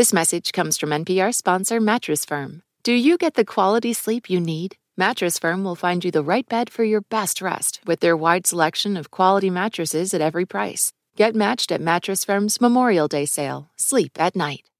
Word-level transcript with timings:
This 0.00 0.14
message 0.14 0.52
comes 0.52 0.78
from 0.78 0.92
NPR 0.92 1.34
sponsor 1.34 1.78
Mattress 1.78 2.24
Firm. 2.24 2.62
Do 2.82 2.94
you 2.94 3.18
get 3.18 3.34
the 3.34 3.44
quality 3.44 3.92
sleep 3.92 4.30
you 4.30 4.40
need? 4.40 4.76
Mattress 4.96 5.38
Firm 5.38 5.62
will 5.62 5.74
find 5.74 6.02
you 6.02 6.10
the 6.10 6.22
right 6.22 6.48
bed 6.48 6.70
for 6.70 6.84
your 6.84 7.02
best 7.02 7.42
rest 7.42 7.82
with 7.84 8.00
their 8.00 8.16
wide 8.16 8.46
selection 8.46 8.96
of 8.96 9.10
quality 9.10 9.50
mattresses 9.50 10.14
at 10.14 10.22
every 10.22 10.46
price. 10.46 10.94
Get 11.16 11.34
matched 11.34 11.70
at 11.70 11.82
Mattress 11.82 12.24
Firm's 12.24 12.62
Memorial 12.62 13.08
Day 13.08 13.26
sale. 13.26 13.68
Sleep 13.76 14.12
at 14.18 14.34
night. 14.34 14.70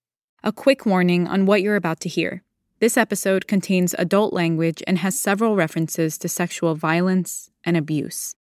A 0.43 0.53
quick 0.53 0.87
warning 0.87 1.29
on 1.29 1.45
what 1.45 1.61
you're 1.61 1.77
about 1.77 2.00
to 2.00 2.09
hear. 2.09 2.43
This 2.79 2.96
episode 2.96 3.46
contains 3.46 3.95
adult 3.98 4.32
language 4.32 4.82
and 4.87 4.96
has 4.96 5.21
several 5.21 5.55
references 5.55 6.16
to 6.16 6.30
sexual 6.30 6.77
violence 6.77 7.50
and 7.62 7.77
abuse. 7.77 8.37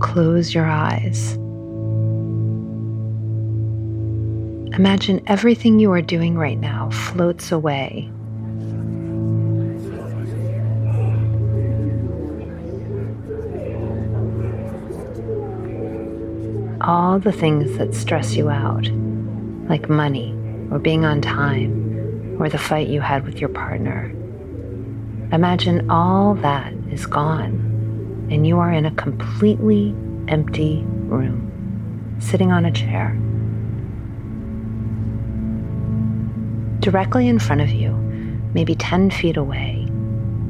Close 0.00 0.54
your 0.54 0.66
eyes. 0.66 1.34
Imagine 4.74 5.22
everything 5.26 5.78
you 5.78 5.92
are 5.92 6.00
doing 6.00 6.38
right 6.38 6.58
now 6.58 6.88
floats 6.88 7.52
away. 7.52 8.10
All 16.80 17.18
the 17.18 17.30
things 17.30 17.76
that 17.76 17.94
stress 17.94 18.34
you 18.34 18.48
out, 18.48 18.88
like 19.68 19.90
money 19.90 20.32
or 20.70 20.78
being 20.78 21.04
on 21.04 21.20
time 21.20 22.40
or 22.40 22.48
the 22.48 22.56
fight 22.56 22.88
you 22.88 23.02
had 23.02 23.26
with 23.26 23.38
your 23.38 23.50
partner. 23.50 24.10
Imagine 25.30 25.90
all 25.90 26.34
that 26.36 26.72
is 26.90 27.04
gone 27.04 27.70
and 28.30 28.46
you 28.46 28.58
are 28.58 28.72
in 28.72 28.86
a 28.86 28.90
completely 28.92 29.94
empty 30.28 30.84
room, 30.86 32.16
sitting 32.20 32.52
on 32.52 32.64
a 32.64 32.70
chair. 32.70 33.18
Directly 36.78 37.26
in 37.26 37.38
front 37.38 37.60
of 37.60 37.70
you, 37.70 37.92
maybe 38.54 38.74
10 38.76 39.10
feet 39.10 39.36
away, 39.36 39.86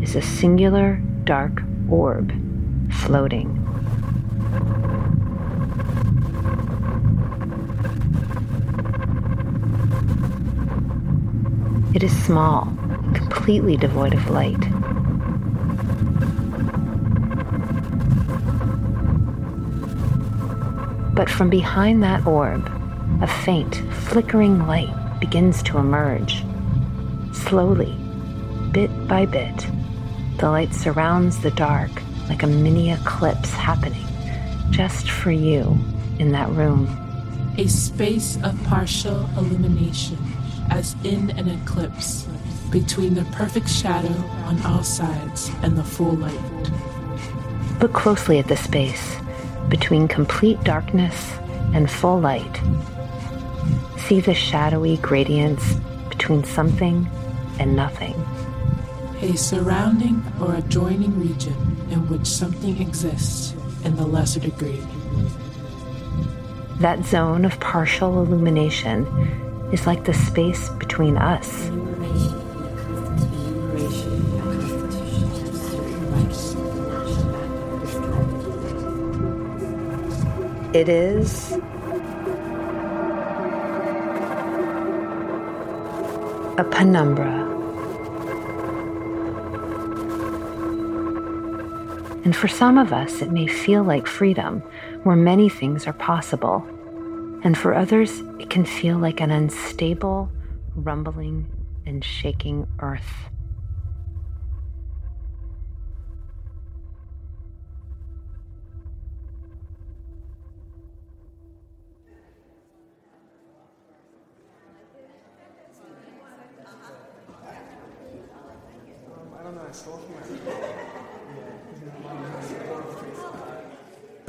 is 0.03 0.14
a 0.14 0.22
singular 0.22 1.03
dark 1.25 1.62
orb 1.89 2.33
floating. 2.92 3.56
It 11.94 12.03
is 12.03 12.25
small, 12.25 12.67
completely 13.15 13.77
devoid 13.77 14.15
of 14.15 14.31
light. 14.31 14.61
But 21.20 21.28
from 21.28 21.50
behind 21.50 22.02
that 22.02 22.26
orb, 22.26 22.66
a 23.20 23.26
faint, 23.26 23.82
flickering 24.08 24.66
light 24.66 24.88
begins 25.20 25.62
to 25.64 25.76
emerge. 25.76 26.46
Slowly, 27.32 27.94
bit 28.72 28.90
by 29.06 29.26
bit, 29.26 29.66
the 30.38 30.48
light 30.48 30.72
surrounds 30.72 31.38
the 31.42 31.50
dark 31.50 31.91
like 32.30 32.42
a 32.42 32.46
mini 32.46 32.91
eclipse 32.91 33.50
happening 33.50 34.06
just 34.70 35.10
for 35.10 35.30
you 35.30 35.78
in 36.18 36.32
that 36.32 36.48
room. 36.52 36.88
A 37.58 37.68
space 37.68 38.38
of 38.42 38.58
partial 38.64 39.28
illumination, 39.36 40.16
as 40.70 40.96
in 41.04 41.32
an 41.32 41.48
eclipse, 41.48 42.26
between 42.70 43.12
the 43.12 43.26
perfect 43.26 43.68
shadow 43.68 44.16
on 44.46 44.58
all 44.62 44.82
sides 44.82 45.50
and 45.62 45.76
the 45.76 45.84
full 45.84 46.16
light. 46.16 46.70
Look 47.82 47.92
closely 47.92 48.38
at 48.38 48.48
the 48.48 48.56
space 48.56 49.19
between 49.70 50.08
complete 50.08 50.62
darkness 50.64 51.38
and 51.72 51.90
full 51.90 52.20
light. 52.20 52.60
See 53.96 54.20
the 54.20 54.34
shadowy 54.34 54.98
gradients 54.98 55.75
between 56.08 56.44
something 56.44 57.08
and 57.58 57.75
nothing. 57.75 58.14
A 59.22 59.36
surrounding 59.36 60.22
or 60.41 60.54
adjoining 60.56 61.19
region 61.19 61.54
in 61.91 62.09
which 62.09 62.26
something 62.26 62.80
exists 62.80 63.54
in 63.84 63.97
the 63.97 64.06
lesser 64.06 64.41
degree. 64.41 64.82
That 66.80 67.04
zone 67.04 67.44
of 67.44 67.60
partial 67.60 68.22
illumination 68.22 69.06
is 69.72 69.86
like 69.86 70.04
the 70.04 70.14
space 70.14 70.69
between 70.70 71.16
us. 71.16 71.70
It 80.72 80.88
is 80.88 81.50
a 86.58 86.64
penumbra. 86.70 87.48
And 92.25 92.36
for 92.36 92.47
some 92.47 92.78
of 92.78 92.92
us, 92.92 93.20
it 93.20 93.32
may 93.32 93.48
feel 93.48 93.82
like 93.82 94.06
freedom, 94.06 94.60
where 95.03 95.16
many 95.16 95.48
things 95.48 95.88
are 95.88 95.92
possible. 95.92 96.64
And 97.42 97.59
for 97.59 97.75
others, 97.75 98.20
it 98.38 98.48
can 98.48 98.64
feel 98.64 98.97
like 98.97 99.20
an 99.20 99.32
unstable, 99.32 100.30
rumbling, 100.76 101.50
and 101.84 102.04
shaking 102.04 102.69
earth. 102.78 103.30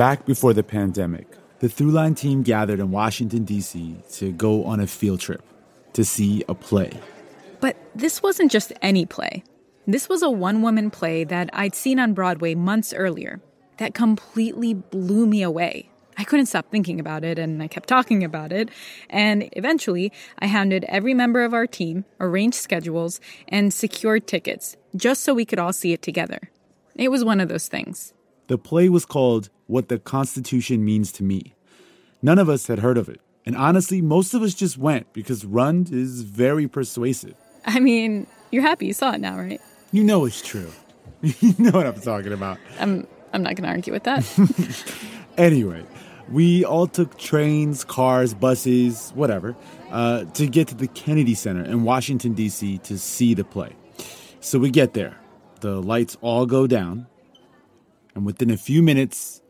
Back 0.01 0.25
before 0.25 0.55
the 0.55 0.63
pandemic, 0.63 1.27
the 1.59 1.67
Throughline 1.67 2.17
team 2.17 2.41
gathered 2.41 2.79
in 2.79 2.89
Washington, 2.89 3.43
D.C. 3.43 3.97
to 4.13 4.31
go 4.31 4.65
on 4.65 4.79
a 4.79 4.87
field 4.87 5.19
trip 5.19 5.43
to 5.93 6.03
see 6.03 6.43
a 6.49 6.55
play. 6.55 6.89
But 7.59 7.77
this 7.93 8.23
wasn't 8.23 8.51
just 8.51 8.73
any 8.81 9.05
play. 9.05 9.43
This 9.85 10.09
was 10.09 10.23
a 10.23 10.29
one 10.31 10.63
woman 10.63 10.89
play 10.89 11.23
that 11.25 11.51
I'd 11.53 11.75
seen 11.75 11.99
on 11.99 12.15
Broadway 12.15 12.55
months 12.55 12.95
earlier 12.95 13.41
that 13.77 13.93
completely 13.93 14.73
blew 14.73 15.27
me 15.27 15.43
away. 15.43 15.91
I 16.17 16.23
couldn't 16.23 16.47
stop 16.47 16.71
thinking 16.71 16.99
about 16.99 17.23
it 17.23 17.37
and 17.37 17.61
I 17.61 17.67
kept 17.67 17.87
talking 17.87 18.23
about 18.23 18.51
it. 18.51 18.69
And 19.07 19.49
eventually, 19.51 20.11
I 20.39 20.47
hounded 20.47 20.83
every 20.85 21.13
member 21.13 21.43
of 21.43 21.53
our 21.53 21.67
team, 21.67 22.05
arranged 22.19 22.57
schedules, 22.57 23.21
and 23.47 23.71
secured 23.71 24.25
tickets 24.25 24.77
just 24.95 25.21
so 25.21 25.35
we 25.35 25.45
could 25.45 25.59
all 25.59 25.73
see 25.73 25.93
it 25.93 26.01
together. 26.01 26.49
It 26.95 27.11
was 27.11 27.23
one 27.23 27.39
of 27.39 27.49
those 27.49 27.67
things. 27.67 28.15
The 28.51 28.57
play 28.57 28.89
was 28.89 29.05
called 29.05 29.49
What 29.67 29.87
the 29.87 29.97
Constitution 29.97 30.83
Means 30.83 31.13
to 31.13 31.23
Me. 31.23 31.55
None 32.21 32.37
of 32.37 32.49
us 32.49 32.67
had 32.67 32.79
heard 32.79 32.97
of 32.97 33.07
it. 33.07 33.21
And 33.45 33.55
honestly, 33.55 34.01
most 34.01 34.33
of 34.33 34.41
us 34.41 34.53
just 34.53 34.77
went 34.77 35.13
because 35.13 35.45
Rund 35.45 35.89
is 35.89 36.23
very 36.23 36.67
persuasive. 36.67 37.35
I 37.65 37.79
mean, 37.79 38.27
you're 38.51 38.61
happy 38.61 38.87
you 38.87 38.93
saw 38.93 39.13
it 39.13 39.21
now, 39.21 39.37
right? 39.37 39.61
You 39.93 40.03
know 40.03 40.25
it's 40.25 40.41
true. 40.41 40.69
you 41.21 41.55
know 41.59 41.71
what 41.71 41.87
I'm 41.87 42.01
talking 42.01 42.33
about. 42.33 42.57
I'm 42.77 43.07
I'm 43.31 43.41
not 43.41 43.55
going 43.55 43.63
to 43.63 43.69
argue 43.69 43.93
with 43.93 44.03
that. 44.03 44.27
anyway, 45.37 45.85
we 46.29 46.65
all 46.65 46.87
took 46.87 47.17
trains, 47.17 47.85
cars, 47.85 48.33
buses, 48.33 49.11
whatever, 49.15 49.55
uh, 49.91 50.25
to 50.25 50.45
get 50.45 50.67
to 50.67 50.75
the 50.75 50.89
Kennedy 50.89 51.35
Center 51.35 51.63
in 51.63 51.85
Washington, 51.85 52.33
D.C. 52.33 52.79
to 52.79 52.99
see 52.99 53.33
the 53.33 53.45
play. 53.45 53.77
So 54.41 54.59
we 54.59 54.71
get 54.71 54.93
there. 54.93 55.15
The 55.61 55.81
lights 55.81 56.17
all 56.19 56.45
go 56.45 56.67
down. 56.67 57.07
And 58.15 58.25
within 58.25 58.49
a 58.49 58.57
few 58.57 58.81
minutes, 58.83 59.41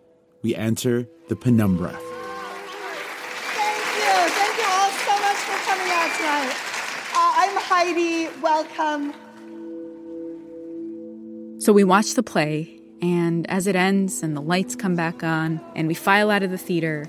we 0.44 0.56
enter 0.56 1.08
the 1.30 1.36
penumbra. 1.36 1.90
Thank 1.90 2.02
you. 3.98 4.13
Thank 4.30 4.58
you 4.58 4.66
all 4.69 4.92
so 4.92 5.12
much 5.19 5.38
for 5.38 5.58
coming 5.66 5.92
out 5.92 6.12
tonight. 6.18 6.56
Uh, 7.13 7.34
I'm 7.38 7.56
Heidi. 7.58 8.30
Welcome. 8.42 9.13
So 11.60 11.74
we 11.74 11.84
watch 11.84 12.13
the 12.13 12.24
play, 12.24 12.80
and 13.02 13.50
as 13.50 13.68
it 13.68 13.75
ends 13.75 14.24
and 14.24 14.36
the 14.36 14.42
lights 14.42 14.75
come 14.75 14.96
back 14.96 15.24
on 15.24 15.62
and 15.75 15.88
we 15.88 15.94
file 15.94 16.30
out 16.31 16.44
of 16.44 16.52
the 16.52 16.57
theater, 16.57 17.07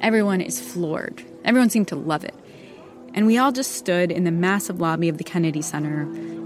everyone 0.00 0.40
is 0.40 0.60
floored. 0.60 1.22
Everyone 1.44 1.70
seemed 1.70 1.88
to 1.88 1.96
love 1.96 2.24
it. 2.24 2.34
And 3.14 3.26
we 3.26 3.36
all 3.36 3.52
just 3.52 3.72
stood 3.72 4.10
in 4.10 4.24
the 4.24 4.30
massive 4.30 4.80
lobby 4.80 5.08
of 5.08 5.18
the 5.18 5.24
Kennedy 5.24 5.60
Center 5.62 6.02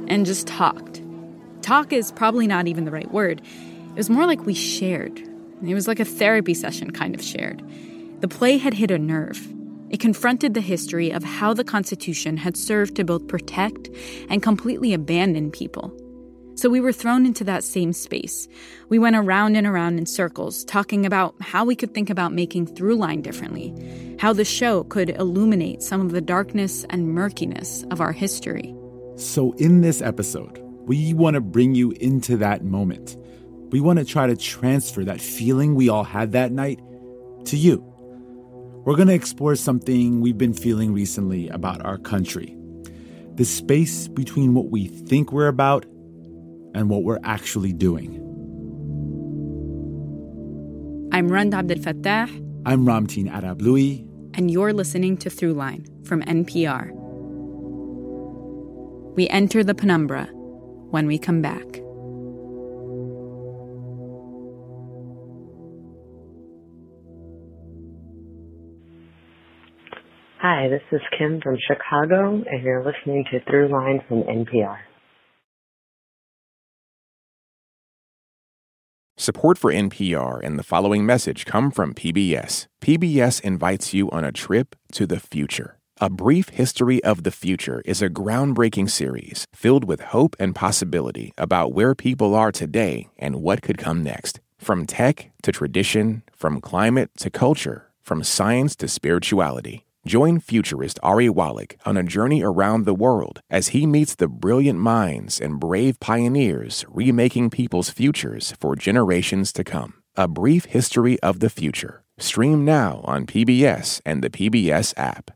and 0.09 0.27
just 0.27 0.47
talked. 0.47 1.01
Talk 1.63 1.93
is 1.93 2.11
probably 2.13 2.47
not 2.47 2.67
even 2.67 2.85
the 2.85 2.91
right 2.91 3.11
word. 3.13 3.43
It 3.97 4.01
was 4.01 4.11
more 4.11 4.27
like 4.27 4.45
we 4.45 4.53
shared. 4.53 5.19
It 5.67 5.73
was 5.73 5.89
like 5.89 6.01
a 6.01 6.05
therapy 6.05 6.53
session 6.53 6.91
kind 6.91 7.15
of 7.15 7.23
shared. 7.23 7.63
The 8.21 8.29
play 8.29 8.59
had 8.59 8.75
hit 8.75 8.91
a 8.91 8.99
nerve. 8.99 9.41
It 9.89 10.01
confronted 10.01 10.53
the 10.53 10.61
history 10.61 11.11
of 11.11 11.25
how 11.25 11.55
the 11.55 11.65
Constitution 11.65 12.37
had 12.37 12.59
served 12.59 12.97
to 12.97 13.05
both 13.05 13.27
protect 13.27 13.89
and 14.29 14.43
completely 14.43 14.93
abandon 14.93 15.51
people. 15.51 15.99
So 16.57 16.69
we 16.69 16.79
were 16.79 16.93
thrown 16.93 17.25
into 17.25 17.43
that 17.45 17.65
same 17.65 17.95
space. 17.95 18.49
We 18.91 18.99
went 18.99 19.17
around 19.17 19.57
and 19.57 19.67
around 19.67 19.97
in 19.99 20.05
circles, 20.05 20.63
talking 20.67 21.07
about 21.07 21.35
how 21.41 21.65
we 21.65 21.75
could 21.75 21.95
think 21.95 22.11
about 22.11 22.35
making 22.35 22.67
Throughline 22.67 23.23
differently, 23.23 23.73
how 24.21 24.35
the 24.35 24.45
show 24.45 24.85
could 24.85 25.09
illuminate 25.09 25.83
some 25.83 26.03
of 26.03 26.13
the 26.13 26.21
darkness 26.21 26.85
and 26.91 27.15
murkiness 27.15 27.83
of 27.91 28.03
our 28.03 28.13
history. 28.13 28.75
So, 29.17 29.53
in 29.53 29.81
this 29.81 30.03
episode, 30.03 30.59
we 30.85 31.15
want 31.15 31.33
to 31.33 31.41
bring 31.41 31.75
you 31.75 31.93
into 31.93 32.37
that 32.37 32.63
moment. 32.63 33.17
We 33.71 33.81
want 33.81 33.99
to 33.99 34.05
try 34.05 34.27
to 34.27 34.37
transfer 34.37 35.05
that 35.05 35.21
feeling 35.21 35.75
we 35.75 35.89
all 35.89 36.05
had 36.05 36.33
that 36.33 36.53
night 36.53 36.81
to 37.47 37.57
you. 37.57 37.85
We're 38.85 38.95
going 38.95 39.09
to 39.09 39.15
explore 39.15 39.57
something 39.57 40.21
we've 40.21 40.39
been 40.39 40.55
feeling 40.55 40.93
recently 40.93 41.49
about 41.49 41.85
our 41.85 41.99
country 41.99 42.57
the 43.37 43.45
space 43.45 44.09
between 44.09 44.55
what 44.55 44.71
we 44.71 44.87
think 44.87 45.31
we're 45.31 45.49
about 45.49 45.85
and 46.75 46.89
what 46.89 47.03
we're 47.03 47.21
actually 47.23 47.73
doing. 47.73 48.15
I'm 51.13 51.29
Rund 51.29 51.53
Abdel 51.55 51.77
Fattah. 51.79 52.29
I'm 52.65 52.87
Ramtin 52.87 53.31
Arablouei. 53.31 54.09
And 54.35 54.51
you're 54.51 54.73
listening 54.73 55.19
to 55.19 55.29
Throughline 55.29 55.87
from 56.07 56.23
NPR. 56.23 56.93
We 59.17 59.29
enter 59.29 59.63
the 59.63 59.75
penumbra 59.75 60.27
when 60.91 61.07
we 61.07 61.19
come 61.19 61.43
back. 61.43 61.86
Hi, 70.49 70.69
this 70.69 70.83
is 70.93 71.01
Kim 71.19 71.41
from 71.41 71.59
Chicago, 71.59 72.35
and 72.49 72.63
you're 72.63 72.85
listening 72.85 73.25
to 73.33 73.41
Throughline 73.51 74.07
from 74.07 74.23
NPR. 74.23 74.79
Support 79.17 79.59
for 79.59 79.73
NPR 79.73 80.41
and 80.45 80.57
the 80.57 80.63
following 80.63 81.05
message 81.05 81.47
come 81.47 81.73
from 81.73 81.95
PBS. 81.95 82.69
PBS 82.81 83.41
invites 83.41 83.93
you 83.93 84.09
on 84.11 84.23
a 84.23 84.31
trip 84.31 84.77
to 84.93 85.05
the 85.05 85.19
future. 85.19 85.81
A 86.01 86.09
Brief 86.09 86.51
History 86.51 87.03
of 87.03 87.25
the 87.25 87.33
Future 87.33 87.83
is 87.85 88.01
a 88.01 88.09
groundbreaking 88.09 88.89
series 88.89 89.47
filled 89.53 89.83
with 89.83 90.13
hope 90.15 90.37
and 90.39 90.55
possibility 90.55 91.33
about 91.37 91.73
where 91.73 91.97
people 91.97 92.37
are 92.37 92.53
today 92.53 93.09
and 93.19 93.43
what 93.43 93.63
could 93.63 93.79
come 93.79 94.05
next. 94.05 94.39
From 94.59 94.87
tech 94.87 95.33
to 95.43 95.51
tradition, 95.51 96.23
from 96.33 96.61
climate 96.61 97.11
to 97.17 97.31
culture, 97.31 97.91
from 98.01 98.23
science 98.23 98.77
to 98.77 98.87
spirituality. 98.87 99.86
Join 100.07 100.39
futurist 100.39 101.01
Ari 101.03 101.29
Wallach 101.29 101.77
on 101.85 101.97
a 101.97 102.05
journey 102.05 102.41
around 102.41 102.85
the 102.85 102.95
world 102.95 103.41
as 103.51 103.69
he 103.69 103.87
meets 103.87 104.15
the 104.15 104.29
brilliant 104.29 104.79
minds 104.79 105.41
and 105.41 105.59
brave 105.59 105.99
pioneers 105.99 106.85
remaking 106.89 107.51
people's 107.51 107.91
futures 107.91 108.55
for 108.61 108.77
generations 108.77 109.53
to 109.55 109.65
come. 109.65 109.95
A 110.15 110.29
Brief 110.29 110.67
History 110.67 111.19
of 111.25 111.41
the 111.41 111.51
Future. 111.51 112.05
Stream 112.19 112.65
now 112.65 113.01
on 113.03 113.27
PBS 113.27 114.01
and 114.07 114.23
the 114.23 114.31
PBS 114.31 114.95
app. 114.97 115.33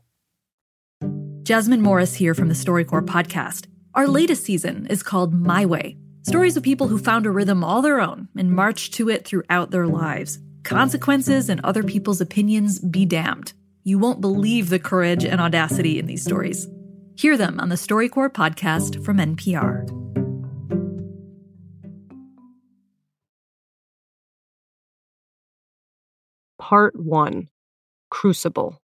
Jasmine 1.43 1.81
Morris 1.81 2.15
here 2.15 2.33
from 2.33 2.47
the 2.47 2.53
StoryCorps 2.53 3.07
podcast. 3.07 3.67
Our 3.93 4.07
latest 4.07 4.45
season 4.45 4.87
is 4.87 5.03
called 5.03 5.33
My 5.33 5.65
Way 5.65 5.97
stories 6.23 6.55
of 6.55 6.63
people 6.63 6.87
who 6.87 6.97
found 6.97 7.25
a 7.25 7.31
rhythm 7.31 7.61
all 7.61 7.81
their 7.81 7.99
own 7.99 8.29
and 8.37 8.55
marched 8.55 8.93
to 8.93 9.09
it 9.09 9.25
throughout 9.25 9.71
their 9.71 9.87
lives. 9.87 10.39
Consequences 10.63 11.49
and 11.49 11.59
other 11.61 11.83
people's 11.83 12.21
opinions 12.21 12.79
be 12.79 13.05
damned. 13.05 13.53
You 13.83 13.97
won't 13.97 14.21
believe 14.21 14.69
the 14.69 14.77
courage 14.77 15.25
and 15.25 15.41
audacity 15.41 15.97
in 15.97 16.05
these 16.05 16.23
stories. 16.23 16.67
Hear 17.15 17.35
them 17.35 17.59
on 17.59 17.69
the 17.69 17.75
StoryCorps 17.75 18.33
podcast 18.33 19.03
from 19.03 19.17
NPR. 19.17 19.87
Part 26.59 26.95
1 26.95 27.49
Crucible. 28.11 28.77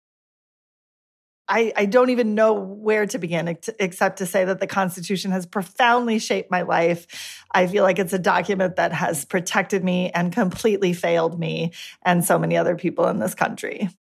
I, 1.48 1.72
I, 1.76 1.84
don't 1.84 2.10
even 2.10 2.34
know 2.34 2.54
where 2.54 3.06
to 3.06 3.18
begin 3.18 3.46
ex- 3.46 3.70
except 3.78 4.18
to 4.18 4.26
say 4.26 4.44
that 4.44 4.58
the 4.58 4.66
Constitution 4.66 5.30
has 5.30 5.46
profoundly 5.46 6.18
shaped 6.18 6.50
my 6.50 6.62
life. 6.62 7.44
I 7.52 7.68
feel 7.68 7.84
like 7.84 8.00
it's 8.00 8.12
a 8.12 8.18
document 8.18 8.76
that 8.76 8.92
has 8.92 9.24
protected 9.24 9.84
me 9.84 10.10
and 10.10 10.32
completely 10.32 10.92
failed 10.92 11.38
me 11.38 11.72
and 12.02 12.24
so 12.24 12.36
many 12.36 12.56
other 12.56 12.74
people 12.74 13.06
in 13.06 13.20
this 13.20 13.36
country. 13.36 13.90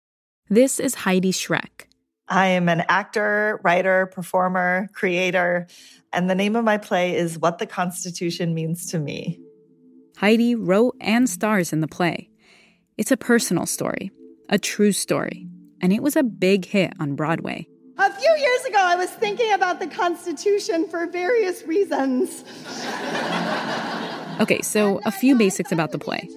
This 0.48 0.78
is 0.78 0.94
Heidi 0.94 1.32
Schreck. 1.32 1.86
I 2.28 2.46
am 2.46 2.68
an 2.68 2.84
actor, 2.88 3.60
writer, 3.64 4.06
performer, 4.06 4.88
creator, 4.92 5.66
and 6.12 6.30
the 6.30 6.36
name 6.36 6.54
of 6.54 6.64
my 6.64 6.78
play 6.78 7.16
is 7.16 7.36
What 7.36 7.58
the 7.58 7.66
Constitution 7.66 8.54
Means 8.54 8.86
to 8.92 9.00
Me. 9.00 9.40
Heidi 10.18 10.54
wrote 10.54 10.94
and 11.00 11.28
stars 11.28 11.72
in 11.72 11.80
the 11.80 11.88
play. 11.88 12.30
It's 12.96 13.10
a 13.10 13.16
personal 13.16 13.66
story, 13.66 14.12
a 14.48 14.56
true 14.56 14.92
story, 14.92 15.48
and 15.80 15.92
it 15.92 16.00
was 16.00 16.14
a 16.14 16.22
big 16.22 16.64
hit 16.64 16.92
on 17.00 17.16
Broadway. 17.16 17.66
A 17.98 18.12
few 18.12 18.30
years 18.30 18.64
ago, 18.66 18.78
I 18.78 18.94
was 18.94 19.10
thinking 19.10 19.52
about 19.52 19.80
the 19.80 19.88
Constitution 19.88 20.86
for 20.88 21.06
various 21.08 21.64
reasons. 21.64 22.44
okay, 24.40 24.60
so 24.62 25.00
a 25.04 25.10
few 25.10 25.36
basics 25.36 25.72
about 25.72 25.90
the 25.90 25.98
play. 25.98 26.28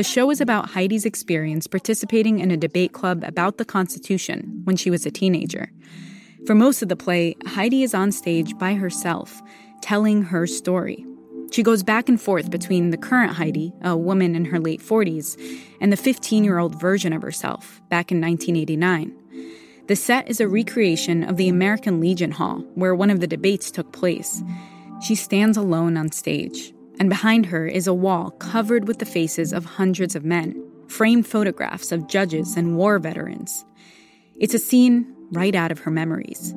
The 0.00 0.04
show 0.04 0.30
is 0.30 0.40
about 0.40 0.70
Heidi's 0.70 1.04
experience 1.04 1.66
participating 1.66 2.38
in 2.38 2.50
a 2.50 2.56
debate 2.56 2.94
club 2.94 3.22
about 3.22 3.58
the 3.58 3.66
Constitution 3.66 4.62
when 4.64 4.74
she 4.74 4.88
was 4.88 5.04
a 5.04 5.10
teenager. 5.10 5.70
For 6.46 6.54
most 6.54 6.80
of 6.80 6.88
the 6.88 6.96
play, 6.96 7.36
Heidi 7.44 7.82
is 7.82 7.92
on 7.92 8.10
stage 8.10 8.56
by 8.56 8.72
herself, 8.76 9.42
telling 9.82 10.22
her 10.22 10.46
story. 10.46 11.04
She 11.50 11.62
goes 11.62 11.82
back 11.82 12.08
and 12.08 12.18
forth 12.18 12.50
between 12.50 12.88
the 12.88 12.96
current 12.96 13.34
Heidi, 13.34 13.74
a 13.82 13.94
woman 13.94 14.34
in 14.34 14.46
her 14.46 14.58
late 14.58 14.80
40s, 14.80 15.38
and 15.82 15.92
the 15.92 15.98
15 15.98 16.44
year 16.44 16.56
old 16.56 16.80
version 16.80 17.12
of 17.12 17.20
herself 17.20 17.82
back 17.90 18.10
in 18.10 18.22
1989. 18.22 19.14
The 19.86 19.96
set 19.96 20.30
is 20.30 20.40
a 20.40 20.48
recreation 20.48 21.24
of 21.24 21.36
the 21.36 21.50
American 21.50 22.00
Legion 22.00 22.30
Hall, 22.30 22.60
where 22.74 22.94
one 22.94 23.10
of 23.10 23.20
the 23.20 23.26
debates 23.26 23.70
took 23.70 23.92
place. 23.92 24.42
She 25.06 25.14
stands 25.14 25.58
alone 25.58 25.98
on 25.98 26.10
stage, 26.10 26.72
and 27.00 27.08
behind 27.08 27.46
her 27.46 27.66
is 27.66 27.86
a 27.86 27.94
wall 27.94 28.30
covered 28.32 28.86
with 28.86 28.98
the 28.98 29.06
faces 29.06 29.54
of 29.54 29.64
hundreds 29.64 30.14
of 30.14 30.22
men, 30.22 30.62
framed 30.86 31.26
photographs 31.26 31.92
of 31.92 32.06
judges 32.06 32.58
and 32.58 32.76
war 32.76 32.98
veterans. 32.98 33.64
It's 34.38 34.52
a 34.52 34.58
scene 34.58 35.16
right 35.32 35.54
out 35.54 35.72
of 35.72 35.78
her 35.80 35.90
memories. 35.90 36.54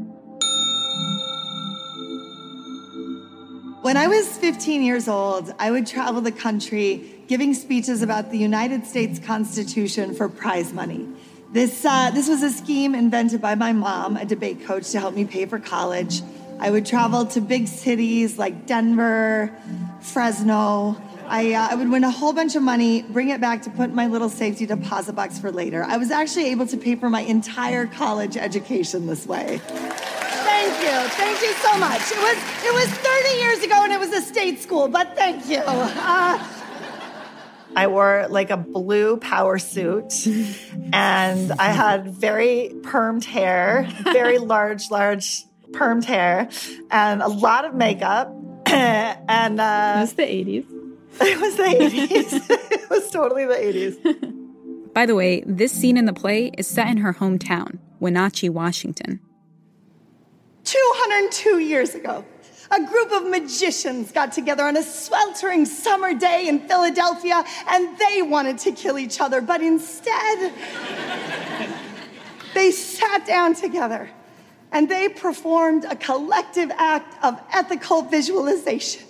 When 3.84 3.96
I 3.96 4.08
was 4.08 4.38
15 4.38 4.84
years 4.84 5.08
old, 5.08 5.54
I 5.60 5.72
would 5.72 5.88
travel 5.88 6.20
the 6.20 6.32
country 6.32 7.24
giving 7.28 7.54
speeches 7.54 8.02
about 8.02 8.30
the 8.30 8.38
United 8.38 8.86
States 8.86 9.20
Constitution 9.20 10.14
for 10.14 10.28
prize 10.28 10.74
money. 10.74 11.08
This, 11.54 11.86
uh, 11.86 12.12
this 12.12 12.28
was 12.28 12.44
a 12.44 12.50
scheme 12.50 12.96
invented 12.96 13.40
by 13.40 13.56
my 13.56 13.72
mom, 13.72 14.18
a 14.18 14.26
debate 14.26 14.66
coach, 14.66 14.90
to 14.92 15.00
help 15.00 15.16
me 15.16 15.24
pay 15.24 15.46
for 15.46 15.60
college. 15.60 16.22
I 16.60 16.72
would 16.72 16.86
travel 16.86 17.26
to 17.28 17.42
big 17.42 17.68
cities 17.68 18.38
like 18.38 18.66
Denver, 18.66 19.54
Fresno. 20.04 21.02
I, 21.28 21.54
uh, 21.54 21.70
I 21.72 21.76
would 21.76 21.90
win 21.90 22.04
a 22.04 22.12
whole 22.12 22.34
bunch 22.34 22.56
of 22.56 22.62
money, 22.62 23.02
bring 23.04 23.30
it 23.30 23.40
back 23.40 23.62
to 23.64 23.70
put 23.70 23.90
in 23.90 23.96
my 23.96 24.08
little 24.08 24.30
safety 24.30 24.66
deposit 24.66 25.14
box 25.14 25.40
for 25.40 25.52
later. 25.52 25.84
I 25.84 25.98
was 25.98 26.12
actually 26.12 26.48
able 26.48 26.68
to 26.68 26.78
pay 26.78 26.96
for 26.96 27.10
my 27.10 27.22
entire 27.22 27.88
college 27.88 28.36
education 28.36 29.08
this 29.08 29.26
way. 29.26 29.60
Thank 29.64 30.82
you. 30.82 31.10
Thank 31.12 31.42
you 31.42 31.54
so 31.54 31.78
much. 31.78 32.02
It 32.12 32.18
was, 32.18 32.38
it 32.66 32.74
was 32.74 32.88
30 32.88 33.38
years 33.40 33.64
ago 33.64 33.84
and 33.84 33.94
it 33.94 34.00
was 34.00 34.12
a 34.12 34.22
state 34.22 34.62
school, 34.62 34.90
but 34.90 35.16
thank 35.16 35.48
you. 35.50 35.60
Uh, 35.66 36.48
I 37.76 37.88
wore 37.88 38.28
like 38.30 38.52
a 38.52 38.58
blue 38.58 39.18
power 39.18 39.58
suit 39.58 40.28
and 40.94 41.52
I 41.54 41.70
had 41.70 42.08
very 42.10 42.72
permed 42.82 43.24
hair, 43.24 43.88
very 44.04 44.38
large, 44.38 44.92
large 44.92 45.46
permed 45.72 46.06
hair, 46.06 46.50
and 46.92 47.22
a 47.22 47.28
lot 47.28 47.66
of 47.66 47.74
makeup. 47.74 48.32
and 49.28 49.60
uh, 49.60 49.94
it 49.98 50.02
was 50.02 50.14
the 50.14 50.24
80s. 50.24 50.66
It 51.22 51.40
was 51.40 51.56
the 51.58 51.64
80s. 51.64 52.48
it 52.72 52.90
was 52.90 53.12
totally 53.12 53.46
the 53.46 53.54
80s. 53.54 54.94
By 54.94 55.06
the 55.06 55.14
way, 55.14 55.44
this 55.46 55.72
scene 55.72 55.96
in 55.96 56.06
the 56.06 56.14
play 56.14 56.48
is 56.58 56.66
set 56.66 56.88
in 56.88 56.98
her 56.98 57.14
hometown, 57.14 57.78
Wenatchee, 58.00 58.50
Washington. 58.50 59.20
202 60.64 61.60
years 61.60 61.94
ago, 61.94 62.26
a 62.72 62.84
group 62.84 63.12
of 63.12 63.28
magicians 63.30 64.12
got 64.12 64.32
together 64.32 64.64
on 64.64 64.76
a 64.76 64.82
sweltering 64.82 65.66
summer 65.66 66.16
day 66.16 66.48
in 66.48 66.60
Philadelphia 66.62 67.44
and 67.68 67.96
they 68.00 68.24
wanted 68.24 68.58
to 68.58 68.72
kill 68.72 68.98
each 68.98 69.22
other, 69.22 69.40
but 69.40 69.62
instead, 69.62 70.52
they 72.56 72.72
sat 72.72 73.28
down 73.28 73.54
together 73.54 74.10
and 74.74 74.90
they 74.90 75.08
performed 75.08 75.86
a 75.86 75.96
collective 75.96 76.72
act 76.72 77.24
of 77.24 77.40
ethical 77.54 78.02
visualization, 78.02 79.04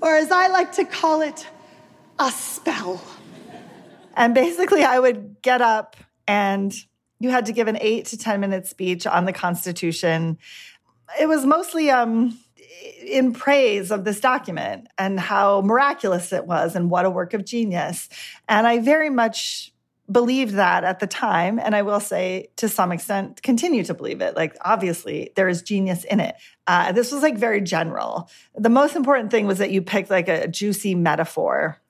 or 0.00 0.14
as 0.14 0.30
I 0.30 0.46
like 0.46 0.72
to 0.72 0.84
call 0.84 1.20
it, 1.20 1.46
a 2.18 2.30
spell. 2.30 3.02
And 4.16 4.32
basically, 4.32 4.84
I 4.84 4.98
would 5.00 5.42
get 5.42 5.60
up 5.60 5.96
and 6.28 6.72
you 7.18 7.30
had 7.30 7.46
to 7.46 7.52
give 7.52 7.66
an 7.66 7.78
eight 7.80 8.06
to 8.06 8.16
10 8.16 8.40
minute 8.40 8.66
speech 8.68 9.06
on 9.06 9.24
the 9.24 9.32
Constitution. 9.32 10.38
It 11.20 11.26
was 11.26 11.44
mostly, 11.44 11.90
um, 11.90 12.38
in 13.04 13.32
praise 13.32 13.90
of 13.90 14.04
this 14.04 14.20
document 14.20 14.88
and 14.98 15.18
how 15.18 15.60
miraculous 15.62 16.32
it 16.32 16.46
was 16.46 16.76
and 16.76 16.90
what 16.90 17.04
a 17.04 17.10
work 17.10 17.34
of 17.34 17.44
genius. 17.44 18.08
And 18.48 18.66
I 18.66 18.78
very 18.78 19.10
much 19.10 19.73
believed 20.10 20.54
that 20.54 20.84
at 20.84 21.00
the 21.00 21.06
time. 21.06 21.58
And 21.58 21.74
I 21.74 21.82
will 21.82 22.00
say, 22.00 22.48
to 22.56 22.68
some 22.68 22.92
extent, 22.92 23.42
continue 23.42 23.84
to 23.84 23.94
believe 23.94 24.20
it. 24.20 24.36
Like, 24.36 24.56
obviously, 24.60 25.32
there 25.34 25.48
is 25.48 25.62
genius 25.62 26.04
in 26.04 26.20
it. 26.20 26.34
Uh, 26.66 26.92
this 26.92 27.10
was 27.10 27.22
like 27.22 27.38
very 27.38 27.60
general. 27.60 28.28
The 28.54 28.68
most 28.68 28.96
important 28.96 29.30
thing 29.30 29.46
was 29.46 29.58
that 29.58 29.70
you 29.70 29.82
picked 29.82 30.10
like 30.10 30.28
a 30.28 30.48
juicy 30.48 30.94
metaphor 30.94 31.80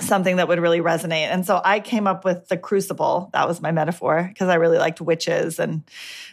something 0.00 0.36
that 0.36 0.48
would 0.48 0.58
really 0.58 0.80
resonate. 0.80 1.28
And 1.28 1.46
so 1.46 1.60
I 1.64 1.80
came 1.80 2.06
up 2.06 2.24
with 2.24 2.48
the 2.48 2.56
crucible. 2.56 3.30
That 3.32 3.46
was 3.46 3.60
my 3.60 3.70
metaphor 3.70 4.26
because 4.28 4.48
I 4.48 4.54
really 4.54 4.78
liked 4.78 5.00
witches 5.00 5.58
and 5.58 5.82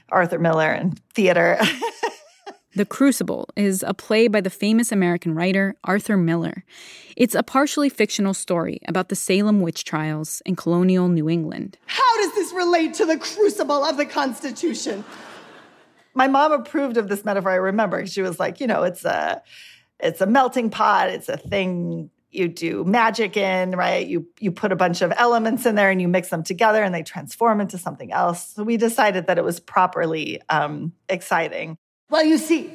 Arthur 0.10 0.40
Miller 0.40 0.72
and 0.72 1.00
theater. 1.13 1.60
The 2.74 2.86
Crucible 2.86 3.50
is 3.58 3.84
a 3.86 3.94
play 3.94 4.30
by 4.30 4.40
the 4.40 4.50
famous 4.50 4.94
American 4.94 5.36
writer 5.36 5.75
Arthur 5.84 6.16
Miller. 6.16 6.63
It's 7.18 7.36
a 7.36 7.44
partially 7.44 7.90
fictional 7.90 8.34
story 8.34 8.80
about 8.88 9.10
the 9.10 9.16
Salem 9.16 9.60
witch 9.60 9.84
trials 9.84 10.42
in 10.46 10.56
colonial 10.56 11.10
New 11.10 11.30
England. 11.30 11.78
How 11.86 12.18
does 12.18 12.34
this 12.34 12.54
relate 12.54 12.94
to 12.94 13.06
the 13.06 13.18
crucible 13.18 13.84
of 13.84 13.98
the 13.98 14.06
Constitution? 14.06 15.04
My 16.13 16.30
mom 16.30 16.54
approved 16.54 16.96
of 16.96 17.10
this 17.10 17.25
metaphor. 17.25 17.51
I 17.51 17.56
remember 17.56 18.06
she 18.06 18.22
was 18.22 18.40
like, 18.40 18.62
you 18.62 18.68
know, 18.68 18.84
it's 18.84 19.04
a 19.04 19.42
it's 20.00 20.22
a 20.22 20.25
melting 20.25 20.70
pot, 20.70 21.10
it's 21.10 21.28
a 21.28 21.38
thing 21.38 22.10
you 22.32 22.48
do 22.48 22.86
magic 22.86 23.36
in, 23.36 23.72
right? 23.72 24.08
You 24.08 24.25
you 24.40 24.54
put 24.54 24.72
a 24.72 24.78
bunch 24.78 25.01
of 25.01 25.12
elements 25.18 25.66
in 25.66 25.75
there 25.75 25.92
and 25.92 26.01
you 26.01 26.08
mix 26.08 26.30
them 26.30 26.44
together 26.44 26.82
and 26.82 26.96
they 26.96 27.04
transform 27.04 27.60
into 27.60 27.78
something 27.78 28.13
else. 28.13 28.54
So 28.54 28.63
we 28.63 28.78
decided 28.78 29.28
that 29.28 29.38
it 29.38 29.44
was 29.44 29.60
properly 29.60 30.42
um, 30.50 30.94
exciting. 31.10 31.78
Well, 32.12 32.25
you 32.25 32.38
see, 32.38 32.70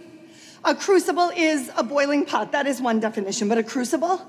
a 0.64 0.74
crucible 0.74 1.30
is 1.36 1.70
a 1.76 1.84
boiling 1.84 2.24
pot. 2.24 2.52
That 2.52 2.66
is 2.66 2.80
one 2.80 3.00
definition. 3.00 3.50
But 3.50 3.58
a 3.58 3.62
crucible, 3.62 4.20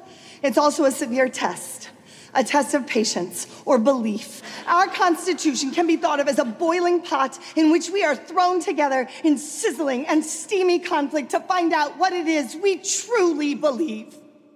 it's 0.44 0.58
also 0.58 0.84
a 0.84 0.92
severe 0.92 1.30
test, 1.30 1.90
a 2.36 2.44
test 2.44 2.74
of 2.74 2.86
patience 2.86 3.48
or 3.64 3.80
belief. 3.80 4.42
Our 4.68 4.88
Constitution 4.88 5.72
can 5.72 5.88
be 5.88 5.96
thought 5.96 6.20
of 6.20 6.28
as 6.28 6.40
a 6.40 6.44
boiling 6.44 7.02
pot 7.02 7.40
in 7.56 7.72
which 7.72 7.90
we 7.90 8.04
are 8.04 8.18
thrown 8.18 8.60
together 8.60 9.08
in 9.24 9.38
sizzling 9.38 10.06
and 10.08 10.26
steamy 10.26 10.80
conflict 10.80 11.32
to 11.32 11.40
find 11.40 11.72
out 11.72 11.98
what 11.98 12.12
it 12.12 12.28
is 12.28 12.58
we 12.58 12.78
truly 12.78 13.56
believe. 13.56 14.14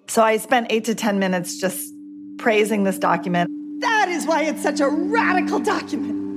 So 0.07 0.21
I 0.21 0.35
spent 0.35 0.67
eight 0.69 0.83
to 0.85 0.95
10 0.95 1.17
minutes 1.17 1.61
just 1.61 1.93
praising 2.37 2.83
this 2.83 2.99
document. 2.99 3.49
That 3.79 4.09
is 4.09 4.27
why 4.27 4.43
it's 4.43 4.61
such 4.61 4.81
a 4.81 4.89
radical 4.89 5.59
document. 5.59 6.30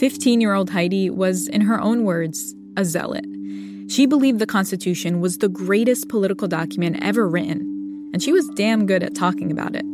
15 0.00 0.40
year 0.40 0.54
old 0.54 0.70
Heidi 0.70 1.10
was, 1.10 1.46
in 1.46 1.60
her 1.60 1.78
own 1.78 2.04
words, 2.04 2.54
a 2.74 2.86
zealot. 2.86 3.26
She 3.88 4.06
believed 4.06 4.38
the 4.38 4.46
Constitution 4.46 5.20
was 5.20 5.36
the 5.36 5.48
greatest 5.48 6.08
political 6.08 6.48
document 6.48 6.96
ever 7.02 7.28
written, 7.28 8.08
and 8.14 8.22
she 8.22 8.32
was 8.32 8.48
damn 8.54 8.86
good 8.86 9.02
at 9.02 9.14
talking 9.14 9.52
about 9.52 9.76
it. 9.76 9.84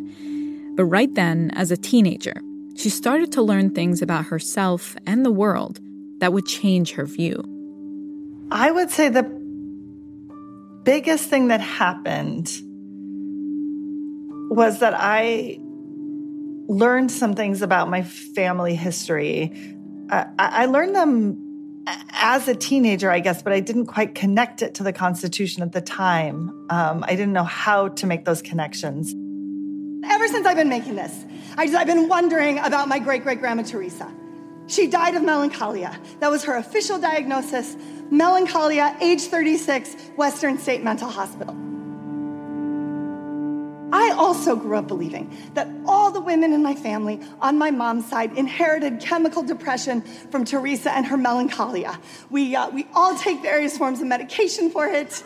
But 0.77 0.85
right 0.85 1.13
then, 1.13 1.51
as 1.55 1.73
a 1.73 1.77
teenager, 1.77 2.41
she 2.77 2.89
started 2.89 3.33
to 3.33 3.43
learn 3.43 3.71
things 3.71 4.01
about 4.01 4.27
herself 4.27 4.97
and 5.09 5.27
the 5.27 5.33
world 5.33 5.81
that 6.21 6.33
would 6.33 6.47
change 6.47 6.93
her 6.93 7.05
view. 7.05 7.43
I 8.53 8.71
would 8.71 8.93
say 8.93 9.09
the 9.09 9.25
biggest 10.85 11.29
thing 11.29 11.49
that 11.49 11.61
happened 11.61 12.47
was 14.55 14.79
that 14.79 14.95
I 14.97 15.59
learned 16.69 17.11
some 17.11 17.35
things 17.35 17.61
about 17.61 17.91
my 17.91 18.03
family 18.03 18.77
history 18.77 19.75
I, 20.11 20.27
I 20.39 20.67
learned 20.67 20.95
them 20.95 21.43
as 22.11 22.49
a 22.49 22.55
teenager, 22.55 23.11
I 23.11 23.21
guess, 23.21 23.43
but 23.43 23.53
I 23.53 23.61
didn't 23.61 23.87
quite 23.87 24.15
connect 24.15 24.63
it 24.63 24.75
to 24.77 24.83
the 24.83 24.93
Constitution 24.93 25.63
at 25.63 25.73
the 25.73 25.81
time. 25.81 26.67
Um, 26.71 27.05
I 27.07 27.11
didn't 27.11 27.33
know 27.33 27.45
how 27.45 27.89
to 27.89 28.07
make 28.07 28.25
those 28.25 28.43
connections. 28.43 29.15
Ever 30.05 30.29
since 30.29 30.47
I've 30.47 30.57
been 30.57 30.69
making 30.69 30.97
this, 30.97 31.25
I 31.57 31.67
have 31.67 31.87
been 31.87 32.09
wondering 32.09 32.59
about 32.59 32.89
my 32.89 32.99
great 32.99 33.23
great 33.23 33.41
grandma 33.41 33.63
Teresa. 33.63 34.13
She 34.67 34.89
died 34.89 35.15
of 35.15 35.23
melancholia. 35.23 35.99
That 36.21 36.31
was 36.31 36.45
her 36.45 36.57
official 36.57 36.99
diagnosis 36.99 37.77
melancholia, 38.11 38.97
age 39.01 39.23
36, 39.23 39.97
Western 40.17 40.59
State 40.59 40.83
Mental 40.83 41.09
Hospital. 41.09 41.57
Also 44.16 44.56
grew 44.56 44.76
up 44.76 44.88
believing 44.88 45.37
that 45.54 45.68
all 45.87 46.11
the 46.11 46.20
women 46.20 46.52
in 46.52 46.62
my 46.62 46.75
family 46.75 47.20
on 47.40 47.58
my 47.58 47.70
mom's 47.70 48.08
side 48.08 48.32
inherited 48.37 49.00
chemical 49.00 49.42
depression 49.42 50.00
from 50.30 50.44
Teresa 50.44 50.90
and 50.92 51.04
her 51.06 51.16
melancholia. 51.16 52.00
We, 52.30 52.56
uh, 52.56 52.70
we 52.70 52.87
all 52.94 53.16
take 53.16 53.42
various 53.42 53.76
forms 53.76 54.00
of 54.00 54.06
medication 54.06 54.70
for 54.70 54.87
it. 54.87 55.23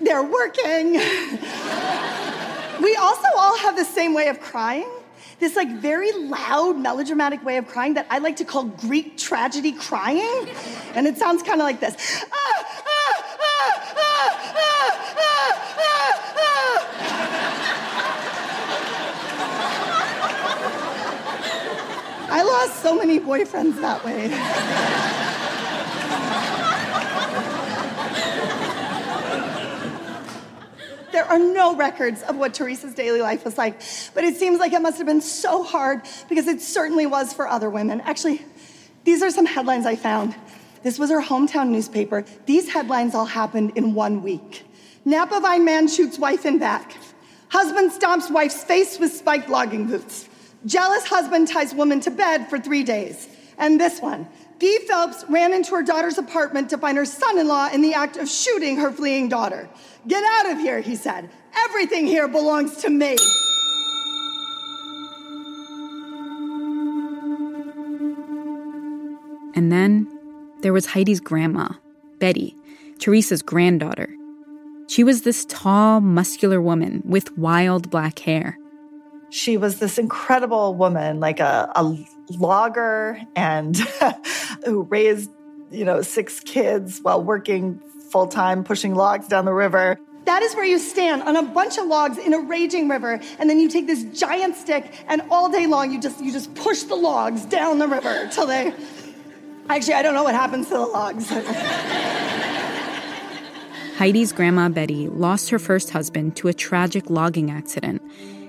They're 0.00 0.22
working. 0.22 0.92
we 2.82 2.96
also 2.96 3.28
all 3.36 3.58
have 3.58 3.76
the 3.76 3.84
same 3.84 4.14
way 4.14 4.28
of 4.28 4.40
crying. 4.40 4.90
This 5.38 5.54
like 5.54 5.70
very 5.70 6.12
loud 6.12 6.78
melodramatic 6.78 7.44
way 7.44 7.58
of 7.58 7.68
crying 7.68 7.94
that 7.94 8.06
I 8.08 8.18
like 8.18 8.36
to 8.36 8.44
call 8.44 8.64
Greek 8.64 9.18
tragedy 9.18 9.72
crying. 9.72 10.48
And 10.94 11.06
it 11.06 11.18
sounds 11.18 11.42
kind 11.42 11.60
of 11.60 11.64
like 11.64 11.80
this. 11.80 12.24
Ah, 12.32 12.64
ah, 12.86 13.38
ah, 13.40 13.76
I 22.36 22.42
lost 22.42 22.82
so 22.82 22.94
many 22.94 23.18
boyfriends 23.18 23.80
that 23.80 24.04
way. 24.04 24.28
there 31.12 31.24
are 31.24 31.38
no 31.38 31.74
records 31.74 32.20
of 32.24 32.36
what 32.36 32.52
Teresa's 32.52 32.92
daily 32.92 33.22
life 33.22 33.42
was 33.42 33.56
like, 33.56 33.80
but 34.12 34.22
it 34.22 34.36
seems 34.36 34.60
like 34.60 34.74
it 34.74 34.82
must 34.82 34.98
have 34.98 35.06
been 35.06 35.22
so 35.22 35.62
hard 35.62 36.02
because 36.28 36.46
it 36.46 36.60
certainly 36.60 37.06
was 37.06 37.32
for 37.32 37.48
other 37.48 37.70
women. 37.70 38.02
Actually, 38.02 38.44
these 39.04 39.22
are 39.22 39.30
some 39.30 39.46
headlines 39.46 39.86
I 39.86 39.96
found. 39.96 40.36
This 40.82 40.98
was 40.98 41.08
her 41.08 41.22
hometown 41.22 41.68
newspaper. 41.70 42.26
These 42.44 42.68
headlines 42.68 43.14
all 43.14 43.24
happened 43.24 43.72
in 43.76 43.94
one 43.94 44.22
week. 44.22 44.66
Napavine 45.06 45.64
man 45.64 45.88
shoots 45.88 46.18
wife 46.18 46.44
in 46.44 46.58
back. 46.58 46.98
Husband 47.48 47.90
stomps 47.92 48.30
wife's 48.30 48.62
face 48.62 48.98
with 48.98 49.14
spiked 49.14 49.48
logging 49.48 49.86
boots. 49.86 50.28
Jealous 50.66 51.06
husband 51.06 51.46
ties 51.46 51.72
woman 51.72 52.00
to 52.00 52.10
bed 52.10 52.50
for 52.50 52.58
three 52.58 52.82
days. 52.82 53.28
And 53.56 53.80
this 53.80 54.00
one 54.00 54.28
Dee 54.58 54.78
Phelps 54.88 55.24
ran 55.28 55.52
into 55.54 55.74
her 55.74 55.82
daughter's 55.82 56.18
apartment 56.18 56.70
to 56.70 56.78
find 56.78 56.98
her 56.98 57.04
son 57.04 57.38
in 57.38 57.46
law 57.46 57.68
in 57.72 57.82
the 57.82 57.94
act 57.94 58.16
of 58.16 58.28
shooting 58.28 58.76
her 58.76 58.90
fleeing 58.90 59.28
daughter. 59.28 59.68
Get 60.08 60.24
out 60.24 60.50
of 60.50 60.58
here, 60.58 60.80
he 60.80 60.96
said. 60.96 61.30
Everything 61.64 62.06
here 62.06 62.26
belongs 62.26 62.76
to 62.78 62.90
me. 62.90 63.16
And 69.54 69.72
then 69.72 70.06
there 70.62 70.72
was 70.72 70.86
Heidi's 70.86 71.20
grandma, 71.20 71.68
Betty, 72.18 72.54
Teresa's 72.98 73.42
granddaughter. 73.42 74.14
She 74.88 75.02
was 75.02 75.22
this 75.22 75.46
tall, 75.46 76.00
muscular 76.00 76.60
woman 76.60 77.02
with 77.04 77.36
wild 77.38 77.90
black 77.90 78.18
hair 78.20 78.58
she 79.30 79.56
was 79.56 79.78
this 79.78 79.98
incredible 79.98 80.74
woman, 80.74 81.20
like 81.20 81.40
a, 81.40 81.70
a 81.74 81.96
logger 82.30 83.20
and 83.34 83.76
who 84.64 84.82
raised, 84.82 85.30
you 85.70 85.84
know, 85.84 86.02
six 86.02 86.40
kids 86.40 87.00
while 87.00 87.22
working 87.22 87.80
full 88.10 88.26
time, 88.26 88.64
pushing 88.64 88.94
logs 88.94 89.28
down 89.28 89.44
the 89.44 89.52
river. 89.52 89.98
That 90.24 90.42
is 90.42 90.54
where 90.54 90.64
you 90.64 90.78
stand 90.78 91.22
on 91.22 91.36
a 91.36 91.42
bunch 91.42 91.78
of 91.78 91.86
logs 91.86 92.18
in 92.18 92.34
a 92.34 92.40
raging 92.40 92.88
river, 92.88 93.20
and 93.38 93.48
then 93.48 93.60
you 93.60 93.68
take 93.68 93.86
this 93.86 94.02
giant 94.18 94.56
stick, 94.56 94.92
and 95.06 95.22
all 95.30 95.48
day 95.50 95.66
long 95.66 95.92
you 95.92 96.00
just 96.00 96.20
you 96.22 96.32
just 96.32 96.52
push 96.56 96.82
the 96.82 96.96
logs 96.96 97.44
down 97.46 97.78
the 97.78 97.86
river 97.86 98.28
till 98.32 98.46
they. 98.46 98.74
Actually, 99.68 99.94
I 99.94 100.02
don't 100.02 100.14
know 100.14 100.24
what 100.24 100.34
happens 100.34 100.66
to 100.68 100.74
the 100.74 100.80
logs. 100.80 101.30
Heidi's 103.98 104.32
grandma 104.32 104.68
Betty 104.68 105.08
lost 105.08 105.50
her 105.50 105.58
first 105.58 105.90
husband 105.90 106.36
to 106.36 106.48
a 106.48 106.54
tragic 106.54 107.08
logging 107.08 107.50
accident 107.50 108.02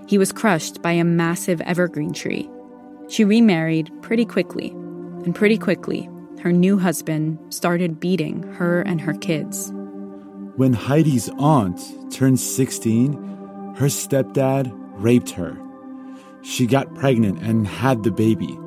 he 0.07 0.17
was 0.17 0.31
crushed 0.31 0.81
by 0.81 0.93
a 0.93 1.03
massive 1.03 1.61
evergreen 1.61 2.13
tree. 2.13 2.49
She 3.09 3.23
remarried 3.23 3.91
pretty 4.01 4.25
quickly, 4.25 4.69
and 4.69 5.35
pretty 5.35 5.57
quickly, 5.57 6.09
her 6.41 6.51
new 6.51 6.77
husband 6.77 7.37
started 7.53 7.99
beating 7.99 8.43
her 8.43 8.81
and 8.81 9.01
her 9.01 9.13
kids. 9.13 9.71
When 10.55 10.73
Heidi's 10.73 11.29
aunt 11.37 11.79
turned 12.11 12.39
16, 12.39 13.13
her 13.75 13.87
stepdad 13.87 14.71
raped 14.95 15.31
her. 15.31 15.57
She 16.41 16.65
got 16.65 16.95
pregnant 16.95 17.41
and 17.41 17.67
had 17.67 18.03
the 18.03 18.11
baby, 18.11 18.57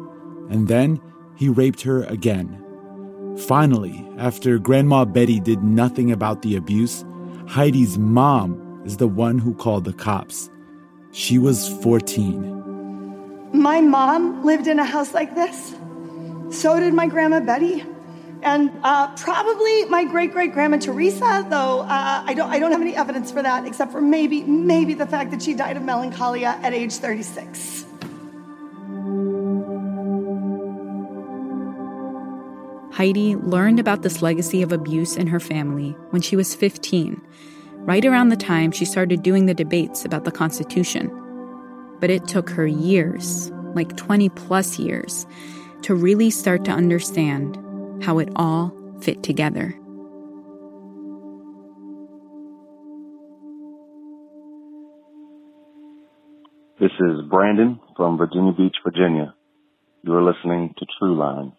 and 0.51 0.69
then 0.69 1.01
he 1.37 1.49
raped 1.49 1.81
her 1.83 2.05
again. 2.05 2.57
Finally, 3.47 4.07
after 4.19 4.59
Grandma 4.59 5.05
Betty 5.05 5.41
did 5.41 5.63
nothing 5.63 6.13
about 6.13 6.43
the 6.43 6.57
abuse, 6.57 7.05
Heidi's 7.49 7.99
mom 7.99 8.83
is 8.85 8.99
the 8.99 9.09
one 9.09 9.39
who 9.39 9.55
called 9.55 9.85
the 9.85 9.93
cops. 9.93 10.51
She 11.13 11.39
was 11.39 11.69
14. 11.83 13.53
My 13.53 13.81
mom 13.81 14.45
lived 14.45 14.67
in 14.69 14.79
a 14.79 14.85
house 14.85 15.13
like 15.13 15.35
this. 15.35 15.75
So 16.51 16.79
did 16.79 16.95
my 16.95 17.07
grandma 17.07 17.41
Betty. 17.41 17.85
And 18.43 18.71
uh, 18.83 19.15
probably 19.17 19.85
my 19.87 20.05
great 20.05 20.33
great 20.33 20.53
grandma 20.53 20.79
Teresa, 20.79 21.47
though 21.51 21.81
uh, 21.81 22.25
I, 22.25 22.33
don't, 22.33 22.51
I 22.51 22.59
don't 22.59 22.73
have 22.73 22.81
any 22.81 22.97
evidence 22.97 23.31
for 23.31 23.43
that 23.43 23.67
except 23.67 23.93
for 23.93 24.01
maybe, 24.01 24.43
maybe 24.45 24.95
the 24.95 25.07
fact 25.07 25.31
that 25.33 25.43
she 25.43 25.53
died 25.53 25.77
of 25.77 25.83
melancholia 25.83 26.59
at 26.63 26.73
age 26.73 26.95
36. 26.95 27.85
Heidi 32.93 33.37
learned 33.37 33.79
about 33.79 34.03
this 34.03 34.23
legacy 34.23 34.63
of 34.63 34.73
abuse 34.73 35.17
in 35.17 35.27
her 35.29 35.41
family 35.41 35.97
when 36.11 36.23
she 36.23 36.37
was 36.37 36.55
15, 36.55 37.21
right 37.87 38.05
around 38.05 38.29
the 38.29 38.37
time 38.37 38.71
she 38.71 38.85
started 38.85 39.23
doing 39.23 39.47
the 39.47 39.55
debates 39.55 40.05
about 40.05 40.25
the 40.25 40.31
Constitution. 40.31 41.11
But 42.01 42.11
it 42.11 42.29
took 42.29 42.51
her 42.51 42.67
years, 42.67 43.51
like 43.75 43.97
20 43.97 44.29
plus 44.31 44.79
years, 44.79 45.27
to 45.83 45.95
really 45.95 46.31
start 46.31 46.65
to 46.67 46.71
understand 46.71 47.57
how 48.03 48.19
it 48.19 48.29
all 48.37 48.75
fit 49.01 49.23
together. 49.23 49.75
This 56.79 56.93
is 56.99 57.29
Brandon 57.29 57.79
from 57.97 58.17
Virginia 58.17 58.53
Beach, 58.53 58.77
Virginia. 58.83 59.35
You 60.03 60.15
are 60.15 60.23
listening 60.23 60.75
to 60.79 60.87
Throughline 60.87 61.53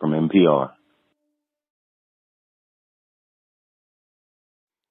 from 0.00 0.10
NPR. 0.10 0.72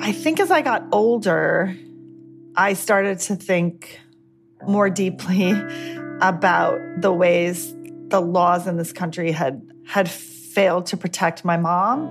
I 0.00 0.12
think 0.12 0.40
as 0.40 0.50
I 0.50 0.62
got 0.62 0.84
older, 0.92 1.76
I 2.56 2.74
started 2.74 3.18
to 3.20 3.36
think 3.36 4.00
more 4.66 4.90
deeply 4.90 5.50
about 6.20 6.78
the 6.98 7.12
ways 7.12 7.74
the 8.08 8.20
laws 8.20 8.66
in 8.66 8.76
this 8.76 8.92
country 8.92 9.32
had 9.32 9.62
had 9.86 10.08
failed 10.08 10.86
to 10.86 10.96
protect 10.96 11.44
my 11.44 11.56
mom 11.56 12.06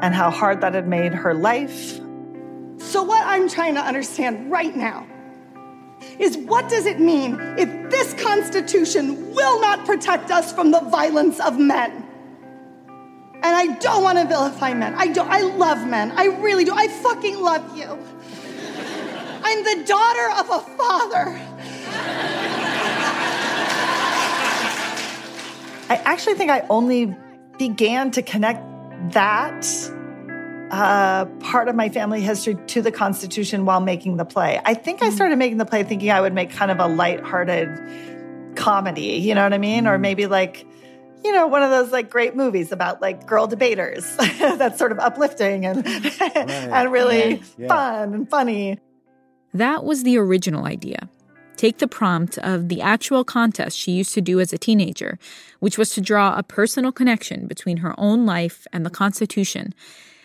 and 0.00 0.14
how 0.14 0.30
hard 0.30 0.60
that 0.62 0.74
had 0.74 0.88
made 0.88 1.12
her 1.12 1.34
life. 1.34 2.00
So 2.78 3.02
what 3.02 3.26
I'm 3.26 3.48
trying 3.48 3.74
to 3.74 3.80
understand 3.80 4.50
right 4.50 4.74
now 4.74 5.06
is 6.18 6.36
what 6.36 6.68
does 6.68 6.86
it 6.86 7.00
mean 7.00 7.38
if 7.58 7.90
this 7.90 8.14
constitution 8.14 9.34
will 9.34 9.60
not 9.60 9.84
protect 9.84 10.30
us 10.30 10.52
from 10.52 10.70
the 10.70 10.80
violence 10.80 11.38
of 11.40 11.58
men? 11.58 12.09
And 13.42 13.56
I 13.56 13.78
don't 13.78 14.02
want 14.02 14.18
to 14.18 14.26
vilify 14.26 14.74
men. 14.74 14.94
I 14.94 15.06
don't. 15.08 15.28
I 15.30 15.40
love 15.40 15.86
men. 15.86 16.12
I 16.12 16.26
really 16.26 16.64
do. 16.64 16.72
I 16.74 16.88
fucking 16.88 17.40
love 17.40 17.76
you. 17.76 17.98
I'm 19.42 19.64
the 19.64 19.84
daughter 19.86 20.30
of 20.38 20.50
a 20.50 20.60
father. 20.76 21.40
I 25.88 25.96
actually 26.04 26.34
think 26.34 26.50
I 26.50 26.60
only 26.68 27.16
began 27.58 28.10
to 28.12 28.22
connect 28.22 28.62
that 29.12 29.66
uh, 30.70 31.24
part 31.40 31.68
of 31.68 31.74
my 31.74 31.88
family 31.88 32.20
history 32.20 32.56
to 32.68 32.82
the 32.82 32.92
Constitution 32.92 33.64
while 33.64 33.80
making 33.80 34.16
the 34.16 34.24
play. 34.24 34.60
I 34.64 34.74
think 34.74 35.02
I 35.02 35.08
mm. 35.08 35.12
started 35.12 35.36
making 35.36 35.56
the 35.56 35.64
play 35.64 35.82
thinking 35.82 36.10
I 36.10 36.20
would 36.20 36.32
make 36.32 36.50
kind 36.50 36.70
of 36.70 36.78
a 36.78 36.86
light-hearted 36.86 38.54
comedy, 38.54 39.16
you 39.16 39.34
know 39.34 39.42
what 39.42 39.52
I 39.52 39.58
mean? 39.58 39.86
Or 39.86 39.98
maybe 39.98 40.26
like 40.26 40.64
you 41.24 41.32
know, 41.32 41.46
one 41.46 41.62
of 41.62 41.70
those 41.70 41.92
like 41.92 42.10
great 42.10 42.34
movies 42.34 42.72
about 42.72 43.00
like 43.00 43.26
girl 43.26 43.46
debaters 43.46 44.16
that's 44.16 44.78
sort 44.78 44.92
of 44.92 44.98
uplifting 44.98 45.66
and 45.66 45.84
right. 45.86 46.36
and 46.36 46.92
really 46.92 47.34
yeah. 47.34 47.44
Yeah. 47.58 47.68
fun 47.68 48.14
and 48.14 48.30
funny. 48.30 48.78
That 49.52 49.84
was 49.84 50.02
the 50.02 50.16
original 50.16 50.64
idea. 50.64 51.08
Take 51.56 51.78
the 51.78 51.88
prompt 51.88 52.38
of 52.38 52.68
the 52.68 52.80
actual 52.80 53.22
contest 53.22 53.76
she 53.76 53.92
used 53.92 54.14
to 54.14 54.22
do 54.22 54.40
as 54.40 54.52
a 54.52 54.58
teenager, 54.58 55.18
which 55.58 55.76
was 55.76 55.90
to 55.90 56.00
draw 56.00 56.34
a 56.34 56.42
personal 56.42 56.92
connection 56.92 57.46
between 57.46 57.78
her 57.78 57.94
own 57.98 58.24
life 58.24 58.66
and 58.72 58.86
the 58.86 58.90
Constitution, 58.90 59.74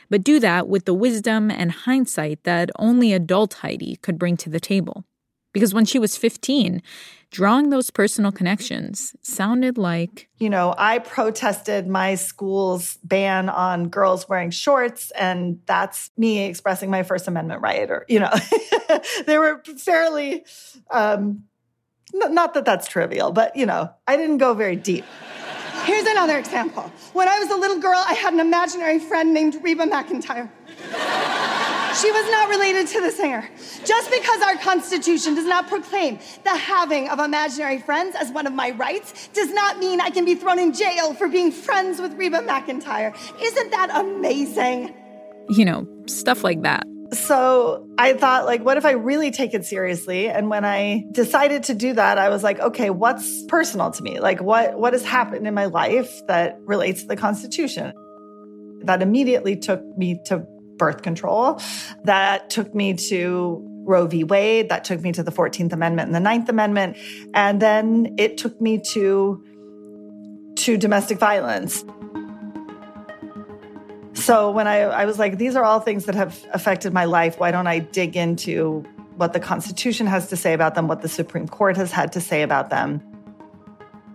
but 0.10 0.23
do 0.23 0.39
that 0.39 0.69
with 0.69 0.86
the 0.86 0.93
wisdom 0.93 1.51
and 1.51 1.71
hindsight 1.71 2.43
that 2.43 2.69
only 2.79 3.12
adult 3.12 3.55
Heidi 3.55 3.97
could 3.97 4.17
bring 4.17 4.38
to 4.38 4.49
the 4.49 4.62
table. 4.62 5.03
Because 5.55 5.73
when 5.73 5.85
she 5.85 5.99
was 5.99 6.17
15, 6.17 6.81
drawing 7.31 7.69
those 7.69 7.89
personal 7.89 8.29
connections 8.29 9.15
sounded 9.21 9.77
like 9.77 10.29
you 10.37 10.49
know 10.49 10.75
i 10.77 10.99
protested 10.99 11.85
my 11.85 12.15
school's 12.15 12.97
ban 13.03 13.49
on 13.49 13.89
girls 13.89 14.29
wearing 14.29 14.49
shorts 14.51 15.11
and 15.11 15.59
that's 15.65 16.11
me 16.17 16.45
expressing 16.45 16.89
my 16.89 17.03
first 17.03 17.27
amendment 17.27 17.61
right 17.61 17.89
or 17.89 18.05
you 18.07 18.19
know 18.19 18.31
they 19.25 19.37
were 19.37 19.61
fairly 19.77 20.45
um 20.91 21.43
not 22.13 22.53
that 22.53 22.63
that's 22.63 22.87
trivial 22.87 23.31
but 23.33 23.53
you 23.55 23.65
know 23.65 23.89
i 24.07 24.15
didn't 24.15 24.37
go 24.37 24.53
very 24.53 24.75
deep. 24.75 25.03
Here's 25.83 26.07
another 26.07 26.37
example. 26.37 26.83
When 27.13 27.27
i 27.27 27.39
was 27.39 27.49
a 27.49 27.57
little 27.57 27.79
girl 27.79 28.01
i 28.07 28.13
had 28.13 28.33
an 28.33 28.39
imaginary 28.39 28.99
friend 28.99 29.33
named 29.33 29.57
reba 29.61 29.85
mcentire 29.85 30.49
she 31.95 32.12
was 32.12 32.31
not 32.31 32.49
related 32.49 32.88
to 32.88 33.01
the 33.01 33.12
singer. 33.12 33.49
Just 33.86 34.12
because 34.12 34.41
our 34.41 34.55
Constitution 34.58 35.36
does 35.36 35.45
not 35.45 35.67
proclaim 35.67 36.19
the 36.43 36.55
having 36.55 37.10
of 37.10 37.19
imaginary 37.19 37.79
friends 37.79 38.15
as 38.15 38.31
one 38.31 38.47
of 38.47 38.53
my 38.53 38.71
rights 38.71 39.29
does 39.29 39.51
not 39.51 39.79
mean 39.79 40.01
I 40.01 40.10
can 40.10 40.25
be 40.25 40.36
thrown 40.36 40.60
in 40.60 40.73
jail 40.73 41.13
for 41.13 41.27
being 41.27 41.51
friends 41.51 41.99
with 41.99 42.13
Reba 42.13 42.39
McEntire. 42.39 43.15
Isn't 43.41 43.71
that 43.71 43.89
amazing? 43.93 44.93
You 45.49 45.65
know, 45.65 45.88
stuff 46.08 46.43
like 46.43 46.63
that. 46.63 46.86
So 47.13 47.88
I 47.97 48.13
thought, 48.13 48.45
like, 48.45 48.65
what 48.65 48.77
if 48.77 48.86
I 48.86 48.91
really 48.91 49.31
take 49.31 49.53
it 49.53 49.63
seriously? 49.65 50.27
And 50.27 50.49
when 50.49 50.65
I 50.65 51.05
decided 51.12 51.63
to 51.63 51.75
do 51.75 51.93
that, 51.93 52.17
I 52.17 52.29
was 52.29 52.43
like, 52.43 52.60
okay, 52.60 52.89
what's 52.89 53.43
personal 53.45 53.91
to 53.91 54.03
me? 54.03 54.19
Like, 54.19 54.41
what 54.41 54.77
what 54.77 54.93
has 54.93 55.05
happened 55.05 55.47
in 55.47 55.53
my 55.53 55.65
life 55.65 56.12
that 56.27 56.58
relates 56.62 57.03
to 57.03 57.08
the 57.08 57.15
Constitution? 57.15 57.93
That 58.84 59.01
immediately 59.01 59.55
took 59.55 59.81
me 59.97 60.19
to 60.25 60.45
birth 60.77 61.01
control. 61.01 61.59
That 62.03 62.49
took 62.49 62.73
me 62.73 62.93
to 63.09 63.65
Roe 63.85 64.07
v. 64.07 64.23
Wade. 64.23 64.69
That 64.69 64.83
took 64.83 65.01
me 65.01 65.11
to 65.13 65.23
the 65.23 65.31
14th 65.31 65.71
Amendment 65.73 66.07
and 66.07 66.15
the 66.15 66.19
Ninth 66.19 66.49
Amendment. 66.49 66.97
And 67.33 67.61
then 67.61 68.15
it 68.17 68.38
took 68.38 68.59
me 68.59 68.81
to, 68.93 69.43
to 70.55 70.77
domestic 70.77 71.19
violence. 71.19 71.83
So 74.13 74.49
when 74.51 74.67
I, 74.67 74.79
I 74.79 75.05
was 75.05 75.19
like, 75.19 75.38
these 75.38 75.55
are 75.55 75.63
all 75.63 75.79
things 75.79 76.05
that 76.05 76.15
have 76.15 76.43
affected 76.53 76.93
my 76.93 77.05
life. 77.05 77.39
Why 77.39 77.51
don't 77.51 77.67
I 77.67 77.79
dig 77.79 78.15
into 78.15 78.85
what 79.17 79.33
the 79.33 79.39
Constitution 79.39 80.07
has 80.07 80.29
to 80.29 80.38
say 80.38 80.53
about 80.53 80.75
them, 80.75 80.88
what 80.88 81.01
the 81.01 81.09
Supreme 81.09 81.47
Court 81.47 81.77
has 81.77 81.91
had 81.91 82.13
to 82.13 82.21
say 82.21 82.41
about 82.41 82.69
them? 82.69 83.01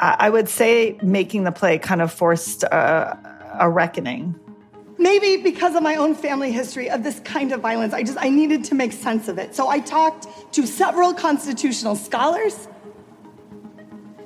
I 0.02 0.30
would 0.30 0.48
say 0.48 0.98
making 1.02 1.44
the 1.44 1.52
play 1.52 1.78
kind 1.78 2.00
of 2.00 2.10
forced 2.10 2.62
a, 2.62 3.18
a 3.60 3.68
reckoning 3.68 4.39
maybe 5.00 5.42
because 5.42 5.74
of 5.74 5.82
my 5.82 5.96
own 5.96 6.14
family 6.14 6.52
history 6.52 6.90
of 6.90 7.02
this 7.02 7.18
kind 7.20 7.52
of 7.52 7.60
violence, 7.60 7.92
I 7.92 8.02
just 8.02 8.18
I 8.20 8.28
needed 8.28 8.64
to 8.64 8.74
make 8.74 8.92
sense 8.92 9.26
of 9.28 9.38
it. 9.38 9.54
So 9.54 9.68
I 9.68 9.80
talked 9.80 10.26
to 10.52 10.66
several 10.66 11.14
constitutional 11.14 11.96
scholars, 11.96 12.68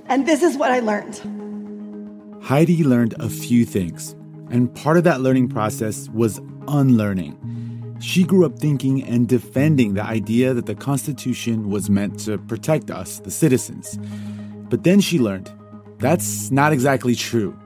and 0.07 0.27
this 0.27 0.43
is 0.43 0.57
what 0.57 0.71
I 0.71 0.81
learned. 0.81 2.43
Heidi 2.43 2.85
learned 2.85 3.15
a 3.21 3.31
few 3.31 3.65
things, 3.65 4.13
and 4.51 4.75
part 4.75 4.99
of 4.99 5.05
that 5.05 5.21
learning 5.21 5.49
process 5.49 6.09
was 6.11 6.41
unlearning. 6.69 7.39
She 8.01 8.25
grew 8.25 8.45
up 8.45 8.59
thinking 8.59 9.03
and 9.03 9.27
defending 9.29 9.95
the 9.95 10.03
idea 10.03 10.53
that 10.53 10.67
the 10.67 10.75
Constitution 10.75 11.71
was 11.71 11.89
meant 11.89 12.19
to 12.21 12.37
protect 12.37 12.91
us, 12.91 13.21
the 13.21 13.31
citizens. 13.31 13.99
But 14.69 14.83
then 14.83 15.01
she 15.01 15.19
learned 15.19 15.51
that's 15.99 16.51
not 16.51 16.73
exactly 16.73 17.15
true. 17.15 17.57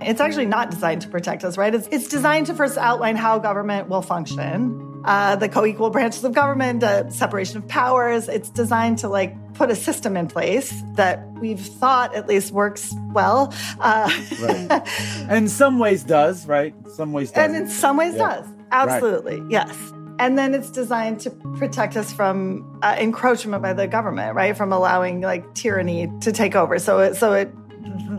It's 0.00 0.20
actually 0.20 0.46
not 0.46 0.70
designed 0.70 1.02
to 1.02 1.08
protect 1.08 1.44
us, 1.44 1.56
right? 1.56 1.74
It's, 1.74 1.88
it's 1.90 2.08
designed 2.08 2.46
to 2.46 2.54
first 2.54 2.78
outline 2.78 3.16
how 3.16 3.38
government 3.38 3.88
will 3.88 4.02
function, 4.02 5.02
uh, 5.04 5.36
the 5.36 5.48
co-equal 5.48 5.90
branches 5.90 6.24
of 6.24 6.32
government, 6.32 6.82
uh, 6.82 7.10
separation 7.10 7.56
of 7.56 7.66
powers. 7.68 8.28
It's 8.28 8.50
designed 8.50 8.98
to 8.98 9.08
like 9.08 9.54
put 9.54 9.70
a 9.70 9.76
system 9.76 10.16
in 10.16 10.28
place 10.28 10.72
that 10.94 11.26
we've 11.40 11.60
thought 11.60 12.14
at 12.14 12.28
least 12.28 12.52
works 12.52 12.94
well. 13.12 13.52
Uh, 13.80 14.10
right. 14.40 14.82
And 15.28 15.30
in 15.30 15.48
some 15.48 15.78
ways 15.78 16.04
does, 16.04 16.46
right? 16.46 16.74
Some 16.94 17.12
ways 17.12 17.30
does. 17.30 17.44
And 17.44 17.56
in 17.56 17.68
some 17.68 17.96
ways 17.96 18.14
yeah. 18.14 18.36
does. 18.36 18.46
Absolutely. 18.70 19.40
Right. 19.40 19.50
Yes. 19.50 19.92
And 20.20 20.36
then 20.36 20.52
it's 20.52 20.70
designed 20.70 21.20
to 21.20 21.30
protect 21.30 21.96
us 21.96 22.12
from 22.12 22.80
uh, 22.82 22.96
encroachment 22.98 23.62
by 23.62 23.72
the 23.72 23.86
government, 23.86 24.34
right? 24.34 24.56
From 24.56 24.72
allowing 24.72 25.20
like 25.20 25.54
tyranny 25.54 26.10
to 26.22 26.32
take 26.32 26.56
over. 26.56 26.78
So 26.78 26.98
it, 26.98 27.14
so 27.14 27.32
it, 27.32 27.54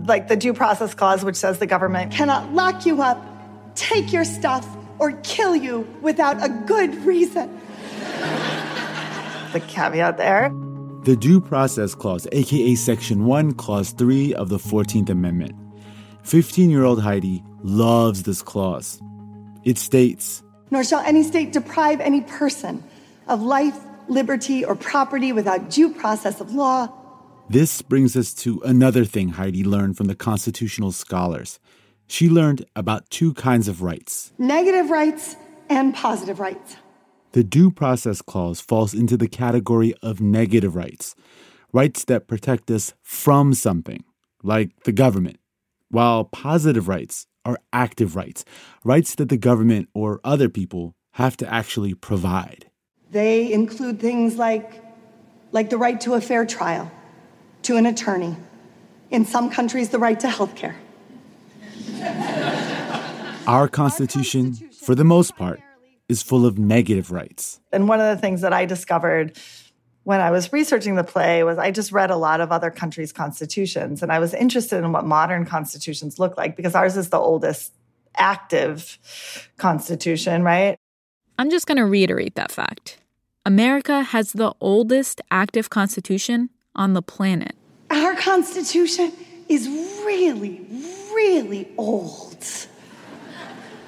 like 0.05 0.27
the 0.27 0.36
due 0.36 0.53
process 0.53 0.93
clause, 0.93 1.23
which 1.23 1.36
says 1.36 1.60
the 1.60 1.67
government 1.67 2.12
cannot 2.12 2.53
lock 2.53 2.86
you 2.86 3.01
up, 3.01 3.23
take 3.75 4.12
your 4.12 4.25
stuff, 4.25 4.67
or 4.99 5.13
kill 5.23 5.55
you 5.55 5.88
without 6.01 6.43
a 6.43 6.49
good 6.49 6.93
reason. 7.05 7.49
the 9.53 9.62
caveat 9.67 10.17
there. 10.17 10.51
The 11.03 11.15
Due 11.15 11.39
Process 11.39 11.95
Clause, 11.95 12.27
aka 12.34 12.75
Section 12.75 13.25
1, 13.25 13.53
Clause 13.53 13.91
3 13.91 14.34
of 14.34 14.49
the 14.49 14.58
14th 14.58 15.10
Amendment. 15.10 15.55
15 16.23 16.69
year 16.69 16.84
old 16.84 17.01
Heidi 17.01 17.43
loves 17.63 18.23
this 18.23 18.41
clause. 18.41 19.01
It 19.63 19.77
states 19.77 20.43
Nor 20.71 20.84
shall 20.84 20.99
any 20.99 21.23
state 21.23 21.53
deprive 21.53 22.01
any 22.01 22.21
person 22.21 22.84
of 23.27 23.41
life, 23.41 23.77
liberty, 24.08 24.65
or 24.65 24.75
property 24.75 25.32
without 25.32 25.69
due 25.69 25.93
process 25.93 26.41
of 26.41 26.53
law. 26.53 26.89
This 27.51 27.81
brings 27.81 28.15
us 28.15 28.35
to 28.35 28.62
another 28.62 29.05
thing 29.05 29.29
Heidi 29.29 29.63
learned 29.63 29.97
from 29.97 30.05
the 30.05 30.13
constitutional 30.13 30.91
scholars. 30.91 31.59
She 32.05 32.29
learned 32.29 32.63
about 32.75 33.09
two 33.09 33.33
kinds 33.33 33.67
of 33.67 33.81
rights 33.81 34.31
negative 34.38 34.91
rights 34.91 35.35
and 35.67 35.95
positive 35.95 36.39
rights. 36.39 36.75
The 37.31 37.43
Due 37.43 37.71
Process 37.71 38.21
Clause 38.21 38.62
falls 38.62 38.93
into 38.93 39.17
the 39.17 39.27
category 39.27 39.95
of 40.03 40.21
negative 40.21 40.75
rights, 40.75 41.15
rights 41.73 42.05
that 42.05 42.27
protect 42.27 42.69
us 42.69 42.93
from 43.01 43.55
something, 43.55 44.03
like 44.43 44.83
the 44.83 44.91
government, 44.91 45.39
while 45.89 46.25
positive 46.25 46.88
rights 46.88 47.25
are 47.45 47.57
active 47.73 48.15
rights, 48.15 48.45
rights 48.83 49.15
that 49.15 49.29
the 49.29 49.38
government 49.38 49.89
or 49.95 50.21
other 50.23 50.49
people 50.49 50.93
have 51.13 51.35
to 51.38 51.51
actually 51.51 51.95
provide. 51.95 52.69
They 53.09 53.51
include 53.51 53.99
things 53.99 54.35
like, 54.35 54.83
like 55.51 55.71
the 55.71 55.79
right 55.79 55.99
to 56.01 56.13
a 56.13 56.21
fair 56.21 56.45
trial, 56.45 56.91
to 57.63 57.78
an 57.78 57.86
attorney, 57.86 58.36
in 59.12 59.26
some 59.26 59.50
countries, 59.50 59.89
the 59.89 60.00
right 60.00 60.19
to 60.19 60.30
health 60.30 60.56
care. 60.56 60.76
Our 63.48 63.67
Constitution, 63.67 64.54
for 64.54 64.95
the 64.95 65.04
most 65.04 65.36
part, 65.36 65.60
is 66.08 66.22
full 66.22 66.45
of 66.45 66.58
negative 66.58 67.12
rights. 67.12 67.60
And 67.72 67.88
one 67.88 68.00
of 68.00 68.15
the 68.15 68.22
things 68.22 68.41
that 68.41 68.54
I 68.54 68.65
discovered 68.65 69.38
when 70.04 70.22
I 70.22 70.32
was 70.32 70.52
researching 70.52 70.95
the 70.95 71.04
play 71.04 71.43
was 71.43 71.58
I 71.58 71.72
just 71.72 71.91
read 71.91 72.10
a 72.10 72.15
lot 72.15 72.41
of 72.41 72.52
other 72.52 72.72
countries' 72.72 73.12
constitutions 73.12 74.02
and 74.02 74.12
I 74.12 74.19
was 74.19 74.34
interested 74.34 74.84
in 74.84 74.91
what 74.91 75.06
modern 75.06 75.45
constitutions 75.45 76.17
look 76.17 76.38
like 76.38 76.56
because 76.56 76.74
ours 76.74 76.98
is 76.98 77.10
the 77.10 77.19
oldest 77.19 77.74
active 78.15 78.98
constitution, 79.58 80.43
right? 80.43 80.76
I'm 81.38 81.50
just 81.50 81.67
going 81.67 81.78
to 81.78 81.86
reiterate 81.86 82.36
that 82.36 82.52
fact. 82.52 82.98
America 83.45 84.02
has 84.02 84.34
the 84.34 84.54
oldest 84.60 85.22
active 85.32 85.69
constitution 85.69 86.50
on 86.79 86.93
the 86.93 87.01
planet. 87.01 87.55
Our 87.91 88.15
constitution 88.15 89.11
is 89.49 89.67
really, 90.05 90.65
really 91.13 91.67
old. 91.77 92.45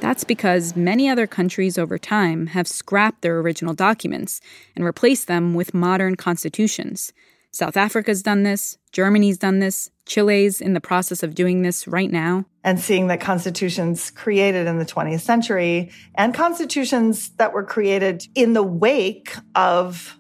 That's 0.01 0.23
because 0.25 0.75
many 0.75 1.07
other 1.07 1.25
countries 1.25 1.77
over 1.77 1.97
time 1.97 2.47
have 2.47 2.67
scrapped 2.67 3.21
their 3.21 3.39
original 3.39 3.73
documents 3.73 4.41
and 4.75 4.83
replaced 4.83 5.27
them 5.27 5.53
with 5.53 5.73
modern 5.73 6.15
constitutions. 6.15 7.13
South 7.51 7.77
Africa's 7.77 8.23
done 8.23 8.43
this, 8.43 8.77
Germany's 8.91 9.37
done 9.37 9.59
this, 9.59 9.89
Chile's 10.05 10.59
in 10.59 10.73
the 10.73 10.81
process 10.81 11.21
of 11.23 11.35
doing 11.35 11.61
this 11.61 11.87
right 11.87 12.11
now. 12.11 12.45
And 12.63 12.79
seeing 12.79 13.07
that 13.07 13.21
constitutions 13.21 14.09
created 14.09 14.67
in 14.67 14.79
the 14.79 14.85
20th 14.85 15.21
century 15.21 15.91
and 16.15 16.33
constitutions 16.33 17.29
that 17.37 17.53
were 17.53 17.63
created 17.63 18.25
in 18.35 18.53
the 18.53 18.63
wake 18.63 19.35
of 19.55 20.17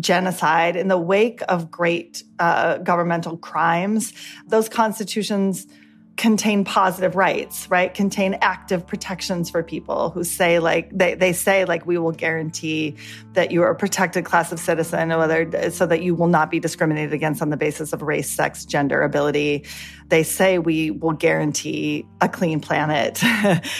genocide, 0.00 0.76
in 0.76 0.88
the 0.88 0.98
wake 0.98 1.40
of 1.48 1.70
great 1.70 2.24
uh, 2.38 2.78
governmental 2.78 3.36
crimes, 3.36 4.12
those 4.46 4.68
constitutions 4.68 5.66
contain 6.16 6.64
positive 6.64 7.16
rights, 7.16 7.70
right? 7.70 7.94
Contain 7.94 8.34
active 8.42 8.86
protections 8.86 9.48
for 9.48 9.62
people 9.62 10.10
who 10.10 10.22
say 10.22 10.58
like 10.58 10.90
they, 10.92 11.14
they 11.14 11.32
say 11.32 11.64
like 11.64 11.86
we 11.86 11.96
will 11.96 12.12
guarantee 12.12 12.96
that 13.32 13.50
you 13.50 13.62
are 13.62 13.70
a 13.70 13.74
protected 13.74 14.24
class 14.24 14.52
of 14.52 14.60
citizen, 14.60 15.08
whether 15.08 15.70
so 15.70 15.86
that 15.86 16.02
you 16.02 16.14
will 16.14 16.26
not 16.26 16.50
be 16.50 16.60
discriminated 16.60 17.14
against 17.14 17.40
on 17.40 17.48
the 17.48 17.56
basis 17.56 17.92
of 17.92 18.02
race, 18.02 18.28
sex, 18.28 18.66
gender, 18.66 19.02
ability. 19.02 19.64
They 20.08 20.22
say 20.22 20.58
we 20.58 20.90
will 20.90 21.12
guarantee 21.12 22.04
a 22.20 22.28
clean 22.28 22.60
planet. 22.60 23.22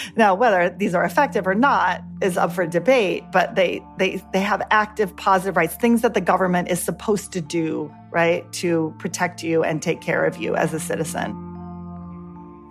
now, 0.15 0.33
whether 0.33 0.69
these 0.69 0.95
are 0.95 1.03
effective 1.03 1.45
or 1.45 1.55
not 1.55 2.01
is 2.21 2.37
up 2.37 2.53
for 2.53 2.65
debate, 2.65 3.23
but 3.31 3.53
they 3.55 3.83
they 3.97 4.23
they 4.33 4.41
have 4.41 4.61
active 4.71 5.15
positive 5.15 5.57
rights, 5.57 5.75
things 5.75 6.01
that 6.01 6.13
the 6.15 6.21
government 6.21 6.69
is 6.69 6.81
supposed 6.81 7.33
to 7.33 7.41
do, 7.41 7.93
right, 8.09 8.51
to 8.53 8.95
protect 8.97 9.43
you 9.43 9.63
and 9.63 9.81
take 9.81 10.01
care 10.01 10.25
of 10.25 10.37
you 10.37 10.55
as 10.55 10.73
a 10.73 10.79
citizen. 10.79 11.50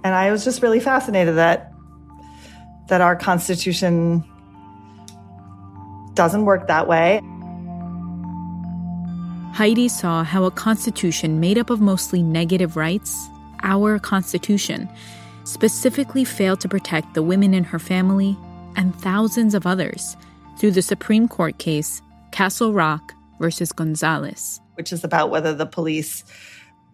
And 0.02 0.14
I 0.14 0.30
was 0.30 0.44
just 0.44 0.62
really 0.62 0.80
fascinated 0.80 1.36
that 1.36 1.72
that 2.88 3.00
our 3.00 3.14
constitution 3.14 4.24
doesn't 6.14 6.44
work 6.44 6.66
that 6.66 6.88
way. 6.88 7.20
Heidi 9.52 9.88
saw 9.88 10.24
how 10.24 10.44
a 10.44 10.50
constitution 10.50 11.38
made 11.38 11.58
up 11.58 11.70
of 11.70 11.80
mostly 11.80 12.22
negative 12.22 12.76
rights, 12.76 13.28
our 13.62 13.98
constitution, 13.98 14.88
specifically 15.44 16.24
failed 16.24 16.60
to 16.60 16.68
protect 16.68 17.14
the 17.14 17.22
women 17.22 17.54
in 17.54 17.64
her 17.64 17.78
family 17.78 18.36
and 18.76 18.94
thousands 18.96 19.54
of 19.54 19.66
others 19.66 20.16
through 20.58 20.70
the 20.72 20.82
Supreme 20.82 21.28
Court 21.28 21.58
case 21.58 22.02
Castle 22.32 22.72
Rock 22.72 23.14
versus 23.38 23.72
Gonzales, 23.72 24.60
which 24.74 24.92
is 24.92 25.04
about 25.04 25.30
whether 25.30 25.54
the 25.54 25.66
police 25.66 26.24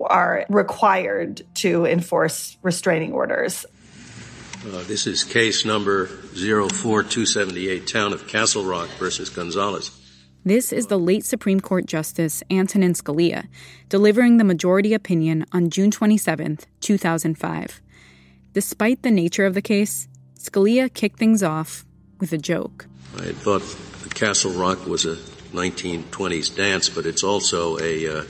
are 0.01 0.45
required 0.49 1.43
to 1.55 1.87
enforce 1.87 2.57
restraining 2.63 3.13
orders. 3.13 3.65
Uh, 4.65 4.83
this 4.85 5.07
is 5.07 5.23
case 5.23 5.65
number 5.65 6.07
04278, 6.07 7.87
Town 7.87 8.13
of 8.13 8.27
Castle 8.27 8.65
Rock 8.65 8.89
versus 8.99 9.31
Gonzales. 9.31 9.91
This 10.45 10.73
is 10.73 10.87
the 10.87 10.99
late 10.99 11.25
Supreme 11.25 11.61
Court 11.61 11.87
Justice 11.87 12.43
Antonin 12.51 12.95
Scalia 12.95 13.49
delivering 13.89 14.37
the 14.37 14.45
majority 14.45 14.95
opinion 14.95 15.45
on 15.53 15.71
June 15.71 15.91
27, 15.91 16.59
2005. 16.81 17.81
Despite 18.53 19.03
the 19.03 19.11
nature 19.11 19.45
of 19.45 19.55
the 19.55 19.63
case, 19.63 20.09
Scalia 20.39 20.93
kicked 20.93 21.19
things 21.19 21.43
off 21.43 21.85
with 22.21 22.33
a 22.33 22.39
joke. 22.39 22.87
I 23.19 23.25
had 23.25 23.37
thought 23.37 23.63
Castle 24.15 24.53
Rock 24.53 24.87
was 24.87 25.05
a 25.05 25.17
1920s 25.53 26.57
dance, 26.57 26.89
but 26.89 27.07
it's 27.07 27.23
also 27.23 27.79
a 27.79 28.21
uh, 28.21 28.25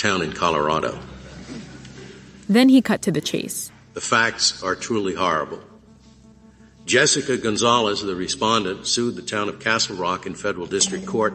town 0.00 0.22
in 0.22 0.32
Colorado. 0.32 0.98
Then 2.48 2.68
he 2.68 2.80
cut 2.80 3.02
to 3.02 3.12
the 3.12 3.20
chase. 3.20 3.70
The 3.94 4.00
facts 4.00 4.62
are 4.62 4.74
truly 4.74 5.14
horrible. 5.14 5.60
Jessica 6.86 7.36
Gonzales, 7.36 8.02
the 8.02 8.16
respondent, 8.16 8.86
sued 8.86 9.14
the 9.14 9.22
town 9.22 9.48
of 9.48 9.60
Castle 9.60 9.96
Rock 9.96 10.26
in 10.26 10.34
federal 10.34 10.66
district 10.66 11.06
court, 11.06 11.34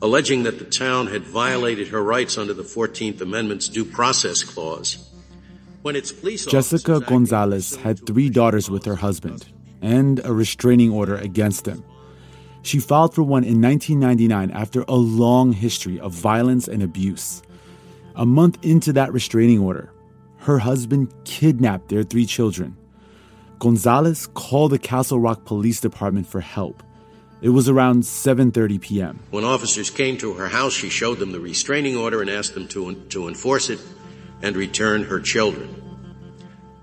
alleging 0.00 0.44
that 0.44 0.58
the 0.58 0.64
town 0.64 1.08
had 1.08 1.24
violated 1.24 1.88
her 1.88 2.02
rights 2.02 2.38
under 2.38 2.54
the 2.54 2.62
14th 2.62 3.20
Amendment's 3.20 3.68
due 3.68 3.84
process 3.84 4.44
clause. 4.44 5.04
When 5.82 5.96
its 5.96 6.12
police 6.12 6.46
Jessica 6.46 7.00
Gonzales 7.00 7.76
had 7.76 8.06
three 8.06 8.30
daughters 8.30 8.70
with 8.70 8.84
her 8.84 8.96
husband 8.96 9.46
and 9.82 10.24
a 10.24 10.32
restraining 10.32 10.92
order 10.92 11.16
against 11.16 11.64
them. 11.64 11.84
She 12.62 12.80
filed 12.80 13.14
for 13.14 13.22
one 13.22 13.44
in 13.44 13.60
1999 13.60 14.50
after 14.50 14.84
a 14.88 14.94
long 14.94 15.52
history 15.52 16.00
of 16.00 16.12
violence 16.12 16.68
and 16.68 16.82
abuse. 16.82 17.42
A 18.18 18.26
month 18.26 18.58
into 18.62 18.92
that 18.94 19.12
restraining 19.12 19.60
order, 19.60 19.92
her 20.38 20.58
husband 20.58 21.14
kidnapped 21.24 21.88
their 21.88 22.02
three 22.02 22.26
children. 22.26 22.76
Gonzales 23.60 24.26
called 24.34 24.72
the 24.72 24.78
Castle 24.80 25.20
Rock 25.20 25.44
Police 25.44 25.80
Department 25.80 26.26
for 26.26 26.40
help. 26.40 26.82
It 27.42 27.50
was 27.50 27.68
around 27.68 28.02
7:30 28.02 28.80
p.m. 28.80 29.20
When 29.30 29.44
officers 29.44 29.88
came 29.90 30.18
to 30.18 30.32
her 30.32 30.48
house, 30.48 30.72
she 30.72 30.88
showed 30.88 31.20
them 31.20 31.30
the 31.30 31.38
restraining 31.38 31.96
order 31.96 32.20
and 32.20 32.28
asked 32.28 32.54
them 32.54 32.66
to, 32.68 32.92
to 33.10 33.28
enforce 33.28 33.70
it 33.70 33.78
and 34.42 34.56
return 34.56 35.04
her 35.04 35.20
children. 35.20 35.70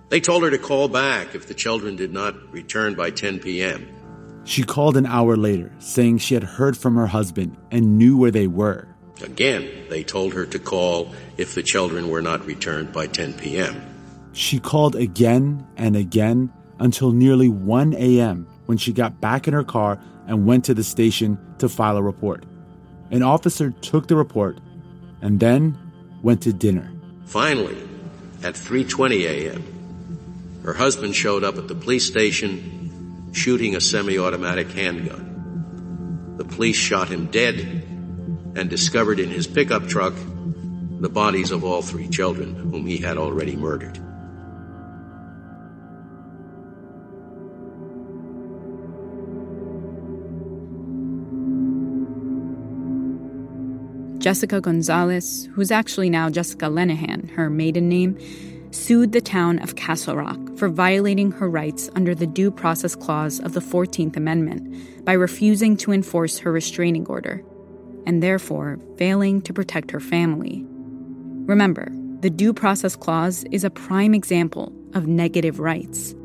They 0.07 0.21
told 0.21 0.43
her 0.43 0.51
to 0.51 0.57
call 0.57 0.87
back 0.87 1.35
if 1.35 1.47
the 1.47 1.53
children 1.53 1.97
did 1.97 2.13
not 2.13 2.33
return 2.53 2.95
by 2.95 3.11
10 3.11 3.39
p.m. 3.39 3.85
She 4.45 4.63
called 4.63 4.95
an 4.95 5.05
hour 5.05 5.35
later, 5.35 5.73
saying 5.79 6.19
she 6.19 6.33
had 6.33 6.43
heard 6.43 6.77
from 6.77 6.95
her 6.95 7.07
husband 7.07 7.57
and 7.71 7.97
knew 7.97 8.15
where 8.15 8.31
they 8.31 8.47
were. 8.47 8.94
Again, 9.21 9.85
they 9.89 10.03
told 10.03 10.33
her 10.33 10.45
to 10.45 10.59
call 10.59 11.13
if 11.37 11.55
the 11.55 11.63
children 11.63 12.09
were 12.09 12.21
not 12.21 12.45
returned 12.45 12.91
by 12.91 13.07
10 13.07 13.33
p.m. 13.33 13.81
She 14.33 14.59
called 14.59 14.95
again 14.95 15.65
and 15.77 15.95
again 15.95 16.51
until 16.79 17.11
nearly 17.11 17.47
1 17.47 17.93
a.m. 17.93 18.47
when 18.65 18.77
she 18.77 18.91
got 18.91 19.21
back 19.21 19.47
in 19.47 19.53
her 19.53 19.63
car 19.63 19.99
and 20.27 20.45
went 20.45 20.65
to 20.65 20.73
the 20.73 20.83
station 20.83 21.37
to 21.59 21.69
file 21.69 21.95
a 21.95 22.03
report. 22.03 22.43
An 23.11 23.23
officer 23.23 23.71
took 23.71 24.07
the 24.07 24.15
report 24.15 24.59
and 25.21 25.39
then 25.39 25.77
went 26.21 26.41
to 26.41 26.51
dinner. 26.51 26.91
Finally, 27.25 27.77
at 28.43 28.55
3:20 28.55 29.23
a.m., 29.25 30.59
her 30.63 30.73
husband 30.73 31.15
showed 31.15 31.43
up 31.43 31.57
at 31.57 31.67
the 31.67 31.75
police 31.75 32.05
station 32.05 33.31
shooting 33.31 33.75
a 33.75 33.81
semi-automatic 33.81 34.71
handgun. 34.71 36.35
The 36.37 36.45
police 36.45 36.75
shot 36.75 37.09
him 37.09 37.27
dead 37.27 37.94
and 38.55 38.69
discovered 38.69 39.19
in 39.19 39.29
his 39.29 39.47
pickup 39.47 39.87
truck 39.87 40.13
the 40.99 41.09
bodies 41.09 41.51
of 41.51 41.63
all 41.63 41.81
three 41.81 42.07
children 42.07 42.55
whom 42.55 42.85
he 42.85 42.97
had 42.97 43.17
already 43.17 43.55
murdered. 43.55 43.99
Jessica 54.25 54.59
Gonzales, 54.59 55.47
who's 55.53 55.69
actually 55.69 56.09
now 56.09 56.31
Jessica 56.31 56.65
Lenahan, 56.65 57.29
her 57.29 57.47
maiden 57.47 57.87
name, 57.87 58.17
sued 58.71 59.11
the 59.11 59.21
town 59.21 59.59
of 59.59 59.75
Castle 59.75 60.15
Rock 60.15 60.39
for 60.57 60.67
violating 60.67 61.31
her 61.31 61.47
rights 61.47 61.91
under 61.95 62.15
the 62.15 62.25
Due 62.25 62.49
Process 62.49 62.95
Clause 62.95 63.39
of 63.39 63.53
the 63.53 63.59
14th 63.59 64.17
Amendment 64.17 65.05
by 65.05 65.13
refusing 65.13 65.77
to 65.77 65.91
enforce 65.91 66.39
her 66.39 66.51
restraining 66.51 67.05
order, 67.05 67.43
and 68.05 68.21
therefore 68.21 68.79
failing 68.97 69.41
to 69.41 69.53
protect 69.53 69.91
her 69.91 69.99
family. 69.99 70.63
Remember, 71.45 71.87
the 72.21 72.29
Due 72.29 72.53
Process 72.53 72.95
Clause 72.95 73.43
is 73.51 73.63
a 73.63 73.69
prime 73.69 74.13
example 74.13 74.73
of 74.93 75.07
negative 75.07 75.59
rights. 75.59 76.15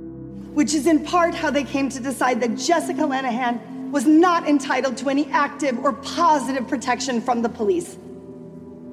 Which 0.55 0.75
is 0.75 0.87
in 0.87 1.05
part 1.05 1.35
how 1.35 1.51
they 1.51 1.65
came 1.65 1.89
to 1.91 2.01
decide 2.01 2.41
that 2.41 2.57
Jessica 2.57 3.03
Lenahan 3.03 3.61
was 3.91 4.07
not 4.07 4.49
entitled 4.49 4.97
to 4.99 5.09
any 5.11 5.27
active 5.31 5.79
or 5.85 5.93
positive 5.93 6.67
protection 6.69 7.21
from 7.21 7.43
the 7.43 7.49
police. 7.49 7.99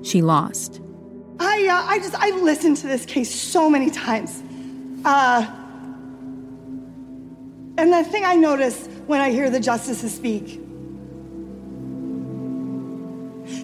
She 0.03 0.21
lost. 0.21 0.81
I, 1.39 1.67
uh, 1.67 1.91
I 1.91 1.99
just, 1.99 2.15
I've 2.15 2.41
listened 2.41 2.77
to 2.77 2.87
this 2.87 3.05
case 3.05 3.33
so 3.33 3.69
many 3.69 3.91
times. 3.91 4.41
Uh, 5.05 5.45
and 7.77 7.93
the 7.93 8.03
thing 8.03 8.25
I 8.25 8.35
notice 8.35 8.87
when 9.05 9.21
I 9.21 9.31
hear 9.31 9.49
the 9.49 9.59
justices 9.59 10.15
speak, 10.15 10.59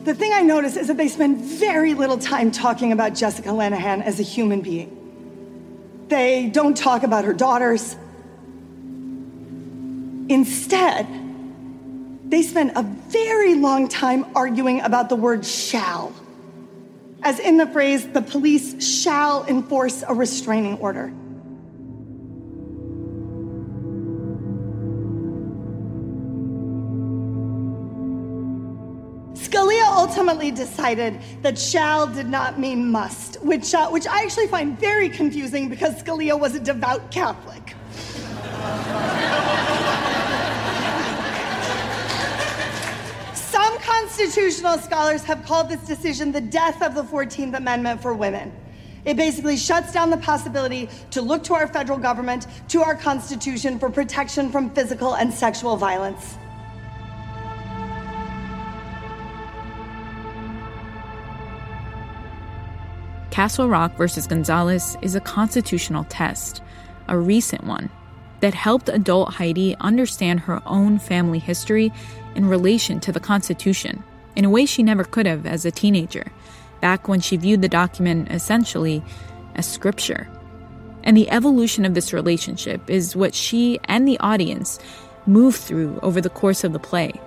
the 0.04 0.14
thing 0.14 0.34
I 0.34 0.42
notice 0.42 0.76
is 0.76 0.88
that 0.88 0.98
they 0.98 1.08
spend 1.08 1.40
very 1.40 1.94
little 1.94 2.18
time 2.18 2.52
talking 2.52 2.92
about 2.92 3.14
Jessica 3.16 3.50
Lenahan 3.50 4.04
as 4.04 4.20
a 4.20 4.24
human 4.24 4.62
being. 4.62 5.00
They 6.10 6.50
don't 6.50 6.76
talk 6.76 7.04
about 7.04 7.26
her 7.26 7.34
daughters. 7.34 7.96
Instead, 10.30 11.08
they 12.30 12.42
spend 12.42 12.74
a 12.76 12.84
very 12.84 13.56
long 13.56 13.88
time 13.88 14.26
arguing 14.36 14.82
about 14.82 15.10
the 15.10 15.16
word 15.16 15.46
shall, 15.46 16.14
as 17.22 17.40
in 17.40 17.58
the 17.58 17.68
phrase, 17.68 18.06
the 18.08 18.22
police 18.22 19.02
shall 19.02 19.46
enforce 19.46 20.04
a 20.08 20.14
restraining 20.14 20.78
order. 20.80 21.14
Ultimately 30.14 30.52
decided 30.52 31.20
that 31.42 31.58
shall 31.58 32.06
did 32.06 32.30
not 32.30 32.60
mean 32.60 32.92
must, 32.92 33.42
which, 33.42 33.74
uh, 33.74 33.90
which 33.90 34.06
I 34.06 34.22
actually 34.22 34.46
find 34.46 34.80
very 34.80 35.10
confusing 35.10 35.70
because 35.70 36.04
Scalia 36.04 36.40
was 36.40 36.54
a 36.54 36.60
devout 36.60 37.10
Catholic. 37.10 37.74
Some 43.34 43.80
constitutional 43.80 44.78
scholars 44.78 45.24
have 45.24 45.44
called 45.46 45.68
this 45.68 45.82
decision 45.82 46.32
the 46.32 46.42
death 46.42 46.84
of 46.84 46.94
the 46.94 47.04
14th 47.04 47.58
Amendment 47.58 48.00
for 48.00 48.14
women. 48.14 48.52
It 49.06 49.18
basically 49.18 49.58
shuts 49.58 49.92
down 49.92 50.12
the 50.12 50.18
possibility 50.18 50.90
to 51.10 51.24
look 51.24 51.44
to 51.46 51.56
our 51.56 51.68
federal 51.68 51.98
government, 51.98 52.46
to 52.68 52.84
our 52.84 52.94
Constitution 52.94 53.80
for 53.80 53.90
protection 53.90 54.52
from 54.52 54.70
physical 54.76 55.16
and 55.16 55.34
sexual 55.34 55.76
violence. 55.76 56.38
Castle 63.34 63.68
Rock 63.68 63.98
versus 63.98 64.28
Gonzales 64.28 64.96
is 65.02 65.16
a 65.16 65.20
constitutional 65.20 66.04
test, 66.04 66.62
a 67.08 67.18
recent 67.18 67.64
one, 67.64 67.90
that 68.42 68.54
helped 68.54 68.90
adult 68.90 69.34
Heidi 69.34 69.76
understand 69.80 70.42
her 70.42 70.62
own 70.68 71.00
family 71.00 71.40
history 71.40 71.92
in 72.36 72.46
relation 72.46 73.00
to 73.00 73.12
the 73.12 73.20
Constitution 73.20 74.04
in 74.36 74.46
a 74.46 74.52
way 74.52 74.68
she 74.68 74.84
never 74.84 75.04
could 75.04 75.26
have 75.26 75.48
as 75.48 75.66
a 75.66 75.72
teenager, 75.72 76.32
back 76.80 77.08
when 77.08 77.20
she 77.20 77.36
viewed 77.36 77.64
the 77.64 77.68
document 77.68 78.30
essentially 78.30 79.04
as 79.56 79.66
scripture. 79.66 80.30
And 81.04 81.18
the 81.18 81.32
evolution 81.32 81.86
of 81.86 81.96
this 81.96 82.14
relationship 82.14 82.88
is 82.88 83.16
what 83.16 83.34
she 83.34 83.80
and 83.86 84.08
the 84.08 84.20
audience 84.20 84.78
move 85.26 85.56
through 85.56 86.00
over 86.04 86.22
the 86.22 86.30
course 86.30 86.64
of 86.64 86.72
the 86.72 86.78
play, 86.78 87.20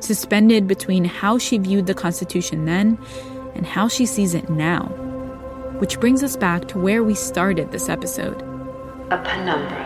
suspended 0.00 0.66
between 0.66 1.04
how 1.04 1.36
she 1.36 1.58
viewed 1.58 1.88
the 1.88 1.92
Constitution 1.92 2.64
then 2.64 2.96
and 3.54 3.66
how 3.66 3.86
she 3.86 4.06
sees 4.06 4.32
it 4.32 4.48
now. 4.48 4.90
Which 5.82 5.98
brings 5.98 6.22
us 6.22 6.36
back 6.36 6.68
to 6.68 6.78
where 6.78 7.02
we 7.02 7.16
started 7.16 7.72
this 7.72 7.88
episode. 7.88 8.40
A 9.10 9.18
penumbra. 9.18 9.82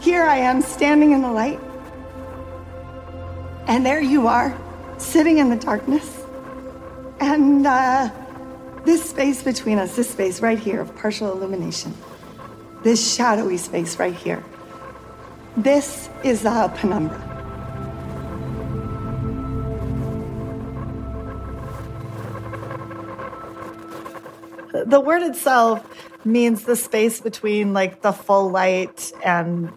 Here 0.00 0.24
I 0.24 0.38
am 0.38 0.60
standing 0.60 1.12
in 1.12 1.22
the 1.22 1.30
light. 1.30 1.60
And 3.68 3.86
there 3.86 4.00
you 4.00 4.26
are, 4.26 4.58
sitting 4.98 5.38
in 5.38 5.50
the 5.50 5.56
darkness. 5.56 6.24
And 7.20 7.64
uh, 7.64 8.10
this 8.84 9.08
space 9.08 9.40
between 9.40 9.78
us, 9.78 9.94
this 9.94 10.10
space 10.10 10.40
right 10.40 10.58
here 10.58 10.80
of 10.80 10.96
partial 10.96 11.30
illumination, 11.30 11.94
this 12.82 13.14
shadowy 13.14 13.56
space 13.56 14.00
right 14.00 14.16
here, 14.16 14.42
this 15.56 16.08
is 16.22 16.44
our 16.44 16.68
penumbra. 16.68 17.30
The 24.86 25.00
word 25.00 25.22
itself 25.22 25.86
means 26.24 26.64
the 26.64 26.76
space 26.76 27.20
between 27.20 27.72
like 27.72 28.02
the 28.02 28.12
full 28.12 28.50
light 28.50 29.12
and 29.24 29.72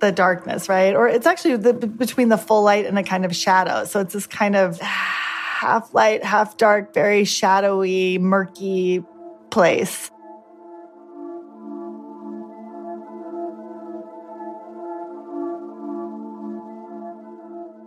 the 0.00 0.12
darkness, 0.12 0.68
right? 0.68 0.94
Or 0.94 1.08
it's 1.08 1.26
actually 1.26 1.56
the, 1.56 1.72
between 1.72 2.28
the 2.28 2.36
full 2.36 2.62
light 2.62 2.84
and 2.84 2.98
a 2.98 3.02
kind 3.02 3.24
of 3.24 3.34
shadow. 3.34 3.84
So 3.84 4.00
it's 4.00 4.12
this 4.12 4.26
kind 4.26 4.54
of 4.54 4.78
half 4.80 5.94
light, 5.94 6.22
half 6.22 6.56
dark, 6.56 6.92
very 6.92 7.24
shadowy, 7.24 8.18
murky 8.18 9.02
place. 9.50 10.10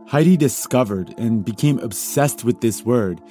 Heidi 0.08 0.38
discovered 0.38 1.14
and 1.20 1.44
became 1.44 1.80
obsessed 1.80 2.46
with 2.46 2.62
this 2.62 2.86
word 2.86 3.22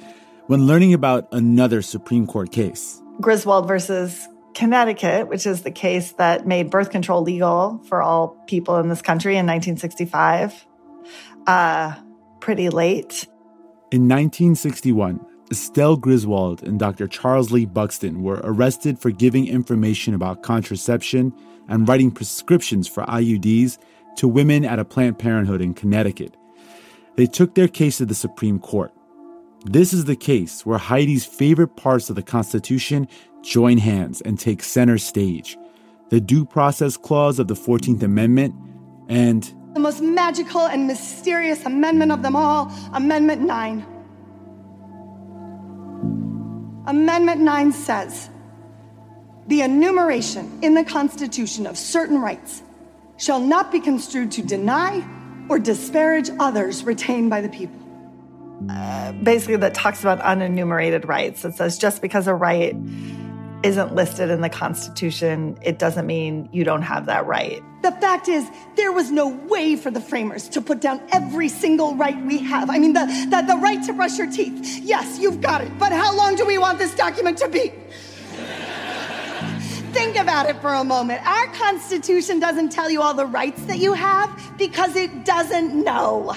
when 0.45 0.67
learning 0.67 0.93
about 0.93 1.27
another 1.31 1.81
Supreme 1.81 2.27
Court 2.27 2.51
case. 2.51 3.01
Griswold 3.19 3.67
versus 3.67 4.27
Connecticut, 4.53 5.27
which 5.27 5.47
is 5.47 5.63
the 5.63 5.71
case 5.71 6.11
that 6.13 6.45
made 6.45 6.69
birth 6.69 6.91
control 6.91 7.23
legal 7.23 7.81
for 7.87 8.03
all 8.03 8.29
people 8.45 8.77
in 8.77 8.89
this 8.89 9.01
country 9.01 9.33
in 9.33 9.47
1965. 9.47 10.67
Uh, 11.47 11.95
pretty 12.41 12.69
late. 12.69 13.25
In 13.91 14.07
1961, 14.07 15.19
Estelle 15.49 15.95
Griswold 15.97 16.61
and 16.61 16.77
Dr. 16.77 17.07
Charles 17.07 17.49
Lee 17.51 17.65
Buxton 17.65 18.21
were 18.21 18.39
arrested 18.43 18.99
for 18.99 19.09
giving 19.09 19.47
information 19.47 20.13
about 20.13 20.43
contraception 20.43 21.33
and 21.67 21.87
writing 21.87 22.11
prescriptions 22.11 22.87
for 22.87 23.03
IUDs 23.05 23.79
to 24.17 24.27
women 24.27 24.63
at 24.63 24.77
a 24.77 24.85
Planned 24.85 25.17
Parenthood 25.17 25.61
in 25.61 25.73
Connecticut. 25.73 26.37
They 27.17 27.25
took 27.25 27.55
their 27.55 27.67
case 27.67 27.97
to 27.97 28.05
the 28.05 28.15
Supreme 28.15 28.59
Court. 28.59 28.93
This 29.65 29.91
is 29.91 30.05
the 30.05 30.15
case 30.15 30.65
where 30.65 30.77
Heidi's 30.77 31.25
favorite 31.25 31.75
parts 31.75 32.11
of 32.11 32.15
the 32.15 32.21
Constitution 32.21 33.07
join 33.41 33.79
hands 33.79 34.21
and 34.21 34.39
take 34.39 34.63
center 34.63 34.97
stage 34.97 35.57
the 36.09 36.21
Due 36.21 36.45
Process 36.45 36.95
Clause 36.95 37.37
of 37.37 37.49
the 37.49 37.53
14th 37.53 38.01
Amendment 38.01 38.55
and 39.09 39.53
the 39.73 39.79
most 39.79 40.01
magical 40.01 40.61
and 40.61 40.87
mysterious 40.87 41.65
amendment 41.65 42.11
of 42.11 42.21
them 42.21 42.35
all, 42.35 42.71
Amendment 42.93 43.41
9. 43.41 43.85
Amendment 46.87 47.41
9 47.41 47.71
says 47.73 48.29
the 49.47 49.61
enumeration 49.61 50.59
in 50.61 50.75
the 50.75 50.83
Constitution 50.83 51.67
of 51.67 51.77
certain 51.77 52.21
rights 52.21 52.63
shall 53.17 53.39
not 53.39 53.71
be 53.71 53.79
construed 53.79 54.31
to 54.31 54.41
deny 54.41 55.05
or 55.49 55.59
disparage 55.59 56.29
others 56.39 56.83
retained 56.83 57.29
by 57.29 57.41
the 57.41 57.49
people. 57.49 57.79
Uh, 58.69 59.11
basically, 59.11 59.55
that 59.57 59.73
talks 59.73 60.01
about 60.01 60.19
unenumerated 60.19 61.07
rights. 61.07 61.45
It 61.45 61.53
says 61.53 61.77
just 61.77 62.01
because 62.01 62.27
a 62.27 62.33
right 62.33 62.75
isn't 63.63 63.95
listed 63.95 64.29
in 64.29 64.41
the 64.41 64.49
Constitution, 64.49 65.57
it 65.61 65.79
doesn't 65.79 66.05
mean 66.05 66.49
you 66.51 66.63
don't 66.63 66.81
have 66.81 67.07
that 67.07 67.25
right. 67.25 67.61
The 67.81 67.91
fact 67.91 68.27
is, 68.27 68.49
there 68.75 68.91
was 68.91 69.11
no 69.11 69.27
way 69.27 69.75
for 69.75 69.91
the 69.91 70.01
framers 70.01 70.49
to 70.49 70.61
put 70.61 70.79
down 70.79 71.01
every 71.11 71.49
single 71.49 71.95
right 71.95 72.19
we 72.25 72.39
have. 72.39 72.69
I 72.69 72.77
mean, 72.79 72.93
the, 72.93 73.05
the, 73.29 73.53
the 73.53 73.57
right 73.57 73.83
to 73.83 73.93
brush 73.93 74.17
your 74.17 74.31
teeth. 74.31 74.79
Yes, 74.83 75.19
you've 75.19 75.41
got 75.41 75.61
it. 75.61 75.71
But 75.79 75.91
how 75.91 76.15
long 76.15 76.35
do 76.35 76.45
we 76.45 76.57
want 76.57 76.79
this 76.79 76.93
document 76.95 77.37
to 77.39 77.47
be? 77.47 77.71
Think 79.93 80.17
about 80.17 80.49
it 80.49 80.57
for 80.61 80.73
a 80.73 80.83
moment. 80.83 81.25
Our 81.25 81.47
Constitution 81.53 82.39
doesn't 82.39 82.69
tell 82.69 82.89
you 82.89 83.01
all 83.01 83.13
the 83.13 83.25
rights 83.25 83.63
that 83.65 83.79
you 83.79 83.93
have 83.93 84.53
because 84.57 84.95
it 84.95 85.25
doesn't 85.25 85.73
know. 85.73 86.35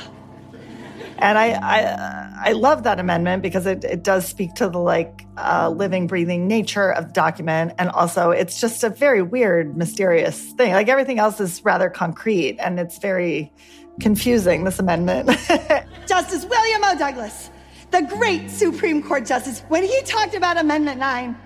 And 1.18 1.36
I, 1.36 1.52
I, 1.52 2.48
I 2.48 2.52
love 2.52 2.84
that 2.84 2.98
amendment 2.98 3.42
because 3.42 3.66
it, 3.66 3.84
it 3.84 4.02
does 4.02 4.26
speak 4.26 4.54
to 4.54 4.68
the 4.68 4.78
like 4.78 5.26
uh, 5.36 5.68
living, 5.68 6.06
breathing 6.06 6.48
nature 6.48 6.90
of 6.90 7.08
the 7.08 7.12
document, 7.12 7.72
and 7.78 7.90
also 7.90 8.30
it's 8.30 8.60
just 8.60 8.82
a 8.84 8.88
very 8.88 9.20
weird, 9.20 9.76
mysterious 9.76 10.52
thing. 10.52 10.72
Like 10.72 10.88
everything 10.88 11.18
else 11.18 11.38
is 11.40 11.62
rather 11.62 11.90
concrete, 11.90 12.56
and 12.58 12.80
it's 12.80 12.98
very 12.98 13.52
confusing. 14.00 14.64
This 14.64 14.78
amendment. 14.78 15.28
Justice 16.06 16.46
William 16.46 16.84
O. 16.84 16.96
Douglas, 16.96 17.50
the 17.90 18.02
great 18.02 18.50
Supreme 18.50 19.02
Court 19.02 19.26
justice, 19.26 19.60
when 19.68 19.84
he 19.84 20.00
talked 20.02 20.34
about 20.34 20.56
Amendment 20.56 20.98
Nine, 20.98 21.36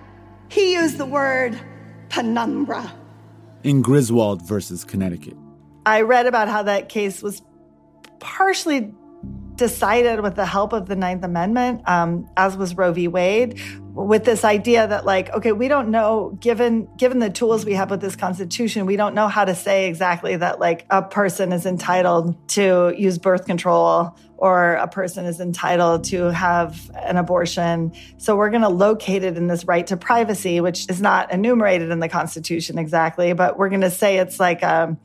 he 0.47 0.73
used 0.73 0.97
the 0.97 1.05
word 1.05 1.59
penumbra. 2.15 2.93
In 3.63 3.81
Griswold 3.81 4.41
versus 4.41 4.85
Connecticut. 4.85 5.35
I 5.85 6.01
read 6.01 6.27
about 6.27 6.47
how 6.47 6.63
that 6.63 6.87
case 6.87 7.21
was 7.21 7.41
partially 8.19 8.93
decided 9.55 10.21
with 10.21 10.35
the 10.35 10.45
help 10.45 10.71
of 10.71 10.87
the 10.87 10.95
Ninth 10.95 11.23
Amendment, 11.23 11.81
um, 11.87 12.29
as 12.37 12.55
was 12.55 12.77
Roe 12.77 12.93
v. 12.93 13.07
Wade, 13.07 13.59
with 13.93 14.23
this 14.23 14.43
idea 14.45 14.87
that 14.87 15.05
like, 15.05 15.29
okay, 15.31 15.51
we 15.51 15.67
don't 15.67 15.89
know, 15.89 16.37
given 16.39 16.87
given 16.97 17.19
the 17.19 17.29
tools 17.29 17.65
we 17.65 17.73
have 17.73 17.91
with 17.91 18.01
this 18.01 18.15
Constitution, 18.15 18.85
we 18.85 18.95
don't 18.95 19.13
know 19.13 19.27
how 19.27 19.43
to 19.43 19.55
say 19.55 19.87
exactly 19.87 20.37
that 20.37 20.59
like 20.59 20.85
a 20.89 21.01
person 21.01 21.51
is 21.51 21.65
entitled 21.65 22.35
to 22.49 22.93
use 22.97 23.17
birth 23.17 23.45
control 23.45 24.15
or 24.37 24.73
a 24.73 24.87
person 24.87 25.25
is 25.25 25.39
entitled 25.39 26.03
to 26.05 26.31
have 26.31 26.91
an 26.95 27.17
abortion. 27.17 27.93
So 28.17 28.35
we're 28.35 28.49
going 28.49 28.61
to 28.63 28.69
locate 28.69 29.23
it 29.23 29.37
in 29.37 29.47
this 29.47 29.65
right 29.65 29.87
to 29.87 29.97
privacy, 29.97 30.61
which 30.61 30.89
is 30.89 31.01
not 31.01 31.31
enumerated 31.31 31.89
in 31.89 31.99
the 31.99 32.09
Constitution 32.09 32.77
exactly, 32.77 33.33
but 33.33 33.57
we're 33.57 33.69
going 33.69 33.81
to 33.81 33.91
say 33.91 34.17
it's 34.17 34.39
like 34.39 34.61
a 34.61 34.83
um, 34.83 34.99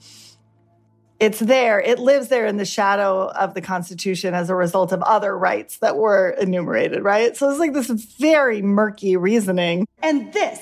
it's 1.20 1.38
there. 1.38 1.78
It 1.78 1.98
lives 1.98 2.28
there 2.28 2.46
in 2.46 2.56
the 2.56 2.64
shadow 2.64 3.28
of 3.28 3.52
the 3.52 3.60
Constitution 3.60 4.32
as 4.32 4.48
a 4.48 4.54
result 4.54 4.90
of 4.90 5.02
other 5.02 5.36
rights 5.36 5.76
that 5.78 5.98
were 5.98 6.30
enumerated, 6.30 7.04
right? 7.04 7.36
So 7.36 7.50
it's 7.50 7.58
like 7.58 7.74
this 7.74 7.90
very 7.90 8.62
murky 8.62 9.18
reasoning. 9.18 9.86
And 10.02 10.32
this, 10.32 10.58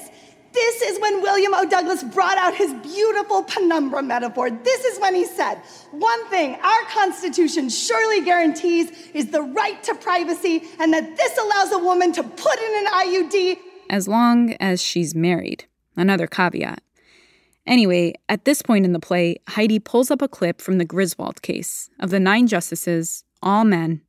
this 0.59 0.83
is 0.83 1.01
when 1.01 1.23
William 1.23 1.55
O. 1.55 1.65
Douglas 1.65 2.03
brought 2.03 2.37
out 2.37 2.55
his 2.55 2.75
beautiful 2.83 3.45
penumbra 3.45 4.03
metaphor. 4.03 4.51
This 4.51 4.85
is 4.85 4.99
when 4.99 5.15
he 5.15 5.25
said, 5.25 5.55
one 5.93 6.29
thing 6.31 6.57
our 6.57 6.85
Constitution 6.91 7.69
surely 7.69 8.25
guarantees 8.25 8.91
is 9.15 9.29
the 9.29 9.43
right 9.43 9.81
to 9.85 9.95
privacy, 9.95 10.65
and 10.81 10.93
that 10.93 11.17
this 11.17 11.39
allows 11.39 11.73
a 11.73 11.79
woman 11.79 12.13
to 12.13 12.23
put 12.25 12.59
in 12.59 12.87
an 12.87 12.93
IUD. 12.93 13.59
As 13.89 14.09
long 14.09 14.55
as 14.55 14.83
she's 14.83 15.15
married. 15.15 15.65
Another 15.97 16.27
caveat. 16.27 16.83
Anyway, 17.67 18.15
at 18.29 18.45
this 18.45 18.61
point 18.61 18.85
in 18.85 18.93
the 18.93 19.01
play, 19.01 19.37
Heidi 19.49 19.79
pulls 19.79 20.11
up 20.11 20.23
a 20.23 20.29
clip 20.29 20.61
from 20.61 20.79
the 20.79 20.85
Griswold 20.85 21.43
case 21.43 21.89
of 22.01 22.11
the 22.11 22.19
nine 22.19 22.47
justices, 22.47 23.25
all 23.43 23.65
men, 23.65 24.01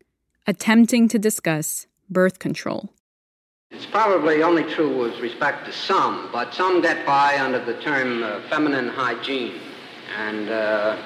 attempting 0.48 1.08
to 1.10 1.20
discuss 1.20 1.86
birth 2.10 2.40
control. 2.40 2.90
It's 3.72 3.86
probably 3.86 4.42
only 4.42 4.64
true 4.64 4.98
with 4.98 5.20
respect 5.20 5.68
to 5.68 5.72
some, 5.72 6.30
but 6.32 6.56
some 6.56 6.82
get 6.82 7.06
by 7.06 7.38
under 7.40 7.64
the 7.64 7.76
term 7.80 8.24
uh, 8.24 8.42
feminine 8.50 8.90
hygiene, 8.90 9.60
and 10.18 10.50
uh, 10.50 10.98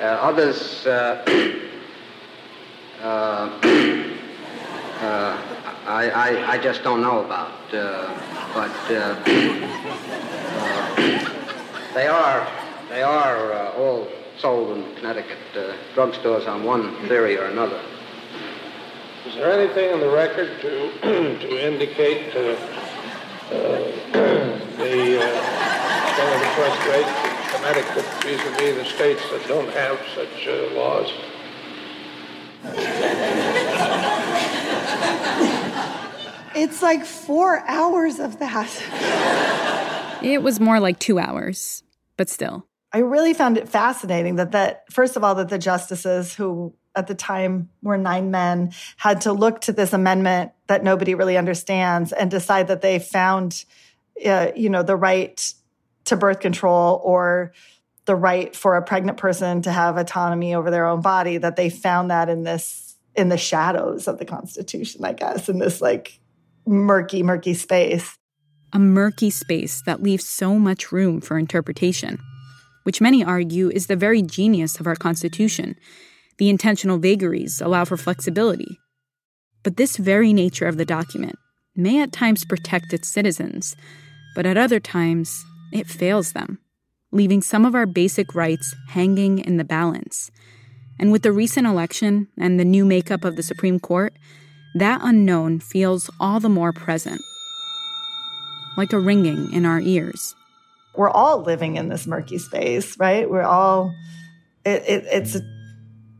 uh, 0.00 0.02
others. 0.02 0.84
Uh, 0.84 1.22
uh, 3.00 3.04
uh, 5.00 5.38
I, 5.86 6.10
I, 6.10 6.52
I, 6.52 6.58
just 6.58 6.82
don't 6.82 7.00
know 7.00 7.24
about, 7.24 7.52
but 7.70 8.88
they 11.94 12.08
are, 12.08 12.48
they 12.88 13.02
are 13.02 13.68
all 13.74 14.08
sold 14.36 14.76
in 14.76 14.96
Connecticut 14.96 15.38
drugstores 15.94 16.48
on 16.48 16.64
one 16.64 16.96
theory 17.06 17.38
or 17.38 17.44
another. 17.44 17.80
Is 19.30 19.36
there 19.36 19.52
anything 19.52 19.94
in 19.94 20.00
the 20.00 20.10
record 20.10 20.60
to 20.60 20.90
to 21.02 21.64
indicate 21.64 22.34
uh, 22.34 22.56
the 24.76 25.22
uh, 25.22 26.16
some 26.16 26.32
of 26.32 26.40
the 26.40 26.50
trust 26.56 26.80
rates 26.88 27.14
in 27.24 27.34
Connecticut 27.54 28.04
vis-a-vis 28.24 28.74
the 28.74 28.84
states 28.84 29.22
that 29.30 29.46
don't 29.46 29.68
have 29.68 30.00
such 30.16 30.48
uh, 30.48 30.74
laws? 30.74 31.12
It's 36.56 36.82
like 36.82 37.04
four 37.04 37.62
hours 37.68 38.18
of 38.18 38.40
that. 38.40 40.18
It 40.24 40.42
was 40.42 40.58
more 40.58 40.80
like 40.80 40.98
two 40.98 41.20
hours, 41.20 41.84
but 42.16 42.28
still. 42.28 42.66
I 42.92 42.98
really 42.98 43.34
found 43.34 43.58
it 43.58 43.68
fascinating 43.68 44.34
that 44.36 44.50
that 44.50 44.92
first 44.92 45.16
of 45.16 45.22
all 45.22 45.36
that 45.36 45.50
the 45.50 45.58
justices 45.58 46.34
who 46.34 46.74
at 46.96 47.06
the 47.06 47.14
time 47.14 47.68
were 47.82 47.96
nine 47.96 48.30
men 48.30 48.72
had 48.96 49.20
to 49.22 49.32
look 49.32 49.60
to 49.60 49.72
this 49.72 49.92
amendment 49.92 50.52
that 50.66 50.82
nobody 50.82 51.14
really 51.14 51.36
understands 51.36 52.12
and 52.12 52.30
decide 52.30 52.68
that 52.68 52.82
they 52.82 52.98
found 52.98 53.64
uh, 54.24 54.50
you 54.56 54.68
know 54.68 54.82
the 54.82 54.96
right 54.96 55.54
to 56.04 56.16
birth 56.16 56.40
control 56.40 57.00
or 57.04 57.52
the 58.06 58.16
right 58.16 58.56
for 58.56 58.76
a 58.76 58.82
pregnant 58.82 59.18
person 59.18 59.62
to 59.62 59.70
have 59.70 59.96
autonomy 59.96 60.54
over 60.54 60.70
their 60.70 60.86
own 60.86 61.00
body 61.00 61.38
that 61.38 61.56
they 61.56 61.70
found 61.70 62.10
that 62.10 62.28
in 62.28 62.42
this 62.42 62.96
in 63.14 63.28
the 63.28 63.38
shadows 63.38 64.08
of 64.08 64.18
the 64.18 64.24
constitution 64.24 65.04
i 65.04 65.12
guess 65.12 65.48
in 65.48 65.58
this 65.58 65.80
like 65.80 66.18
murky 66.66 67.22
murky 67.22 67.54
space 67.54 68.16
a 68.72 68.78
murky 68.78 69.30
space 69.30 69.82
that 69.82 70.02
leaves 70.02 70.26
so 70.26 70.54
much 70.58 70.92
room 70.92 71.20
for 71.20 71.38
interpretation, 71.38 72.18
which 72.84 73.00
many 73.00 73.24
argue 73.24 73.68
is 73.68 73.86
the 73.88 73.96
very 73.96 74.22
genius 74.22 74.78
of 74.78 74.86
our 74.86 74.94
Constitution. 74.94 75.76
The 76.40 76.48
intentional 76.48 76.96
vagaries 76.96 77.60
allow 77.60 77.84
for 77.84 77.98
flexibility. 77.98 78.78
But 79.62 79.76
this 79.76 79.98
very 79.98 80.32
nature 80.32 80.66
of 80.66 80.78
the 80.78 80.86
document 80.86 81.36
may 81.76 82.00
at 82.00 82.12
times 82.12 82.46
protect 82.46 82.94
its 82.94 83.08
citizens, 83.08 83.76
but 84.34 84.46
at 84.46 84.56
other 84.56 84.80
times 84.80 85.44
it 85.70 85.86
fails 85.86 86.32
them, 86.32 86.58
leaving 87.12 87.42
some 87.42 87.66
of 87.66 87.74
our 87.74 87.84
basic 87.84 88.34
rights 88.34 88.74
hanging 88.88 89.40
in 89.40 89.58
the 89.58 89.64
balance. 89.64 90.30
And 90.98 91.12
with 91.12 91.24
the 91.24 91.30
recent 91.30 91.66
election 91.66 92.28
and 92.38 92.58
the 92.58 92.64
new 92.64 92.86
makeup 92.86 93.22
of 93.22 93.36
the 93.36 93.42
Supreme 93.42 93.78
Court, 93.78 94.14
that 94.74 95.02
unknown 95.02 95.60
feels 95.60 96.08
all 96.18 96.40
the 96.40 96.48
more 96.48 96.72
present 96.72 97.20
like 98.78 98.94
a 98.94 98.98
ringing 98.98 99.52
in 99.52 99.66
our 99.66 99.80
ears. 99.80 100.34
We're 100.94 101.10
all 101.10 101.42
living 101.42 101.76
in 101.76 101.90
this 101.90 102.06
murky 102.06 102.38
space, 102.38 102.98
right? 102.98 103.28
We're 103.28 103.42
all, 103.42 103.92
it, 104.64 104.82
it, 104.86 105.04
it's 105.12 105.34
a 105.34 105.59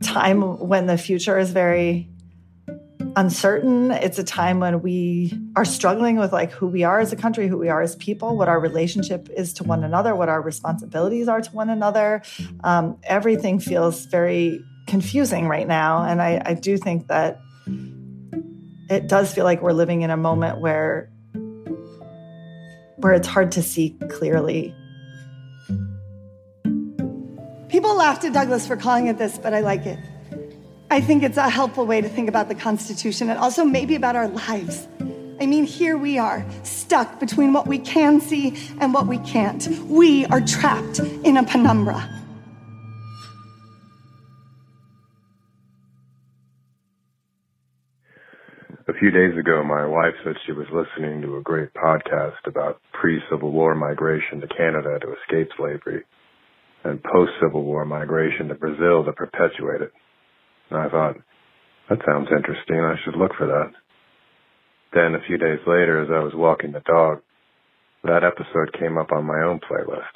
time 0.01 0.59
when 0.59 0.85
the 0.85 0.97
future 0.97 1.37
is 1.37 1.51
very 1.51 2.09
uncertain. 3.15 3.91
It's 3.91 4.19
a 4.19 4.23
time 4.23 4.59
when 4.59 4.81
we 4.81 5.37
are 5.55 5.65
struggling 5.65 6.17
with 6.17 6.31
like 6.31 6.51
who 6.51 6.67
we 6.67 6.83
are 6.83 6.99
as 6.99 7.11
a 7.11 7.15
country, 7.15 7.47
who 7.47 7.57
we 7.57 7.69
are 7.69 7.81
as 7.81 7.95
people, 7.95 8.37
what 8.37 8.47
our 8.47 8.59
relationship 8.59 9.29
is 9.29 9.53
to 9.53 9.63
one 9.63 9.83
another, 9.83 10.15
what 10.15 10.29
our 10.29 10.41
responsibilities 10.41 11.27
are 11.27 11.41
to 11.41 11.51
one 11.51 11.69
another. 11.69 12.21
Um, 12.63 12.97
everything 13.03 13.59
feels 13.59 14.05
very 14.05 14.63
confusing 14.87 15.47
right 15.47 15.67
now. 15.67 16.03
And 16.03 16.21
I, 16.21 16.41
I 16.45 16.53
do 16.53 16.77
think 16.77 17.07
that 17.07 17.39
it 18.89 19.07
does 19.07 19.33
feel 19.33 19.45
like 19.45 19.61
we're 19.61 19.73
living 19.73 20.01
in 20.01 20.09
a 20.09 20.17
moment 20.17 20.59
where 20.59 21.09
where 22.97 23.13
it's 23.13 23.27
hard 23.27 23.51
to 23.53 23.63
see 23.63 23.97
clearly. 24.09 24.75
People 27.71 27.95
laughed 27.95 28.25
at 28.25 28.33
Douglas 28.33 28.67
for 28.67 28.75
calling 28.75 29.07
it 29.07 29.17
this, 29.17 29.37
but 29.37 29.53
I 29.53 29.61
like 29.61 29.85
it. 29.85 29.97
I 30.89 30.99
think 30.99 31.23
it's 31.23 31.37
a 31.37 31.49
helpful 31.49 31.85
way 31.85 32.01
to 32.01 32.09
think 32.09 32.27
about 32.27 32.49
the 32.49 32.55
Constitution 32.55 33.29
and 33.29 33.39
also 33.39 33.63
maybe 33.63 33.95
about 33.95 34.17
our 34.17 34.27
lives. 34.27 34.89
I 35.39 35.45
mean, 35.45 35.63
here 35.63 35.97
we 35.97 36.17
are, 36.17 36.45
stuck 36.63 37.21
between 37.21 37.53
what 37.53 37.67
we 37.67 37.79
can 37.79 38.19
see 38.19 38.57
and 38.81 38.93
what 38.93 39.07
we 39.07 39.19
can't. 39.19 39.65
We 39.85 40.25
are 40.25 40.41
trapped 40.41 40.99
in 40.99 41.37
a 41.37 41.43
penumbra. 41.43 42.09
A 48.89 48.93
few 48.99 49.11
days 49.11 49.39
ago, 49.39 49.63
my 49.63 49.85
wife 49.85 50.15
said 50.25 50.35
she 50.45 50.51
was 50.51 50.67
listening 50.73 51.21
to 51.21 51.37
a 51.37 51.41
great 51.41 51.73
podcast 51.73 52.45
about 52.45 52.81
pre-Civil 52.91 53.51
War 53.51 53.75
migration 53.75 54.41
to 54.41 54.47
Canada 54.47 54.99
to 54.99 55.13
escape 55.13 55.47
slavery 55.55 56.03
and 56.83 57.03
post-Civil 57.03 57.63
War 57.63 57.85
migration 57.85 58.47
to 58.47 58.55
Brazil 58.55 59.03
to 59.03 59.13
perpetuate 59.13 59.81
it. 59.81 59.91
And 60.69 60.79
I 60.79 60.89
thought, 60.89 61.15
that 61.89 61.99
sounds 62.05 62.29
interesting. 62.35 62.79
I 62.79 62.95
should 63.03 63.15
look 63.15 63.31
for 63.37 63.47
that. 63.47 63.71
Then 64.93 65.15
a 65.15 65.25
few 65.27 65.37
days 65.37 65.59
later, 65.67 66.01
as 66.01 66.09
I 66.11 66.23
was 66.23 66.33
walking 66.35 66.71
the 66.71 66.81
dog, 66.81 67.21
that 68.03 68.23
episode 68.23 68.73
came 68.79 68.97
up 68.97 69.11
on 69.11 69.25
my 69.25 69.41
own 69.43 69.59
playlist. 69.59 70.15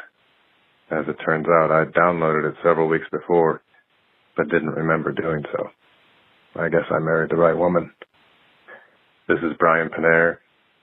As 0.91 1.05
it 1.07 1.17
turns 1.25 1.47
out, 1.47 1.71
I'd 1.71 1.93
downloaded 1.93 2.49
it 2.49 2.55
several 2.63 2.87
weeks 2.87 3.07
before, 3.11 3.61
but 4.35 4.49
didn't 4.49 4.71
remember 4.71 5.11
doing 5.11 5.43
so. 5.51 5.69
I 6.59 6.69
guess 6.69 6.85
I 6.89 6.99
married 6.99 7.31
the 7.31 7.37
right 7.37 7.57
woman. 7.57 7.91
This 9.27 9.39
is 9.39 9.57
Brian 9.59 9.89
Panare, 9.89 10.37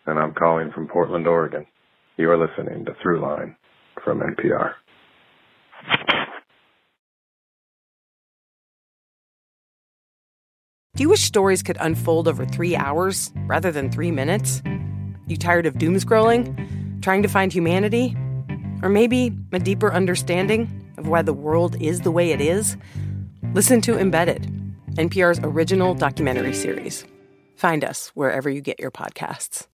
and 0.07 0.19
I'm 0.19 0.35
calling 0.35 0.71
from 0.73 0.89
Portland, 0.89 1.27
Oregon. 1.27 1.67
You 2.17 2.31
are 2.31 2.37
listening 2.37 2.85
to 2.85 2.93
Throughline 3.05 3.57
from 4.05 4.21
NPR. 4.21 4.73
Do 10.95 11.03
you 11.03 11.09
wish 11.09 11.23
stories 11.23 11.63
could 11.63 11.79
unfold 11.81 12.29
over 12.29 12.45
three 12.45 12.77
hours 12.77 13.33
rather 13.47 13.73
than 13.73 13.91
three 13.91 14.11
minutes? 14.11 14.63
You 15.27 15.39
tired 15.39 15.65
of 15.65 15.79
doom 15.79 15.97
scrolling? 15.97 17.03
Trying 17.03 17.23
to 17.23 17.29
find 17.29 17.51
humanity? 17.51 18.15
Or 18.83 18.91
maybe 18.91 19.35
a 19.53 19.59
deeper 19.59 19.91
understanding 19.93 20.93
of 20.99 21.09
why 21.09 21.23
the 21.23 21.33
world 21.33 21.81
is 21.81 22.03
the 22.03 22.11
way 22.11 22.31
it 22.31 22.43
is? 22.43 22.77
Listen 23.55 23.81
to 23.81 23.99
Embedded, 23.99 24.43
NPR's 24.93 25.41
original 25.43 25.95
documentary 25.95 26.53
series. 26.53 27.07
Find 27.57 27.85
us 27.85 28.09
wherever 28.09 28.51
you 28.51 28.61
get 28.61 28.79
your 28.79 28.91
podcasts. 28.91 29.67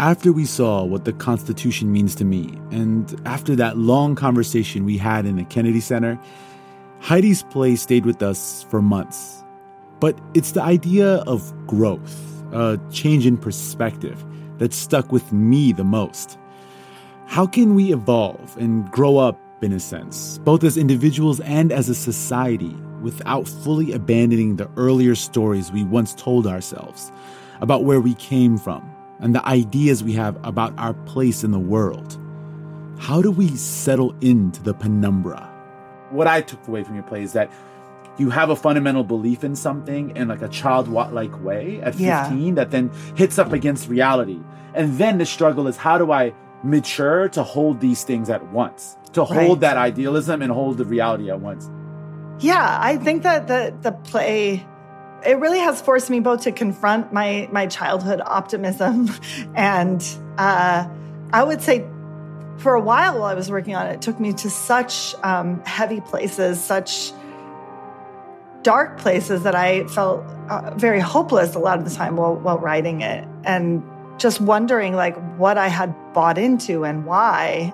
After 0.00 0.32
we 0.32 0.44
saw 0.44 0.84
what 0.84 1.04
the 1.04 1.12
Constitution 1.12 1.90
means 1.90 2.14
to 2.14 2.24
me, 2.24 2.56
and 2.70 3.20
after 3.26 3.56
that 3.56 3.78
long 3.78 4.14
conversation 4.14 4.84
we 4.84 4.96
had 4.96 5.26
in 5.26 5.34
the 5.34 5.42
Kennedy 5.42 5.80
Center, 5.80 6.16
Heidi's 7.00 7.42
play 7.42 7.74
stayed 7.74 8.06
with 8.06 8.22
us 8.22 8.64
for 8.70 8.80
months. 8.80 9.42
But 9.98 10.16
it's 10.34 10.52
the 10.52 10.62
idea 10.62 11.16
of 11.26 11.52
growth, 11.66 12.44
a 12.52 12.78
change 12.92 13.26
in 13.26 13.36
perspective, 13.36 14.24
that 14.58 14.72
stuck 14.72 15.10
with 15.10 15.32
me 15.32 15.72
the 15.72 15.82
most. 15.82 16.38
How 17.26 17.44
can 17.44 17.74
we 17.74 17.92
evolve 17.92 18.56
and 18.56 18.88
grow 18.92 19.18
up, 19.18 19.36
in 19.62 19.72
a 19.72 19.80
sense, 19.80 20.38
both 20.44 20.62
as 20.62 20.76
individuals 20.76 21.40
and 21.40 21.72
as 21.72 21.88
a 21.88 21.94
society, 21.96 22.76
without 23.02 23.48
fully 23.48 23.90
abandoning 23.90 24.54
the 24.54 24.70
earlier 24.76 25.16
stories 25.16 25.72
we 25.72 25.82
once 25.82 26.14
told 26.14 26.46
ourselves 26.46 27.10
about 27.60 27.82
where 27.82 28.00
we 28.00 28.14
came 28.14 28.58
from? 28.58 28.88
And 29.20 29.34
the 29.34 29.44
ideas 29.46 30.04
we 30.04 30.12
have 30.14 30.38
about 30.44 30.72
our 30.78 30.94
place 30.94 31.44
in 31.44 31.50
the 31.50 31.58
world. 31.58 32.18
How 32.98 33.22
do 33.22 33.30
we 33.30 33.48
settle 33.56 34.14
into 34.20 34.62
the 34.62 34.74
penumbra? 34.74 35.44
What 36.10 36.26
I 36.26 36.40
took 36.40 36.66
away 36.66 36.84
from 36.84 36.94
your 36.94 37.04
play 37.04 37.22
is 37.22 37.32
that 37.32 37.50
you 38.18 38.30
have 38.30 38.50
a 38.50 38.56
fundamental 38.56 39.04
belief 39.04 39.44
in 39.44 39.54
something 39.54 40.16
in 40.16 40.28
like 40.28 40.42
a 40.42 40.48
childlike 40.48 41.42
way 41.44 41.80
at 41.82 41.94
15 41.94 42.00
yeah. 42.04 42.54
that 42.54 42.70
then 42.70 42.90
hits 43.14 43.38
up 43.38 43.52
against 43.52 43.88
reality. 43.88 44.40
And 44.74 44.98
then 44.98 45.18
the 45.18 45.26
struggle 45.26 45.68
is 45.68 45.76
how 45.76 45.98
do 45.98 46.10
I 46.10 46.34
mature 46.64 47.28
to 47.30 47.42
hold 47.42 47.80
these 47.80 48.02
things 48.02 48.28
at 48.28 48.44
once? 48.52 48.96
To 49.12 49.24
hold 49.24 49.48
right. 49.50 49.60
that 49.60 49.76
idealism 49.76 50.42
and 50.42 50.50
hold 50.50 50.78
the 50.78 50.84
reality 50.84 51.30
at 51.30 51.40
once. 51.40 51.70
Yeah, 52.40 52.78
I 52.80 52.96
think 52.96 53.22
that 53.22 53.48
the 53.48 53.74
the 53.80 53.92
play 53.92 54.66
it 55.24 55.38
really 55.38 55.58
has 55.58 55.80
forced 55.80 56.10
me 56.10 56.20
both 56.20 56.42
to 56.42 56.52
confront 56.52 57.12
my 57.12 57.48
my 57.52 57.66
childhood 57.66 58.20
optimism 58.24 59.10
and 59.54 60.04
uh, 60.38 60.88
I 61.32 61.42
would 61.42 61.62
say 61.62 61.86
for 62.58 62.74
a 62.74 62.80
while 62.80 63.14
while 63.14 63.24
I 63.24 63.34
was 63.34 63.50
working 63.50 63.74
on 63.74 63.86
it, 63.86 63.94
it 63.94 64.02
took 64.02 64.18
me 64.18 64.32
to 64.34 64.50
such 64.50 65.14
um, 65.22 65.62
heavy 65.64 66.00
places, 66.00 66.60
such 66.60 67.12
dark 68.62 68.98
places 68.98 69.44
that 69.44 69.54
I 69.54 69.86
felt 69.86 70.24
uh, 70.50 70.74
very 70.74 71.00
hopeless 71.00 71.54
a 71.54 71.58
lot 71.58 71.78
of 71.78 71.88
the 71.88 71.94
time 71.94 72.16
while, 72.16 72.34
while 72.34 72.58
writing 72.58 73.00
it, 73.00 73.26
and 73.44 73.82
just 74.18 74.40
wondering 74.40 74.94
like 74.94 75.16
what 75.38 75.56
I 75.56 75.68
had 75.68 75.94
bought 76.12 76.38
into 76.38 76.84
and 76.84 77.06
why. 77.06 77.72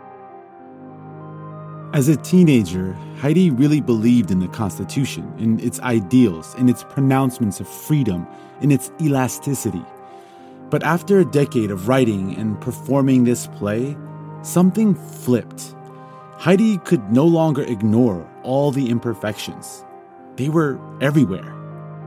As 1.95 2.09
a 2.09 2.16
teenager, 2.16 2.92
Heidi 3.20 3.51
really 3.51 3.80
believed 3.80 4.32
in 4.32 4.40
the 4.40 4.49
Constitution, 4.49 5.32
in 5.38 5.61
its 5.61 5.78
ideals, 5.78 6.53
in 6.57 6.68
its 6.68 6.82
pronouncements 6.82 7.61
of 7.61 7.68
freedom, 7.68 8.26
in 8.61 8.72
its 8.72 8.90
elasticity. 9.01 9.84
But 10.70 10.82
after 10.82 11.20
a 11.20 11.24
decade 11.24 11.70
of 11.70 11.86
writing 11.86 12.34
and 12.34 12.61
performing 12.61 13.22
this 13.22 13.47
play, 13.47 13.97
something 14.42 14.97
flipped. 14.97 15.72
Heidi 16.32 16.78
could 16.78 17.12
no 17.12 17.26
longer 17.26 17.62
ignore 17.62 18.28
all 18.42 18.72
the 18.72 18.90
imperfections. 18.90 19.84
They 20.34 20.49
were 20.49 20.80
everywhere. 21.01 21.55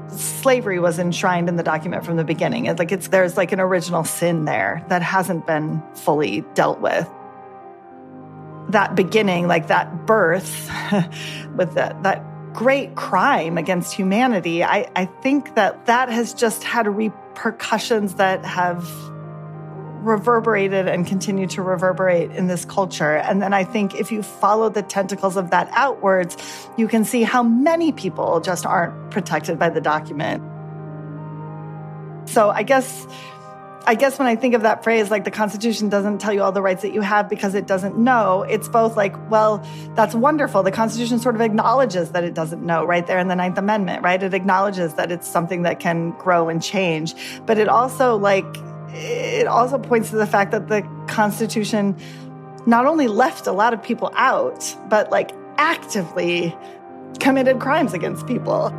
Slavery 0.10 0.80
was 0.80 1.00
enshrined 1.00 1.48
in 1.48 1.56
the 1.56 1.64
document 1.64 2.04
from 2.04 2.18
the 2.18 2.26
beginning. 2.26 2.66
It's 2.66 2.78
like 2.78 2.92
it's 2.92 3.08
there's 3.08 3.38
like 3.38 3.54
an 3.54 3.62
original 3.62 4.04
sin 4.04 4.44
there 4.44 4.86
that 4.90 5.02
hasn't 5.02 5.48
been 5.48 5.82
fully 5.96 6.42
dealt 6.56 6.82
with 6.82 7.10
that 8.70 8.96
beginning, 8.96 9.48
like 9.48 9.68
that 9.68 10.06
birth 10.06 10.70
with 11.56 11.74
that, 11.76 12.02
that 12.04 12.24
great 12.54 12.96
crime 12.96 13.58
against 13.58 13.94
humanity, 13.94 14.64
I, 14.64 14.90
I 14.96 15.06
think 15.06 15.56
that 15.56 15.86
that 15.86 16.10
has 16.10 16.34
just 16.34 16.64
had 16.64 16.88
repercussions 16.88 18.16
that 18.16 18.44
have 18.46 18.90
reverberated 20.08 20.88
and 20.88 21.06
continue 21.06 21.48
to 21.48 21.62
reverberate 21.62 22.32
in 22.32 22.48
this 22.48 22.66
culture. 22.66 23.18
And 23.18 23.42
then 23.42 23.54
I 23.54 23.64
think 23.64 23.96
if 23.96 24.12
you 24.12 24.24
follow 24.24 24.70
the 24.70 24.82
tentacles 24.82 25.38
of 25.38 25.52
that 25.52 25.70
outwards, 25.72 26.38
you 26.78 26.88
can 26.88 27.04
see 27.04 27.24
how 27.24 27.44
many 27.44 27.92
people 27.92 28.40
just 28.40 28.66
aren't 28.66 29.12
protected 29.12 29.60
by 29.60 29.70
the 29.70 29.82
document. 29.82 30.44
So 32.30 32.50
I 32.50 32.64
guess 32.64 33.08
I 33.88 33.96
guess 33.96 34.20
when 34.20 34.28
I 34.28 34.36
think 34.36 34.54
of 34.54 34.64
that 34.64 34.84
phrase, 34.84 35.10
like 35.10 35.24
the 35.24 35.32
Constitution 35.32 35.88
doesn't 35.88 36.20
tell 36.20 36.34
you 36.34 36.44
all 36.44 36.52
the 36.52 36.62
rights 36.62 36.82
that 36.82 36.94
you 36.94 37.00
have 37.00 37.30
because 37.30 37.56
it 37.56 37.66
doesn't 37.66 37.98
know, 37.98 38.42
it's 38.42 38.68
both 38.68 38.98
like, 38.98 39.16
well, 39.32 39.66
that's 39.96 40.14
wonderful. 40.14 40.62
The 40.62 40.74
Constitution 40.74 41.20
sort 41.20 41.36
of 41.36 41.42
acknowledges 41.42 42.12
that 42.12 42.26
it 42.26 42.34
doesn't 42.34 42.62
know 42.62 42.84
right 42.84 43.08
there 43.08 43.18
in 43.18 43.30
the 43.30 43.36
Ninth 43.36 43.58
Amendment, 43.58 44.04
right? 44.04 44.22
It 44.22 44.34
acknowledges 44.34 44.96
that 44.96 45.10
it's 45.10 45.26
something 45.26 45.62
that 45.62 45.80
can 45.80 46.12
grow 46.12 46.50
and 46.50 46.62
change. 46.62 47.16
But 47.46 47.58
it 47.60 47.70
also, 47.70 48.18
like, 48.18 48.46
it 48.90 49.48
also 49.48 49.78
points 49.78 50.10
to 50.10 50.18
the 50.18 50.28
fact 50.28 50.52
that 50.52 50.68
the 50.68 50.82
Constitution 51.08 51.96
not 52.66 52.86
only 52.86 53.08
left 53.08 53.48
a 53.48 53.54
lot 53.54 53.74
of 53.74 53.82
people 53.82 54.12
out, 54.16 54.76
but 54.90 55.10
like 55.12 55.32
actively 55.58 56.54
committed 57.20 57.62
crimes 57.62 57.94
against 57.94 58.28
people. 58.28 58.74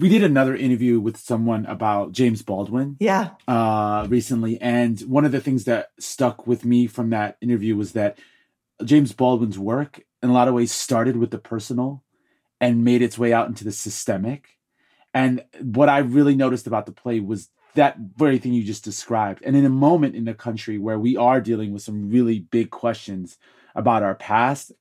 We 0.00 0.08
did 0.08 0.24
another 0.24 0.56
interview 0.56 0.98
with 0.98 1.18
someone 1.18 1.66
about 1.66 2.12
James 2.12 2.40
Baldwin. 2.40 2.96
Yeah. 2.98 3.30
Uh, 3.46 4.06
recently, 4.08 4.58
and 4.60 4.98
one 5.00 5.26
of 5.26 5.32
the 5.32 5.40
things 5.40 5.64
that 5.64 5.90
stuck 5.98 6.46
with 6.46 6.64
me 6.64 6.86
from 6.86 7.10
that 7.10 7.36
interview 7.42 7.76
was 7.76 7.92
that 7.92 8.18
James 8.82 9.12
Baldwin's 9.12 9.58
work, 9.58 10.00
in 10.22 10.30
a 10.30 10.32
lot 10.32 10.48
of 10.48 10.54
ways, 10.54 10.72
started 10.72 11.18
with 11.18 11.30
the 11.30 11.38
personal 11.38 12.02
and 12.60 12.82
made 12.82 13.02
its 13.02 13.18
way 13.18 13.32
out 13.32 13.48
into 13.48 13.62
the 13.62 13.72
systemic. 13.72 14.56
And 15.12 15.44
what 15.60 15.90
I 15.90 15.98
really 15.98 16.34
noticed 16.34 16.66
about 16.66 16.86
the 16.86 16.92
play 16.92 17.20
was 17.20 17.50
that 17.74 17.96
very 18.16 18.38
thing 18.38 18.54
you 18.54 18.64
just 18.64 18.84
described. 18.84 19.42
And 19.44 19.54
in 19.54 19.66
a 19.66 19.70
moment 19.70 20.16
in 20.16 20.24
the 20.24 20.34
country 20.34 20.78
where 20.78 20.98
we 20.98 21.16
are 21.16 21.42
dealing 21.42 21.72
with 21.72 21.82
some 21.82 22.08
really 22.08 22.38
big 22.38 22.70
questions 22.70 23.36
about 23.74 24.02
our 24.02 24.14
past, 24.14 24.72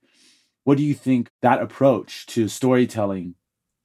what 0.63 0.78
do 0.78 0.84
you 0.84 0.93
think 0.93 1.30
that 1.41 1.61
approach 1.61 2.26
to 2.28 2.47
storytelling 2.47 3.36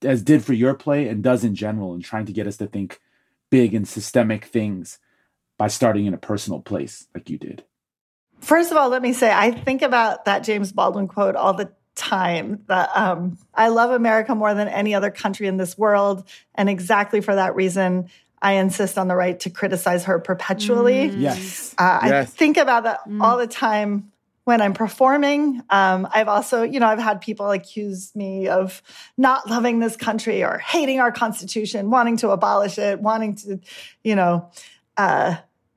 as 0.05 0.23
did 0.23 0.45
for 0.45 0.53
your 0.53 0.75
play 0.75 1.09
and 1.09 1.23
does 1.23 1.45
in 1.45 1.55
general 1.55 1.95
in 1.95 2.03
trying 2.03 2.27
to 2.27 2.33
get 2.33 2.47
us 2.47 2.57
to 2.59 2.67
think 2.67 3.01
big 3.51 3.75
and 3.75 3.87
systemic 3.87 4.45
things 4.45 4.99
by 5.59 5.69
starting 5.69 6.07
in 6.07 6.15
a 6.15 6.19
personal 6.19 6.61
place 6.61 7.07
like 7.15 7.31
you 7.31 7.39
did? 7.39 7.65
First 8.41 8.71
of 8.71 8.77
all, 8.77 8.89
let 8.89 9.03
me 9.03 9.13
say 9.13 9.33
I 9.33 9.51
think 9.51 9.83
about 9.83 10.27
that 10.27 10.45
James 10.45 10.73
Baldwin 10.73 11.09
quote 11.09 11.37
all 11.37 11.55
the 11.55 11.73
time 11.95 12.63
that 12.67 12.91
um, 12.95 13.39
I 13.55 13.69
love 13.69 13.91
America 13.91 14.35
more 14.35 14.55
than 14.55 14.69
any 14.69 14.95
other 14.95 15.11
country 15.11 15.47
in 15.47 15.57
this 15.57 15.79
world. 15.79 16.29
And 16.55 16.69
exactly 16.69 17.21
for 17.21 17.35
that 17.35 17.55
reason, 17.55 18.09
I 18.43 18.55
insist 18.55 18.99
on 18.99 19.09
the 19.09 19.17
right 19.17 19.39
to 19.41 19.51
criticize 19.51 20.05
her 20.05 20.19
perpetually. 20.19 21.09
Mm. 21.11 21.21
Yes. 21.21 21.75
Uh, 21.79 22.01
yes. 22.03 22.13
I 22.13 22.25
think 22.25 22.57
about 22.57 22.85
that 22.85 23.09
mm. 23.09 23.23
all 23.23 23.39
the 23.39 23.47
time 23.47 24.13
when 24.45 24.61
I'm 24.61 24.75
performing. 24.75 25.63
Um, 25.71 26.07
I've 26.13 26.29
also, 26.29 26.63
you 26.63 26.79
know, 26.79 26.87
I've 26.87 26.99
had 26.99 27.21
people 27.21 27.51
accuse 27.51 28.15
me 28.15 28.49
of 28.49 28.83
not 29.17 29.49
loving 29.49 29.79
this 29.81 29.97
country 29.97 30.45
or 30.45 30.59
hating 30.59 31.01
our 31.01 31.11
Constitution, 31.11 31.91
wanting 31.91 32.19
to 32.19 32.31
abolish 32.31 32.79
it, 32.79 33.01
wanting 33.01 33.37
to, 33.37 33.61
you 34.03 34.15
know, 34.15 34.51
uh, 34.97 35.37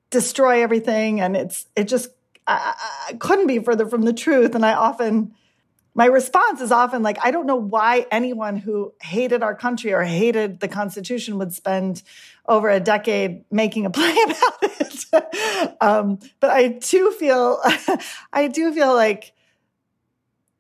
destroy 0.10 0.62
everything. 0.64 1.22
And 1.22 1.36
it's, 1.36 1.66
it 1.76 1.86
just, 1.86 2.10
I, 2.46 2.76
I 3.10 3.14
couldn't 3.14 3.48
be 3.48 3.60
further 3.60 3.88
from 3.88 4.02
the 4.02 4.14
truth. 4.14 4.54
And 4.54 4.66
I 4.66 4.74
often, 4.74 5.34
my 5.96 6.06
response 6.06 6.62
is 6.62 6.72
often 6.72 7.04
like, 7.04 7.18
I 7.24 7.32
don't 7.32 7.48
know 7.48 7.56
why 7.56 8.06
anyone 8.12 8.58
who 8.58 8.94
hated 9.02 9.44
our 9.44 9.56
country 9.56 9.94
or 9.94 10.04
hated 10.04 10.60
the 10.60 10.68
Constitution 10.68 11.38
would 11.40 11.54
spend 11.54 12.04
over 12.48 12.70
a 12.70 12.80
decade 12.80 13.46
making 13.50 13.86
a 13.86 13.90
play 13.90 14.16
about 14.26 14.64
it. 14.64 14.87
um, 15.82 16.20
but 16.40 16.50
I 16.50 16.68
do 16.68 17.12
feel, 17.12 17.60
I 18.34 18.48
do 18.48 18.74
feel 18.74 18.94
like 18.94 19.34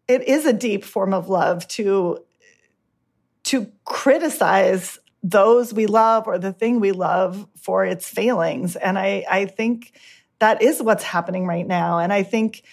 it 0.07 0.27
is 0.27 0.45
a 0.45 0.53
deep 0.53 0.83
form 0.83 1.13
of 1.13 1.29
love 1.29 1.67
to 1.69 2.19
to 3.43 3.71
criticize 3.85 4.99
those 5.23 5.73
we 5.73 5.85
love 5.85 6.27
or 6.27 6.37
the 6.37 6.51
thing 6.51 6.81
we 6.81 6.91
love 6.91 7.47
for 7.55 7.85
its 7.85 8.07
failings. 8.09 8.75
And 8.75 8.99
I, 8.99 9.25
I 9.29 9.45
think 9.45 9.93
that 10.39 10.61
is 10.61 10.81
what's 10.83 11.03
happening 11.03 11.45
right 11.45 11.65
now. 11.65 11.99
And 11.99 12.11
I 12.11 12.23
think 12.23 12.63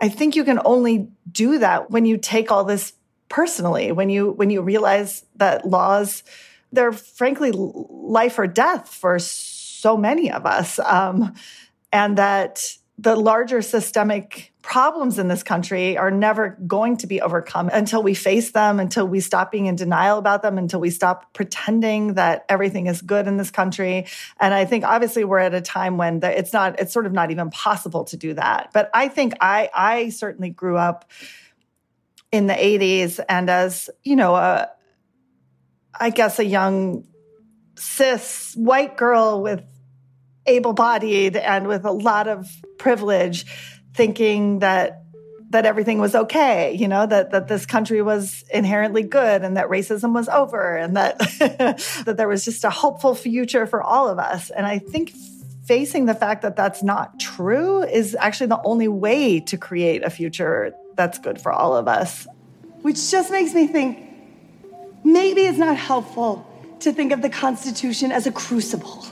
I 0.00 0.08
think 0.08 0.34
you 0.34 0.44
can 0.44 0.60
only 0.64 1.10
do 1.30 1.58
that 1.58 1.90
when 1.90 2.06
you 2.06 2.16
take 2.16 2.50
all 2.50 2.64
this 2.64 2.94
personally, 3.28 3.92
when 3.92 4.10
you 4.10 4.30
when 4.30 4.50
you 4.50 4.62
realize 4.62 5.24
that 5.36 5.66
laws 5.66 6.22
they're 6.72 6.92
frankly 6.92 7.52
life 7.52 8.38
or 8.38 8.46
death 8.46 8.88
for 8.88 9.18
so 9.80 9.96
many 9.96 10.30
of 10.30 10.46
us, 10.46 10.78
um, 10.78 11.34
and 11.92 12.18
that 12.18 12.76
the 12.98 13.16
larger 13.16 13.62
systemic 13.62 14.52
problems 14.60 15.18
in 15.18 15.28
this 15.28 15.42
country 15.42 15.96
are 15.96 16.10
never 16.10 16.50
going 16.66 16.98
to 16.98 17.06
be 17.06 17.20
overcome 17.22 17.70
until 17.72 18.02
we 18.02 18.12
face 18.12 18.50
them, 18.50 18.78
until 18.78 19.06
we 19.06 19.20
stop 19.20 19.50
being 19.50 19.64
in 19.64 19.74
denial 19.74 20.18
about 20.18 20.42
them, 20.42 20.58
until 20.58 20.80
we 20.80 20.90
stop 20.90 21.32
pretending 21.32 22.14
that 22.14 22.44
everything 22.48 22.86
is 22.88 23.00
good 23.00 23.26
in 23.26 23.38
this 23.38 23.50
country. 23.50 24.06
And 24.38 24.52
I 24.52 24.66
think 24.66 24.84
obviously 24.84 25.24
we're 25.24 25.38
at 25.38 25.54
a 25.54 25.62
time 25.62 25.96
when 25.96 26.20
the, 26.20 26.38
it's 26.38 26.52
not, 26.52 26.78
it's 26.78 26.92
sort 26.92 27.06
of 27.06 27.12
not 27.12 27.30
even 27.30 27.48
possible 27.48 28.04
to 28.04 28.18
do 28.18 28.34
that. 28.34 28.68
But 28.74 28.90
I 28.92 29.08
think 29.08 29.32
I, 29.40 29.70
I 29.74 30.10
certainly 30.10 30.50
grew 30.50 30.76
up 30.76 31.10
in 32.30 32.48
the 32.48 32.54
80s 32.54 33.18
and 33.30 33.48
as, 33.48 33.88
you 34.04 34.14
know, 34.14 34.34
a, 34.34 34.68
I 35.98 36.10
guess 36.10 36.38
a 36.38 36.44
young 36.44 37.06
cis 37.80 38.54
white 38.54 38.96
girl 38.96 39.42
with 39.42 39.62
able 40.46 40.72
bodied 40.72 41.36
and 41.36 41.66
with 41.66 41.84
a 41.84 41.92
lot 41.92 42.28
of 42.28 42.48
privilege, 42.78 43.46
thinking 43.94 44.60
that 44.60 45.04
that 45.50 45.66
everything 45.66 45.98
was 45.98 46.14
okay, 46.14 46.74
you 46.74 46.86
know, 46.86 47.06
that 47.06 47.32
that 47.32 47.48
this 47.48 47.66
country 47.66 48.02
was 48.02 48.44
inherently 48.52 49.02
good 49.02 49.42
and 49.42 49.56
that 49.56 49.68
racism 49.68 50.14
was 50.14 50.28
over 50.28 50.76
and 50.76 50.96
that 50.96 51.18
that 52.04 52.16
there 52.16 52.28
was 52.28 52.44
just 52.44 52.64
a 52.64 52.70
hopeful 52.70 53.14
future 53.14 53.66
for 53.66 53.82
all 53.82 54.08
of 54.08 54.18
us. 54.18 54.50
And 54.50 54.66
I 54.66 54.78
think 54.78 55.12
facing 55.64 56.06
the 56.06 56.14
fact 56.14 56.42
that 56.42 56.56
that's 56.56 56.82
not 56.82 57.18
true 57.18 57.82
is 57.82 58.16
actually 58.18 58.48
the 58.48 58.60
only 58.64 58.88
way 58.88 59.40
to 59.40 59.56
create 59.56 60.04
a 60.04 60.10
future 60.10 60.72
that's 60.94 61.18
good 61.18 61.40
for 61.40 61.52
all 61.52 61.76
of 61.76 61.88
us. 61.88 62.26
Which 62.82 63.10
just 63.10 63.30
makes 63.30 63.54
me 63.54 63.66
think 63.66 63.98
maybe 65.04 65.42
it's 65.42 65.58
not 65.58 65.76
helpful 65.76 66.46
to 66.80 66.92
think 66.92 67.12
of 67.12 67.22
the 67.22 67.30
Constitution 67.30 68.12
as 68.12 68.26
a 68.26 68.32
crucible 68.32 69.04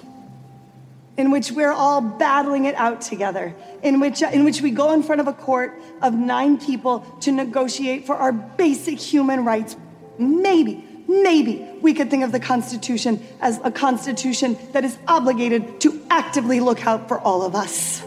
in 1.18 1.32
which 1.32 1.50
we're 1.50 1.72
all 1.72 2.00
battling 2.00 2.64
it 2.64 2.76
out 2.76 3.00
together, 3.00 3.52
in 3.82 3.98
which, 3.98 4.22
in 4.22 4.44
which 4.44 4.62
we 4.62 4.70
go 4.70 4.92
in 4.92 5.02
front 5.02 5.20
of 5.20 5.26
a 5.26 5.32
court 5.32 5.78
of 6.00 6.14
nine 6.14 6.56
people 6.56 7.00
to 7.20 7.32
negotiate 7.32 8.06
for 8.06 8.14
our 8.14 8.32
basic 8.32 9.00
human 9.00 9.44
rights. 9.44 9.76
Maybe, 10.16 10.86
maybe 11.08 11.68
we 11.82 11.92
could 11.92 12.08
think 12.08 12.22
of 12.22 12.30
the 12.30 12.38
Constitution 12.38 13.20
as 13.40 13.60
a 13.64 13.72
Constitution 13.72 14.56
that 14.72 14.84
is 14.84 14.96
obligated 15.08 15.80
to 15.80 16.00
actively 16.08 16.60
look 16.60 16.86
out 16.86 17.08
for 17.08 17.18
all 17.18 17.42
of 17.42 17.56
us. 17.56 18.00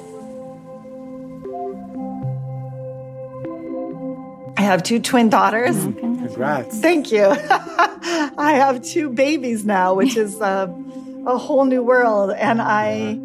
I 4.61 4.65
have 4.65 4.83
two 4.83 4.99
twin 4.99 5.29
daughters. 5.29 5.75
Congrats. 5.75 6.79
Thank 6.79 7.11
you. 7.11 7.25
I 7.27 8.53
have 8.55 8.83
two 8.83 9.09
babies 9.09 9.65
now, 9.65 9.93
which 9.95 10.15
is. 10.15 10.39
Uh, 10.39 10.67
a 11.25 11.37
whole 11.37 11.65
new 11.65 11.83
world. 11.83 12.31
And 12.31 12.61
I 12.61 13.19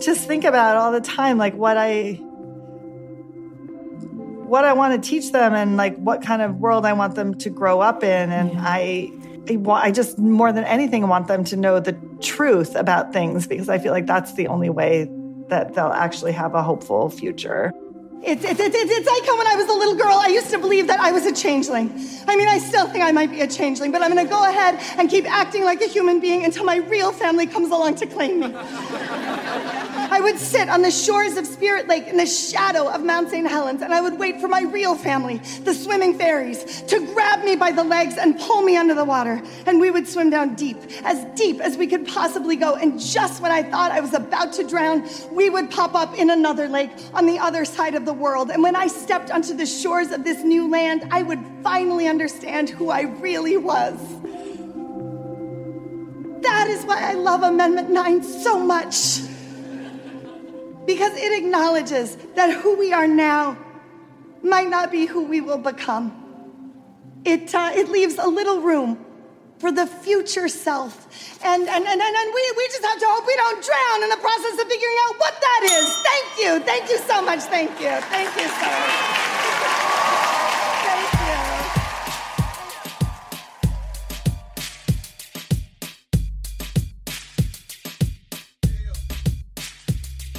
just 0.00 0.26
think 0.26 0.44
about 0.44 0.76
all 0.76 0.92
the 0.92 1.00
time, 1.00 1.38
like 1.38 1.54
what 1.54 1.76
I 1.76 2.20
what 4.44 4.64
I 4.66 4.74
want 4.74 5.02
to 5.02 5.08
teach 5.08 5.32
them 5.32 5.54
and 5.54 5.78
like 5.78 5.96
what 5.96 6.22
kind 6.22 6.42
of 6.42 6.56
world 6.56 6.84
I 6.84 6.92
want 6.92 7.14
them 7.14 7.36
to 7.36 7.48
grow 7.48 7.80
up 7.80 8.02
in. 8.02 8.30
And 8.30 8.52
yeah. 8.52 8.64
I 8.64 9.12
I, 9.48 9.58
I 9.66 9.90
just 9.90 10.18
more 10.18 10.52
than 10.52 10.64
anything 10.64 11.06
want 11.08 11.28
them 11.28 11.44
to 11.44 11.56
know 11.56 11.80
the 11.80 11.96
truth 12.20 12.74
about 12.74 13.12
things 13.12 13.46
because 13.46 13.68
I 13.68 13.78
feel 13.78 13.92
like 13.92 14.06
that's 14.06 14.34
the 14.34 14.48
only 14.48 14.70
way 14.70 15.08
that 15.48 15.74
they'll 15.74 15.86
actually 15.86 16.32
have 16.32 16.54
a 16.54 16.62
hopeful 16.62 17.08
future. 17.08 17.72
It's, 18.24 18.44
it's, 18.44 18.60
it's, 18.60 18.76
it's 18.76 19.06
like 19.06 19.36
when 19.36 19.46
I 19.48 19.56
was 19.56 19.68
a 19.68 19.72
little 19.72 19.96
girl, 19.96 20.14
I 20.14 20.28
used 20.28 20.50
to 20.50 20.58
believe 20.58 20.86
that 20.86 21.00
I 21.00 21.10
was 21.10 21.26
a 21.26 21.32
changeling. 21.32 21.92
I 22.28 22.36
mean, 22.36 22.46
I 22.46 22.58
still 22.58 22.86
think 22.86 23.04
I 23.04 23.10
might 23.10 23.32
be 23.32 23.40
a 23.40 23.48
changeling, 23.48 23.90
but 23.90 24.00
I'm 24.00 24.14
to 24.14 24.24
go 24.24 24.48
ahead 24.48 24.78
and 24.96 25.10
keep 25.10 25.28
acting 25.28 25.64
like 25.64 25.80
a 25.80 25.88
human 25.88 26.20
being 26.20 26.44
until 26.44 26.64
my 26.64 26.76
real 26.76 27.10
family 27.10 27.46
comes 27.46 27.70
along 27.70 27.96
to 27.96 28.06
claim 28.06 28.38
me. 28.40 28.46
I 30.12 30.20
would 30.20 30.38
sit 30.38 30.68
on 30.68 30.82
the 30.82 30.90
shores 30.90 31.38
of 31.38 31.46
Spirit 31.46 31.88
Lake 31.88 32.06
in 32.06 32.18
the 32.18 32.26
shadow 32.26 32.86
of 32.86 33.02
Mount 33.02 33.30
St. 33.30 33.48
Helens, 33.48 33.80
and 33.80 33.94
I 33.94 34.02
would 34.02 34.18
wait 34.18 34.42
for 34.42 34.46
my 34.46 34.60
real 34.60 34.94
family, 34.94 35.38
the 35.64 35.72
swimming 35.72 36.18
fairies, 36.18 36.82
to 36.82 37.00
grab 37.14 37.42
me 37.46 37.56
by 37.56 37.72
the 37.72 37.82
legs 37.82 38.18
and 38.18 38.38
pull 38.38 38.60
me 38.60 38.76
under 38.76 38.92
the 38.94 39.06
water. 39.06 39.40
And 39.64 39.80
we 39.80 39.90
would 39.90 40.06
swim 40.06 40.28
down 40.28 40.54
deep, 40.54 40.76
as 41.02 41.24
deep 41.34 41.60
as 41.60 41.78
we 41.78 41.86
could 41.86 42.06
possibly 42.06 42.56
go. 42.56 42.74
And 42.74 43.00
just 43.00 43.40
when 43.40 43.52
I 43.52 43.62
thought 43.62 43.90
I 43.90 44.00
was 44.00 44.12
about 44.12 44.52
to 44.52 44.68
drown, 44.68 45.08
we 45.30 45.48
would 45.48 45.70
pop 45.70 45.94
up 45.94 46.14
in 46.18 46.28
another 46.28 46.68
lake 46.68 46.90
on 47.14 47.24
the 47.24 47.38
other 47.38 47.64
side 47.64 47.94
of 47.94 48.04
the 48.04 48.12
world. 48.12 48.50
And 48.50 48.62
when 48.62 48.76
I 48.76 48.88
stepped 48.88 49.30
onto 49.30 49.54
the 49.54 49.64
shores 49.64 50.10
of 50.10 50.24
this 50.24 50.44
new 50.44 50.70
land, 50.70 51.08
I 51.10 51.22
would 51.22 51.42
finally 51.62 52.06
understand 52.06 52.68
who 52.68 52.90
I 52.90 53.00
really 53.00 53.56
was. 53.56 53.98
That 56.42 56.68
is 56.68 56.84
why 56.84 57.00
I 57.00 57.14
love 57.14 57.42
Amendment 57.44 57.88
9 57.88 58.22
so 58.22 58.58
much 58.58 59.31
because 60.86 61.12
it 61.16 61.32
acknowledges 61.42 62.16
that 62.34 62.52
who 62.52 62.76
we 62.76 62.92
are 62.92 63.06
now 63.06 63.56
might 64.42 64.68
not 64.68 64.90
be 64.90 65.06
who 65.06 65.24
we 65.24 65.40
will 65.40 65.58
become. 65.58 66.18
It, 67.24 67.54
uh, 67.54 67.70
it 67.74 67.88
leaves 67.88 68.18
a 68.18 68.26
little 68.26 68.60
room 68.60 69.04
for 69.58 69.70
the 69.70 69.86
future 69.86 70.48
self. 70.48 71.06
And, 71.44 71.62
and, 71.62 71.86
and, 71.86 72.00
and, 72.00 72.16
and 72.16 72.34
we, 72.34 72.52
we 72.56 72.66
just 72.66 72.84
have 72.84 72.98
to 72.98 73.06
hope 73.08 73.26
we 73.26 73.36
don't 73.36 73.64
drown 73.64 74.02
in 74.02 74.10
the 74.10 74.16
process 74.16 74.54
of 74.60 74.68
figuring 74.68 74.96
out 75.06 75.18
what 75.18 75.40
that 75.40 75.60
is. 75.70 75.88
Thank 76.02 76.26
you. 76.42 76.66
Thank 76.66 76.90
you 76.90 76.98
so 76.98 77.22
much. 77.22 77.40
Thank 77.40 77.70
you. 77.80 77.94
Thank 78.10 78.34
you 78.36 78.48
so 78.48 78.66
much. 78.66 79.41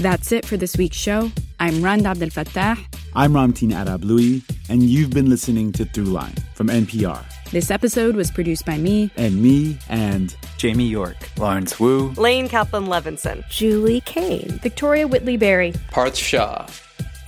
That's 0.04 0.34
it 0.34 0.46
for 0.46 0.58
this 0.58 0.76
week's 0.76 0.98
show. 0.98 1.32
I'm 1.62 1.82
Rand 1.82 2.06
Abdel 2.06 2.28
Fattah. 2.28 2.78
I'm 3.16 3.32
Ramtin 3.32 3.72
Arablouei, 3.72 4.44
and 4.68 4.84
you've 4.84 5.12
been 5.12 5.30
listening 5.30 5.72
to 5.72 5.86
Throughline 5.86 6.38
from 6.56 6.68
NPR. 6.68 7.24
This 7.52 7.72
episode 7.72 8.14
was 8.14 8.30
produced 8.30 8.66
by 8.66 8.78
me. 8.78 9.12
And 9.16 9.42
me, 9.42 9.78
and 9.88 10.36
Jamie 10.58 10.88
York, 10.88 11.16
Lawrence 11.38 11.80
Wu, 11.80 12.10
Lane 12.18 12.50
Kaplan 12.50 12.88
Levenson, 12.88 13.48
Julie 13.48 14.02
Caine, 14.02 14.60
Victoria 14.62 15.08
Whitley 15.08 15.38
Berry, 15.38 15.74
Parth 15.90 16.18
Shah. 16.18 16.66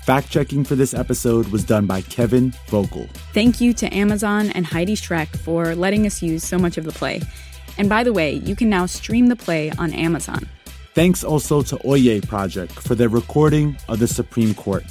Fact 0.03 0.30
checking 0.30 0.65
for 0.65 0.76
this 0.76 0.93
episode 0.93 1.47
was 1.53 1.63
done 1.63 1.86
by 1.86 2.01
Kevin 2.01 2.53
Vogel. 2.67 3.07
Thank 3.32 3.61
you 3.61 3.71
to 3.71 3.88
Amazon 3.95 4.49
and 4.49 4.65
Heidi 4.65 4.97
Schreck 4.97 5.30
for 5.30 5.76
letting 5.76 6.05
us 6.05 6.21
use 6.21 6.43
so 6.43 6.59
much 6.59 6.78
of 6.78 6.84
the 6.84 6.91
play. 6.91 7.21
And 7.78 7.88
by 7.88 8.03
the 8.03 8.11
way, 8.11 8.34
you 8.34 8.53
can 8.53 8.69
now 8.69 8.86
stream 8.86 9.28
the 9.28 9.38
play 9.38 9.71
on 9.80 9.93
Amazon. 9.93 10.49
Thanks 10.96 11.26
also 11.26 11.62
to 11.62 11.76
Oyez 11.80 12.26
Project 12.26 12.72
for 12.72 12.96
their 12.96 13.10
recording 13.10 13.78
of 13.89 14.00
the 14.00 14.08
Supreme 14.08 14.56
Court. 14.56 14.86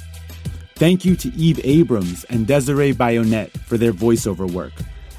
Thank 0.75 1.03
you 1.03 1.15
to 1.15 1.33
Eve 1.33 1.59
Abrams 1.63 2.25
and 2.25 2.45
Desiree 2.45 2.91
Bayonet 2.91 3.51
for 3.65 3.75
their 3.79 3.91
voiceover 3.91 4.49
work. 4.49 4.73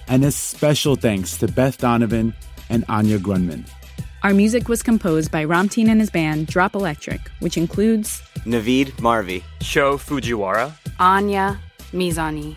And 0.07 0.25
a 0.25 0.31
special 0.31 0.95
thanks 0.95 1.39
to 1.39 1.49
Beth 1.49 1.79
Donovan 1.79 2.35
and 2.71 2.85
Anya 2.89 3.19
Grundmann. 3.19 3.69
Our 4.23 4.33
music 4.33 4.69
was 4.69 4.81
composed 4.85 5.33
by 5.33 5.45
Ramtin 5.45 5.89
and 5.89 5.99
his 5.99 6.09
band 6.09 6.47
Drop 6.47 6.77
Electric, 6.77 7.21
which 7.41 7.57
includes 7.57 8.23
Navid 8.45 8.93
Marvi, 9.01 9.43
Sho 9.63 9.99
Fujiwara, 9.99 10.73
Anya 11.01 11.59
Mizani. 11.93 12.57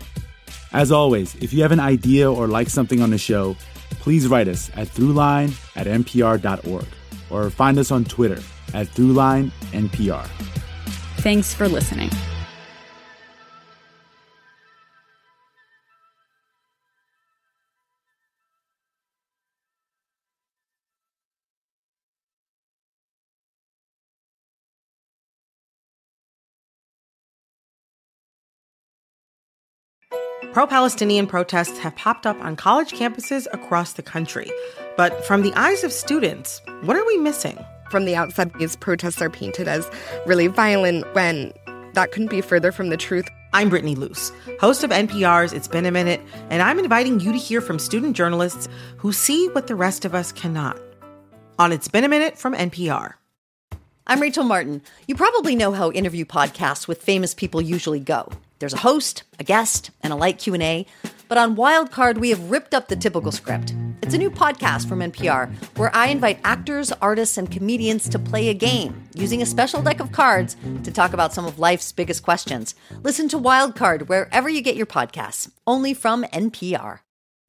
As 0.72 0.92
always, 0.92 1.34
if 1.42 1.52
you 1.52 1.64
have 1.64 1.72
an 1.72 1.80
idea 1.80 2.32
or 2.32 2.48
like 2.48 2.70
something 2.70 3.02
on 3.02 3.10
the 3.10 3.18
show, 3.18 3.56
please 4.02 4.28
write 4.28 4.48
us 4.48 4.70
at 4.76 4.88
throughline 4.88 5.52
at 5.76 5.88
npr.org 5.88 6.86
or 7.30 7.50
find 7.50 7.78
us 7.78 7.92
on 7.92 8.06
Twitter 8.06 8.42
at 8.74 8.88
throughlinenpr. 8.88 10.26
Thanks 11.18 11.54
for 11.54 11.68
listening. 11.68 12.10
Pro 30.52 30.66
Palestinian 30.66 31.28
protests 31.28 31.78
have 31.80 31.96
popped 31.96 32.26
up 32.26 32.40
on 32.42 32.56
college 32.56 32.92
campuses 32.92 33.46
across 33.54 33.94
the 33.94 34.02
country. 34.02 34.52
But 35.00 35.24
from 35.24 35.43
the 35.43 35.54
eyes 35.54 35.86
of 35.86 35.93
students, 35.93 36.62
what 36.82 36.97
are 36.97 37.06
we 37.06 37.16
missing? 37.16 37.58
From 37.89 38.04
the 38.04 38.18
outside, 38.18 38.54
these 38.56 38.76
protests 38.76 39.22
are 39.22 39.30
painted 39.30 39.66
as 39.66 39.89
really 40.26 40.47
violent 40.47 41.06
when 41.16 41.54
that 41.93 42.12
couldn't 42.12 42.30
be 42.30 42.41
further 42.41 42.74
from 42.74 42.89
the 42.89 42.97
truth. 42.97 43.26
I'm 43.54 43.70
Brittany 43.70 43.95
Luce, 43.95 44.34
host 44.60 44.84
of 44.84 44.89
NPR's 44.89 45.54
It's 45.54 45.70
Been 45.70 45.86
a 45.86 45.91
Minute, 45.91 46.20
and 46.50 46.62
I'm 46.62 46.80
inviting 46.80 47.22
you 47.22 47.32
to 47.32 47.38
hear 47.38 47.62
from 47.62 47.80
student 47.80 48.18
journalists 48.18 48.68
who 48.97 49.14
see 49.14 49.47
what 49.47 49.68
the 49.68 49.76
rest 49.76 50.04
of 50.04 50.14
us 50.14 50.34
cannot. 50.34 50.78
On 51.58 51.72
It's 51.72 51.88
Been 51.88 52.04
a 52.04 52.10
Minute 52.10 52.38
from 52.38 52.54
NPR. 52.54 53.14
I'm 54.06 54.20
Rachel 54.20 54.43
Martin. 54.43 54.82
You 55.08 55.16
probably 55.16 55.56
know 55.56 55.72
how 55.72 55.91
interview 55.91 56.26
podcasts 56.26 56.89
with 56.89 57.02
famous 57.02 57.34
people 57.34 57.62
usually 57.62 58.02
go. 58.02 58.28
There's 58.60 58.74
a 58.74 58.80
host, 58.80 59.24
a 59.39 59.45
guest, 59.45 59.91
and 60.02 60.12
a 60.12 60.18
light 60.18 60.39
Q&A. 60.39 60.86
But 61.30 61.38
on 61.38 61.56
Wildcard, 61.56 62.18
we 62.18 62.32
have 62.32 62.50
ripped 62.50 62.74
up 62.74 62.88
the 62.88 62.96
typical 62.96 63.32
script. 63.32 63.76
It's 64.02 64.16
a 64.16 64.18
new 64.18 64.32
podcast 64.32 64.90
from 64.90 65.00
NPR 65.00 65.54
where 65.78 65.96
I 65.96 66.08
invite 66.08 66.40
actors, 66.44 66.92
artists, 66.94 67.38
and 67.38 67.52
comedians 67.52 68.10
to 68.10 68.18
play 68.18 68.50
a 68.50 68.56
game 68.56 69.08
using 69.14 69.40
a 69.40 69.46
special 69.46 69.84
deck 69.84 70.00
of 70.00 70.12
cards 70.12 70.58
to 70.84 70.92
talk 70.92 71.14
about 71.14 71.32
some 71.32 71.46
of 71.46 71.60
life's 71.60 71.92
biggest 71.92 72.24
questions. 72.24 72.74
Listen 73.04 73.30
to 73.30 73.38
Wildcard 73.38 74.08
wherever 74.08 74.50
you 74.50 74.62
get 74.62 74.76
your 74.76 74.88
podcasts, 74.88 75.52
only 75.68 75.94
from 75.94 76.24
NPR. 76.24 77.02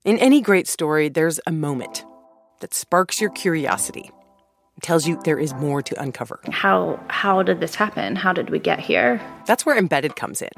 In 0.05 0.19
any 0.19 0.43
great 0.43 0.69
story, 0.69 1.09
there's 1.09 1.41
a 1.47 1.53
moment 1.53 2.05
that 2.61 2.75
sparks 2.75 3.19
your 3.19 3.31
curiosity. 3.31 4.11
It 4.77 4.83
tells 4.83 5.07
you 5.07 5.21
there 5.25 5.39
is 5.39 5.53
more 5.55 5.83
to 5.83 6.01
uncover. 6.01 6.41
How 6.51 6.99
how 7.09 7.43
did 7.43 7.61
this 7.61 7.75
happen? 7.75 8.17
How 8.17 8.33
did 8.33 8.49
we 8.49 8.59
get 8.59 8.81
here? 8.81 9.21
That's 9.47 9.67
where 9.67 9.77
Embedded 9.77 10.17
comes 10.17 10.41
in. 10.41 10.49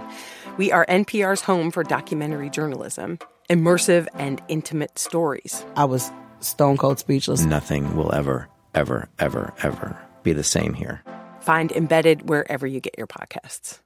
We 0.58 0.70
are 0.70 0.84
NPR's 0.86 1.40
home 1.40 1.70
for 1.70 1.82
documentary 1.82 2.50
journalism, 2.50 3.18
immersive 3.48 4.06
and 4.14 4.42
intimate 4.48 4.98
stories. 4.98 5.64
I 5.76 5.86
was 5.86 6.10
stone 6.40 6.76
cold 6.76 6.98
speechless. 6.98 7.44
Nothing 7.44 7.96
will 7.96 8.14
ever, 8.14 8.48
ever, 8.74 9.08
ever, 9.18 9.54
ever 9.62 9.98
be 10.22 10.34
the 10.34 10.44
same 10.44 10.74
here. 10.74 11.02
Find 11.40 11.72
Embedded 11.72 12.28
wherever 12.28 12.66
you 12.66 12.80
get 12.80 12.96
your 12.98 13.06
podcasts. 13.06 13.78